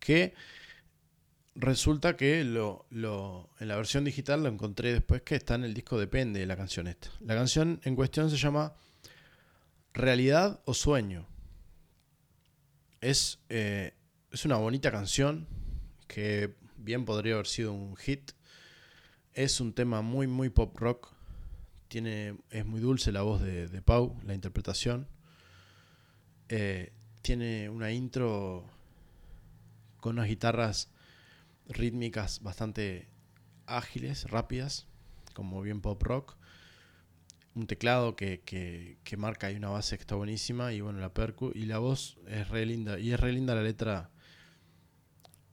Que 0.00 0.34
resulta 1.54 2.16
que 2.16 2.44
lo, 2.44 2.86
lo, 2.90 3.50
en 3.60 3.68
la 3.68 3.76
versión 3.76 4.04
digital 4.04 4.42
lo 4.42 4.48
encontré 4.48 4.92
después 4.92 5.22
que 5.22 5.36
está 5.36 5.54
en 5.54 5.64
el 5.64 5.74
disco 5.74 5.98
Depende 5.98 6.40
de 6.40 6.46
la 6.46 6.56
canción 6.56 6.86
esta. 6.86 7.10
La 7.20 7.34
canción 7.34 7.80
en 7.84 7.96
cuestión 7.96 8.30
se 8.30 8.36
llama 8.36 8.74
Realidad 9.92 10.60
o 10.64 10.74
Sueño. 10.74 11.26
Es, 13.00 13.40
eh, 13.48 13.94
es 14.30 14.44
una 14.44 14.56
bonita 14.56 14.90
canción 14.90 15.46
que 16.06 16.54
bien 16.76 17.04
podría 17.04 17.34
haber 17.34 17.46
sido 17.46 17.72
un 17.72 17.96
hit. 17.96 18.32
Es 19.34 19.60
un 19.60 19.72
tema 19.72 20.02
muy, 20.02 20.26
muy 20.26 20.50
pop 20.50 20.76
rock. 20.78 21.12
Tiene, 21.88 22.38
es 22.50 22.64
muy 22.64 22.80
dulce 22.80 23.12
la 23.12 23.22
voz 23.22 23.42
de, 23.42 23.82
Pau, 23.82 24.18
la 24.24 24.34
interpretación. 24.34 25.08
Eh, 26.48 26.92
tiene 27.20 27.68
una 27.68 27.92
intro 27.92 28.64
con 30.00 30.14
unas 30.18 30.28
guitarras 30.28 30.91
rítmicas 31.72 32.42
bastante 32.42 33.08
ágiles, 33.66 34.30
rápidas, 34.30 34.86
como 35.34 35.62
bien 35.62 35.80
pop 35.80 36.02
rock 36.02 36.36
un 37.54 37.66
teclado 37.66 38.16
que, 38.16 38.40
que, 38.40 39.16
marca 39.16 39.48
ahí 39.48 39.56
una 39.56 39.68
base 39.68 39.96
que 39.96 40.02
está 40.02 40.14
buenísima 40.14 40.72
y 40.72 40.80
bueno, 40.80 41.00
la 41.00 41.12
percu 41.12 41.52
y 41.54 41.66
la 41.66 41.78
voz 41.78 42.18
es 42.26 42.48
re 42.48 42.64
linda 42.64 42.98
y 42.98 43.12
es 43.12 43.20
re 43.20 43.32
linda 43.32 43.54
la 43.54 43.62
letra. 43.62 44.10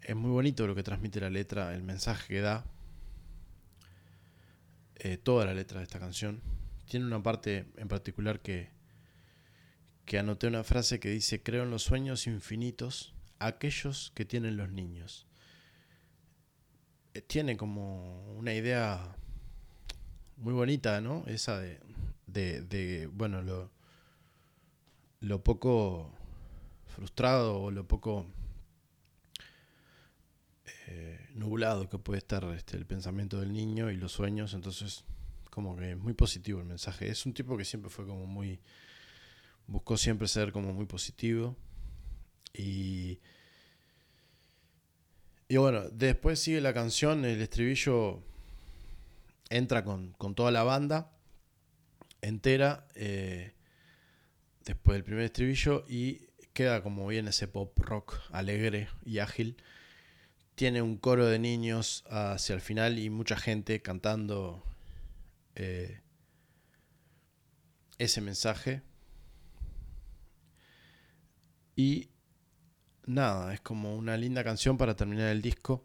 Es 0.02 0.16
muy 0.16 0.32
bonito 0.32 0.66
lo 0.66 0.76
que 0.76 0.84
transmite 0.84 1.20
la 1.20 1.30
letra, 1.30 1.76
el 1.76 1.84
mensaje 1.84 2.28
que 2.28 2.42
da. 2.42 2.66
Eh, 4.96 5.18
toda 5.18 5.46
la 5.46 5.54
letra 5.54 5.80
de 5.80 5.84
esta 5.84 6.00
canción. 6.00 6.42
Tiene 6.88 7.06
una 7.06 7.22
parte 7.22 7.68
en 7.78 7.88
particular 7.88 8.42
que, 8.42 8.70
que 10.06 10.18
anoté 10.18 10.48
una 10.48 10.64
frase 10.64 11.00
que 11.00 11.10
dice, 11.10 11.44
creo 11.44 11.64
en 11.64 11.70
los 11.70 11.84
sueños 11.84 12.28
infinitos, 12.28 13.14
aquellos 13.40 14.12
que 14.16 14.26
tienen 14.26 14.58
los 14.58 14.72
niños. 14.72 15.28
Eh, 17.14 17.22
tiene 17.22 17.58
como 17.58 18.34
una 18.34 18.54
idea 18.54 19.16
muy 20.38 20.54
bonita, 20.54 21.02
¿no? 21.02 21.24
Esa 21.28 21.60
de, 21.60 21.80
de, 22.28 23.08
bueno, 23.12 23.42
lo, 23.42 23.72
lo 25.20 25.44
poco 25.44 26.14
frustrado 26.88 27.62
o 27.62 27.72
lo 27.72 27.88
poco 27.88 28.26
eh, 30.88 31.30
nublado 31.34 31.90
que 31.90 31.98
puede 31.98 32.20
estar 32.20 32.44
este, 32.56 32.78
el 32.78 32.86
pensamiento 32.86 33.40
del 33.40 33.54
niño 33.54 33.90
y 33.90 33.98
los 33.98 34.12
sueños, 34.12 34.54
entonces 34.54 35.04
como 35.50 35.76
que 35.76 35.92
es 35.92 35.98
muy 35.98 36.14
positivo 36.14 36.60
el 36.60 36.66
mensaje. 36.68 37.10
Es 37.10 37.26
un 37.26 37.34
tipo 37.34 37.58
que 37.58 37.66
siempre 37.66 37.90
fue 37.90 38.06
como 38.06 38.28
muy, 38.28 38.60
buscó 39.68 39.98
siempre 39.98 40.28
ser 40.28 40.52
como 40.52 40.74
muy 40.74 40.86
positivo 40.86 41.56
y... 42.54 43.20
Y 45.50 45.58
bueno, 45.58 45.90
después 45.90 46.40
sigue 46.40 46.62
la 46.62 46.74
canción, 46.74 47.26
el 47.26 47.42
estribillo 47.42 48.22
entra 49.50 49.84
con, 49.84 50.14
con 50.14 50.36
toda 50.36 50.52
la 50.52 50.64
banda 50.64 51.12
entera 52.22 52.88
eh, 52.94 53.54
después 54.64 54.96
del 54.96 55.04
primer 55.04 55.24
estribillo 55.24 55.86
y 55.88 56.28
queda 56.54 56.84
como 56.84 57.08
bien 57.08 57.28
ese 57.28 57.48
pop 57.48 57.78
rock 57.80 58.20
alegre 58.32 58.90
y 59.04 59.18
ágil. 59.18 59.58
Tiene 60.54 60.84
un 60.84 60.98
coro 60.98 61.26
de 61.26 61.40
niños 61.40 62.04
hacia 62.10 62.54
el 62.54 62.62
final 62.62 63.00
y 63.00 63.10
mucha 63.10 63.38
gente 63.38 63.82
cantando 63.82 64.64
eh, 65.56 66.02
ese 67.98 68.22
mensaje. 68.22 68.84
Y 71.76 72.10
nada, 73.10 73.54
es 73.54 73.62
como 73.62 73.96
una 73.96 74.18
linda 74.18 74.44
canción 74.44 74.78
para 74.78 74.96
terminar 74.96 75.30
el 75.30 75.42
disco, 75.42 75.84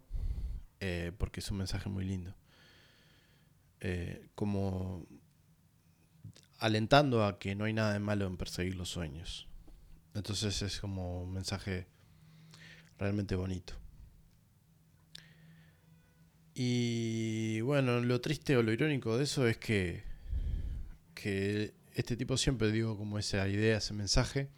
eh, 0.81 1.13
porque 1.19 1.41
es 1.41 1.51
un 1.51 1.59
mensaje 1.59 1.89
muy 1.89 2.05
lindo. 2.05 2.35
como 4.35 5.07
alentando 6.59 7.25
a 7.25 7.39
que 7.39 7.55
no 7.55 7.65
hay 7.65 7.75
nada 7.75 7.93
de 7.93 7.99
malo 7.99 8.27
en 8.27 8.39
perseguir 8.39 8.75
los 8.77 8.89
sueños. 8.89 9.47
Entonces 10.15 10.63
es 10.63 10.81
como 10.81 11.23
un 11.23 11.33
mensaje 11.33 11.87
realmente 12.99 13.35
bonito. 13.35 13.75
Y 16.55 17.61
bueno, 17.63 18.01
lo 18.01 18.21
triste 18.21 18.57
o 18.57 18.63
lo 18.63 18.73
irónico 18.73 19.19
de 19.19 19.25
eso 19.25 19.47
es 19.47 19.59
que, 19.59 20.05
que 21.15 21.75
este 21.95 22.17
tipo 22.17 22.37
siempre 22.37 22.71
dio 22.71 22.97
como 22.97 23.19
esa 23.19 23.47
idea, 23.49 23.79
ese 23.79 23.93
mensaje, 23.93 24.49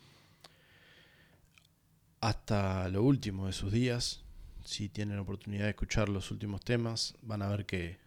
hasta 2.27 2.89
lo 2.89 3.05
último 3.05 3.47
de 3.47 3.53
sus 3.53 3.71
días. 3.71 4.25
Si 4.65 4.89
tienen 4.89 5.21
oportunidad 5.21 5.63
de 5.63 5.71
escuchar 5.71 6.09
los 6.09 6.33
últimos 6.33 6.61
temas, 6.61 7.15
van 7.23 7.41
a 7.41 7.49
ver 7.49 7.67
que 7.67 7.99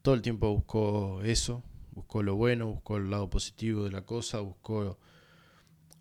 todo 0.00 0.14
el 0.14 0.22
tiempo 0.22 0.50
buscó 0.54 1.20
eso, 1.22 1.62
buscó 1.92 2.22
lo 2.22 2.36
bueno, 2.36 2.68
buscó 2.68 2.96
el 2.96 3.10
lado 3.10 3.28
positivo 3.28 3.84
de 3.84 3.90
la 3.90 4.06
cosa, 4.06 4.40
buscó 4.40 4.98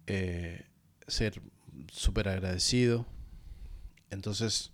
eh, 0.07 0.67
ser 1.05 1.41
súper 1.91 2.29
agradecido. 2.29 3.05
Entonces, 4.09 4.71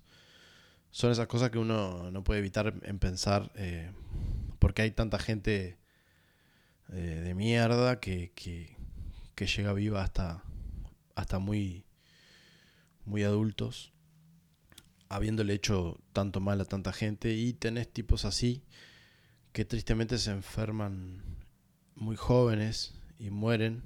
son 0.91 1.09
esas 1.11 1.25
cosas 1.25 1.49
que 1.49 1.57
uno 1.57 2.11
no 2.11 2.23
puede 2.23 2.41
evitar 2.41 2.71
en 2.83 2.99
pensar, 2.99 3.51
eh, 3.55 3.89
porque 4.59 4.83
hay 4.83 4.91
tanta 4.91 5.17
gente 5.17 5.79
eh, 6.89 7.21
de 7.23 7.33
mierda 7.33 7.99
que, 7.99 8.31
que, 8.35 8.77
que, 9.33 9.47
llega 9.47 9.73
viva 9.73 10.03
hasta, 10.03 10.43
hasta 11.15 11.39
muy, 11.39 11.83
muy 13.05 13.23
adultos, 13.23 13.91
habiéndole 15.09 15.53
hecho 15.53 15.99
tanto 16.13 16.39
mal 16.39 16.61
a 16.61 16.65
tanta 16.65 16.93
gente, 16.93 17.33
y 17.33 17.53
tenés 17.53 17.91
tipos 17.91 18.25
así 18.25 18.63
que 19.53 19.65
tristemente 19.65 20.17
se 20.17 20.31
enferman 20.31 21.21
muy 21.95 22.15
jóvenes 22.15 22.93
y 23.19 23.29
mueren. 23.29 23.83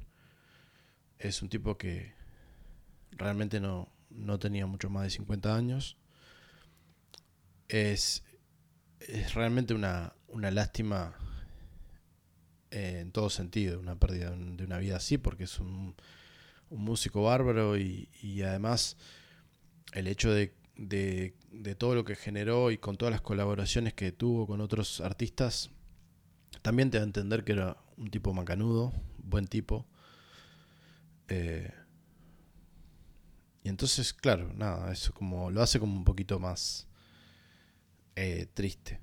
Es 1.18 1.42
un 1.42 1.50
tipo 1.50 1.78
que 1.78 2.14
realmente 3.12 3.60
no, 3.60 3.90
no 4.10 4.38
tenía 4.40 4.66
mucho 4.68 4.90
más 4.90 5.04
de 5.04 5.10
50 5.10 5.56
años. 5.56 5.98
Es, 7.68 8.24
es 9.00 9.34
realmente 9.34 9.74
una, 9.74 10.14
una 10.28 10.52
lástima 10.52 11.16
en 12.70 13.12
todo 13.12 13.30
sentido, 13.30 13.80
una 13.80 13.96
pérdida 13.96 14.32
de 14.32 14.64
una 14.64 14.78
vida 14.78 14.98
así, 14.98 15.18
porque 15.18 15.46
es 15.46 15.60
un, 15.60 15.96
un 16.70 16.84
músico 16.84 17.24
bárbaro 17.24 17.78
y, 17.78 18.10
además 18.42 18.98
el 19.94 20.08
hecho 20.08 20.32
de 20.34 20.54
de, 20.78 21.76
todo 21.78 21.96
lo 21.96 22.06
que 22.06 22.16
generó 22.16 22.72
y 22.72 22.78
con 22.78 22.98
todas 22.98 23.12
las 23.12 23.22
colaboraciones 23.22 23.94
que 23.94 24.12
tuvo 24.12 24.48
con 24.48 24.62
otros 24.62 25.02
artistas, 25.02 25.72
también 26.62 26.90
te 26.90 26.98
da 26.98 27.04
a 27.04 27.08
entender 27.08 27.44
que 27.44 27.54
era 27.54 27.78
un 27.98 28.10
tipo 28.10 28.34
macanudo, 28.34 28.94
buen 29.18 29.48
tipo. 29.48 29.86
Eh, 31.28 31.72
y 33.64 33.70
entonces, 33.70 34.14
claro, 34.14 34.52
nada, 34.54 34.92
eso 34.92 35.14
como 35.14 35.50
lo 35.50 35.62
hace 35.62 35.80
como 35.80 35.96
un 35.96 36.04
poquito 36.04 36.40
más 36.40 36.88
eh, 38.16 38.48
triste 38.54 39.00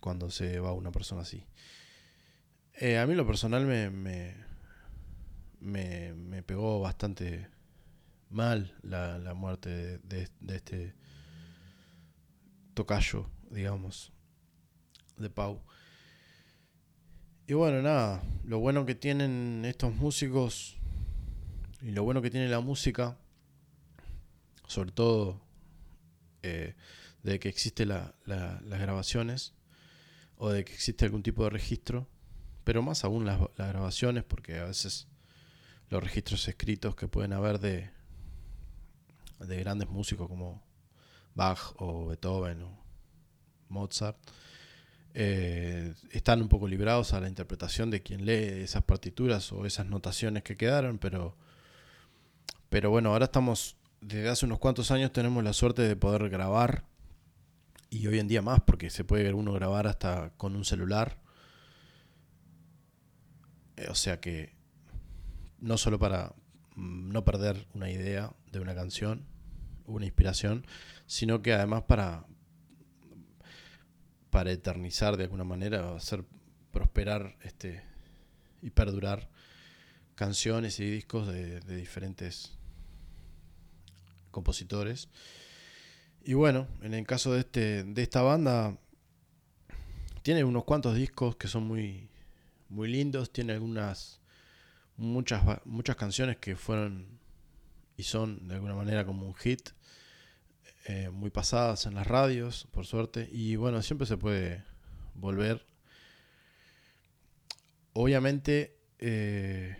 cuando 0.00 0.30
se 0.30 0.60
va 0.60 0.72
una 0.72 0.92
persona 0.92 1.22
así. 1.22 1.46
Eh, 2.74 2.98
a 2.98 3.06
mí 3.06 3.14
lo 3.14 3.26
personal 3.26 3.66
me, 3.66 3.90
me, 3.90 4.34
me, 5.60 6.14
me 6.14 6.42
pegó 6.42 6.80
bastante 6.80 7.48
mal 8.30 8.74
la, 8.82 9.18
la 9.18 9.34
muerte 9.34 9.98
de, 9.98 10.28
de, 10.40 10.56
este 10.56 10.94
tocayo, 12.74 13.28
digamos, 13.50 14.12
de 15.16 15.30
Pau. 15.30 15.62
Y 17.46 17.54
bueno, 17.54 17.82
nada, 17.82 18.22
lo 18.44 18.58
bueno 18.58 18.84
que 18.84 18.94
tienen 18.94 19.64
estos 19.64 19.94
músicos 19.94 20.76
Y 21.80 21.92
lo 21.92 22.02
bueno 22.02 22.20
que 22.20 22.30
tiene 22.30 22.48
la 22.48 22.60
música, 22.60 23.16
sobre 24.66 24.92
todo 24.92 25.40
eh, 26.42 26.74
de 27.22 27.38
que 27.38 27.48
existe 27.48 27.86
las 27.86 28.12
grabaciones 28.62 29.54
o 30.36 30.50
de 30.50 30.64
que 30.64 30.72
existe 30.72 31.04
algún 31.04 31.22
tipo 31.22 31.44
de 31.44 31.50
registro, 31.50 32.06
pero 32.64 32.82
más 32.82 33.04
aún 33.04 33.24
las, 33.24 33.40
grabaciones, 33.56 34.24
porque 34.24 34.58
a 34.58 34.66
veces 34.66 35.08
los 35.90 36.02
registros 36.02 36.46
escritos 36.48 36.94
que 36.94 37.08
pueden 37.08 37.32
haber 37.32 37.58
de, 37.60 37.90
de 39.40 39.60
grandes 39.60 39.88
músicos 39.88 40.28
como 40.28 40.62
Bach 41.34 41.72
o 41.76 42.08
Beethoven 42.08 42.62
o 42.62 42.78
Mozart, 43.68 44.18
eh, 45.14 45.94
están 46.10 46.42
un 46.42 46.48
poco 46.48 46.68
librados 46.68 47.12
a 47.12 47.20
la 47.20 47.28
interpretación 47.28 47.90
de 47.90 48.02
quien 48.02 48.26
lee 48.26 48.62
esas 48.62 48.82
partituras 48.82 49.52
o 49.52 49.66
esas 49.66 49.86
notaciones 49.86 50.42
que 50.42 50.56
quedaron, 50.56 50.98
pero, 50.98 51.36
pero 52.68 52.90
bueno, 52.90 53.12
ahora 53.12 53.26
estamos, 53.26 53.76
desde 54.00 54.28
hace 54.28 54.46
unos 54.46 54.58
cuantos 54.58 54.90
años 54.90 55.12
tenemos 55.12 55.42
la 55.42 55.52
suerte 55.52 55.82
de 55.82 55.96
poder 55.96 56.28
grabar 56.28 56.84
y 57.90 58.06
hoy 58.06 58.18
en 58.18 58.28
día 58.28 58.42
más, 58.42 58.60
porque 58.60 58.90
se 58.90 59.04
puede 59.04 59.32
uno 59.32 59.52
grabar 59.52 59.86
hasta 59.86 60.30
con 60.36 60.54
un 60.54 60.64
celular. 60.64 61.18
Eh, 63.76 63.86
o 63.88 63.94
sea 63.94 64.20
que 64.20 64.57
no 65.60 65.78
solo 65.78 65.98
para 65.98 66.34
mm, 66.74 67.10
no 67.10 67.24
perder 67.24 67.66
una 67.74 67.90
idea 67.90 68.32
de 68.52 68.60
una 68.60 68.74
canción, 68.74 69.26
una 69.86 70.04
inspiración, 70.04 70.66
sino 71.06 71.42
que 71.42 71.52
además 71.52 71.82
para, 71.84 72.26
para 74.30 74.52
eternizar 74.52 75.16
de 75.16 75.24
alguna 75.24 75.44
manera, 75.44 75.94
hacer 75.94 76.24
prosperar 76.70 77.36
este 77.42 77.82
y 78.60 78.70
perdurar 78.70 79.28
canciones 80.14 80.80
y 80.80 80.90
discos 80.90 81.28
de, 81.28 81.60
diferentes 81.60 82.58
compositores. 84.30 85.08
Y 86.24 86.34
bueno, 86.34 86.66
en 86.82 86.94
el 86.94 87.06
caso 87.06 87.32
de, 87.32 87.40
este, 87.40 87.84
de 87.84 88.02
esta 88.02 88.22
banda, 88.22 88.76
tiene 90.22 90.44
unos 90.44 90.64
cuantos 90.64 90.96
discos 90.96 91.36
que 91.36 91.48
son 91.48 91.64
muy, 91.66 92.10
muy 92.68 92.88
lindos, 92.88 93.32
tiene 93.32 93.52
algunas, 93.52 94.17
muchas, 94.98 95.42
muchas 95.64 95.96
canciones 95.96 96.36
que 96.36 96.56
fueron 96.56 97.18
y 97.96 98.02
son 98.02 98.46
de 98.46 98.54
alguna 98.54 98.74
manera 98.74 99.04
como 99.06 99.26
un 99.26 99.34
hit, 99.34 99.70
eh, 100.86 101.10
muy 101.10 101.30
pasadas 101.30 101.86
en 101.86 101.94
las 101.94 102.06
radios, 102.06 102.68
por 102.70 102.86
suerte, 102.86 103.28
y 103.32 103.56
bueno, 103.56 103.82
siempre 103.82 104.06
se 104.06 104.16
puede 104.16 104.62
volver. 105.14 105.66
Obviamente 107.92 108.78
eh, 108.98 109.76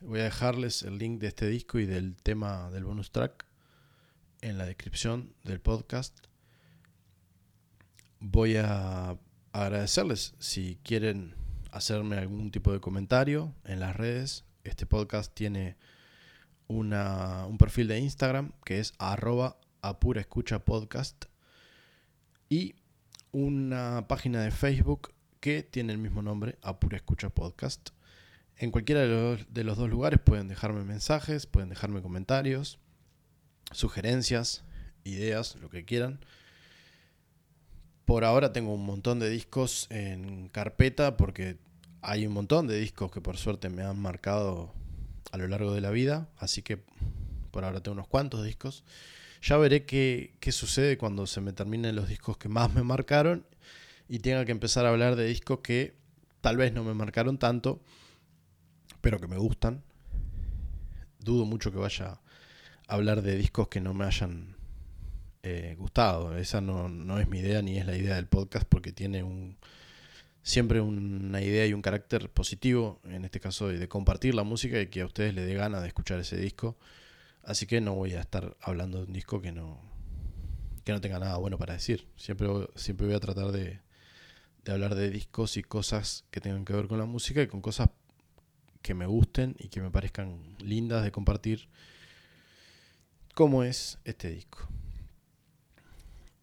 voy 0.00 0.20
a 0.20 0.24
dejarles 0.24 0.82
el 0.82 0.98
link 0.98 1.20
de 1.20 1.28
este 1.28 1.46
disco 1.46 1.78
y 1.78 1.86
del 1.86 2.16
tema 2.16 2.70
del 2.70 2.84
bonus 2.84 3.10
track 3.10 3.44
en 4.40 4.56
la 4.56 4.64
descripción 4.66 5.34
del 5.44 5.60
podcast. 5.60 6.16
Voy 8.20 8.56
a 8.56 9.18
agradecerles 9.52 10.34
si 10.38 10.78
quieren 10.82 11.34
hacerme 11.70 12.16
algún 12.16 12.50
tipo 12.50 12.72
de 12.72 12.80
comentario 12.80 13.54
en 13.64 13.80
las 13.80 13.96
redes. 13.96 14.44
Este 14.64 14.86
podcast 14.86 15.34
tiene 15.34 15.76
una, 16.66 17.46
un 17.46 17.58
perfil 17.58 17.88
de 17.88 17.98
Instagram 17.98 18.52
que 18.64 18.78
es 18.80 18.92
arroba 18.98 19.56
apura 19.82 20.20
escucha 20.20 20.64
podcast 20.64 21.24
y 22.48 22.74
una 23.32 24.06
página 24.08 24.42
de 24.42 24.50
Facebook 24.50 25.12
que 25.40 25.62
tiene 25.62 25.92
el 25.92 25.98
mismo 25.98 26.20
nombre, 26.20 26.58
Apura 26.62 26.96
Escucha 26.96 27.30
Podcast. 27.30 27.90
En 28.56 28.70
cualquiera 28.70 29.00
de 29.00 29.08
los, 29.08 29.54
de 29.54 29.64
los 29.64 29.78
dos 29.78 29.88
lugares 29.88 30.20
pueden 30.20 30.48
dejarme 30.48 30.84
mensajes, 30.84 31.46
pueden 31.46 31.70
dejarme 31.70 32.02
comentarios 32.02 32.78
sugerencias, 33.72 34.64
ideas, 35.04 35.56
lo 35.56 35.70
que 35.70 35.84
quieran. 35.84 36.20
Por 38.04 38.24
ahora 38.24 38.52
tengo 38.52 38.74
un 38.74 38.84
montón 38.84 39.20
de 39.20 39.30
discos 39.30 39.86
en 39.90 40.48
carpeta 40.48 41.16
porque 41.16 41.58
hay 42.02 42.26
un 42.26 42.32
montón 42.32 42.66
de 42.66 42.78
discos 42.78 43.10
que 43.10 43.20
por 43.20 43.36
suerte 43.36 43.68
me 43.68 43.82
han 43.82 44.00
marcado 44.00 44.72
a 45.32 45.36
lo 45.36 45.48
largo 45.48 45.72
de 45.74 45.80
la 45.80 45.90
vida, 45.90 46.28
así 46.38 46.62
que 46.62 46.82
por 47.50 47.64
ahora 47.64 47.82
tengo 47.82 47.94
unos 47.94 48.08
cuantos 48.08 48.44
discos. 48.44 48.84
Ya 49.42 49.56
veré 49.56 49.84
qué, 49.86 50.34
qué 50.40 50.52
sucede 50.52 50.98
cuando 50.98 51.26
se 51.26 51.40
me 51.40 51.52
terminen 51.52 51.96
los 51.96 52.08
discos 52.08 52.36
que 52.36 52.48
más 52.48 52.72
me 52.74 52.82
marcaron 52.82 53.46
y 54.08 54.18
tenga 54.18 54.44
que 54.44 54.52
empezar 54.52 54.86
a 54.86 54.90
hablar 54.90 55.16
de 55.16 55.26
discos 55.26 55.60
que 55.60 55.94
tal 56.40 56.56
vez 56.56 56.72
no 56.72 56.84
me 56.84 56.94
marcaron 56.94 57.38
tanto, 57.38 57.80
pero 59.00 59.18
que 59.18 59.28
me 59.28 59.38
gustan. 59.38 59.82
Dudo 61.20 61.44
mucho 61.44 61.70
que 61.70 61.78
vaya 61.78 62.20
hablar 62.90 63.22
de 63.22 63.36
discos 63.36 63.68
que 63.68 63.80
no 63.80 63.94
me 63.94 64.04
hayan 64.04 64.56
eh, 65.42 65.76
gustado. 65.78 66.36
Esa 66.36 66.60
no, 66.60 67.18
es 67.18 67.28
mi 67.28 67.38
idea 67.38 67.62
ni 67.62 67.78
es 67.78 67.86
la 67.86 67.96
idea 67.96 68.16
del 68.16 68.26
podcast 68.26 68.66
porque 68.68 68.92
tiene 68.92 69.22
un 69.22 69.56
siempre 70.42 70.80
una 70.80 71.42
idea 71.42 71.66
y 71.66 71.72
un 71.72 71.82
carácter 71.82 72.30
positivo, 72.30 73.00
en 73.04 73.24
este 73.24 73.40
caso 73.40 73.68
de, 73.68 73.88
compartir 73.88 74.34
la 74.34 74.42
música 74.42 74.80
y 74.80 74.86
que 74.86 75.02
a 75.02 75.06
ustedes 75.06 75.34
les 75.34 75.46
dé 75.46 75.54
gana 75.54 75.80
de 75.80 75.88
escuchar 75.88 76.18
ese 76.18 76.36
disco. 76.36 76.76
Así 77.42 77.66
que 77.66 77.80
no 77.80 77.94
voy 77.94 78.14
a 78.14 78.20
estar 78.20 78.56
hablando 78.60 78.98
de 78.98 79.04
un 79.04 79.12
disco 79.12 79.40
que 79.40 79.52
no, 79.52 79.80
que 80.84 80.92
no 80.92 81.00
tenga 81.00 81.18
nada 81.18 81.36
bueno 81.36 81.58
para 81.58 81.74
decir. 81.74 82.06
Siempre, 82.16 82.48
siempre 82.74 83.06
voy 83.06 83.16
a 83.16 83.20
tratar 83.20 83.52
de, 83.52 83.80
de 84.64 84.72
hablar 84.72 84.94
de 84.94 85.10
discos 85.10 85.56
y 85.56 85.62
cosas 85.62 86.24
que 86.30 86.40
tengan 86.40 86.64
que 86.64 86.72
ver 86.72 86.86
con 86.86 86.98
la 86.98 87.06
música 87.06 87.42
y 87.42 87.46
con 87.46 87.60
cosas 87.60 87.90
que 88.82 88.94
me 88.94 89.06
gusten 89.06 89.56
y 89.58 89.68
que 89.68 89.80
me 89.80 89.90
parezcan 89.90 90.56
lindas 90.58 91.04
de 91.04 91.12
compartir 91.12 91.68
cómo 93.34 93.62
es 93.62 93.98
este 94.04 94.30
disco. 94.30 94.68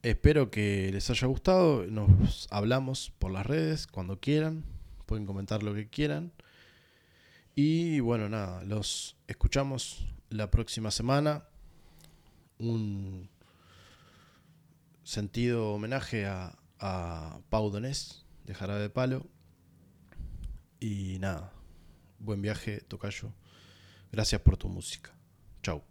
Espero 0.08 0.50
que 0.50 0.90
les 0.94 1.10
haya 1.10 1.28
gustado. 1.28 1.86
Nos 1.86 2.48
hablamos 2.50 3.12
por 3.20 3.30
las 3.30 3.46
redes 3.46 3.88
cuando 3.88 4.22
quieran. 4.22 4.64
Pueden 5.06 5.26
comentar 5.26 5.64
lo 5.64 5.74
que 5.74 5.90
quieran. 5.90 6.32
Y 7.56 8.00
bueno, 8.00 8.30
nada, 8.30 8.64
los 8.64 9.18
escuchamos 9.28 10.08
la 10.30 10.50
próxima 10.50 10.92
semana. 10.92 11.44
Un 12.58 13.30
sentido 15.04 15.74
homenaje 15.74 16.26
a, 16.26 16.58
a 16.80 17.42
Pau 17.50 17.70
Donés 17.70 18.26
de 18.46 18.54
Jarabe 18.54 18.80
de 18.80 18.90
Palo. 18.90 19.28
Y 20.80 21.18
nada, 21.20 21.52
buen 22.20 22.42
viaje, 22.42 22.80
Tocayo. 22.80 23.34
Gracias 24.14 24.40
por 24.40 24.56
tu 24.56 24.70
música. 24.70 25.12
Chau. 25.64 25.84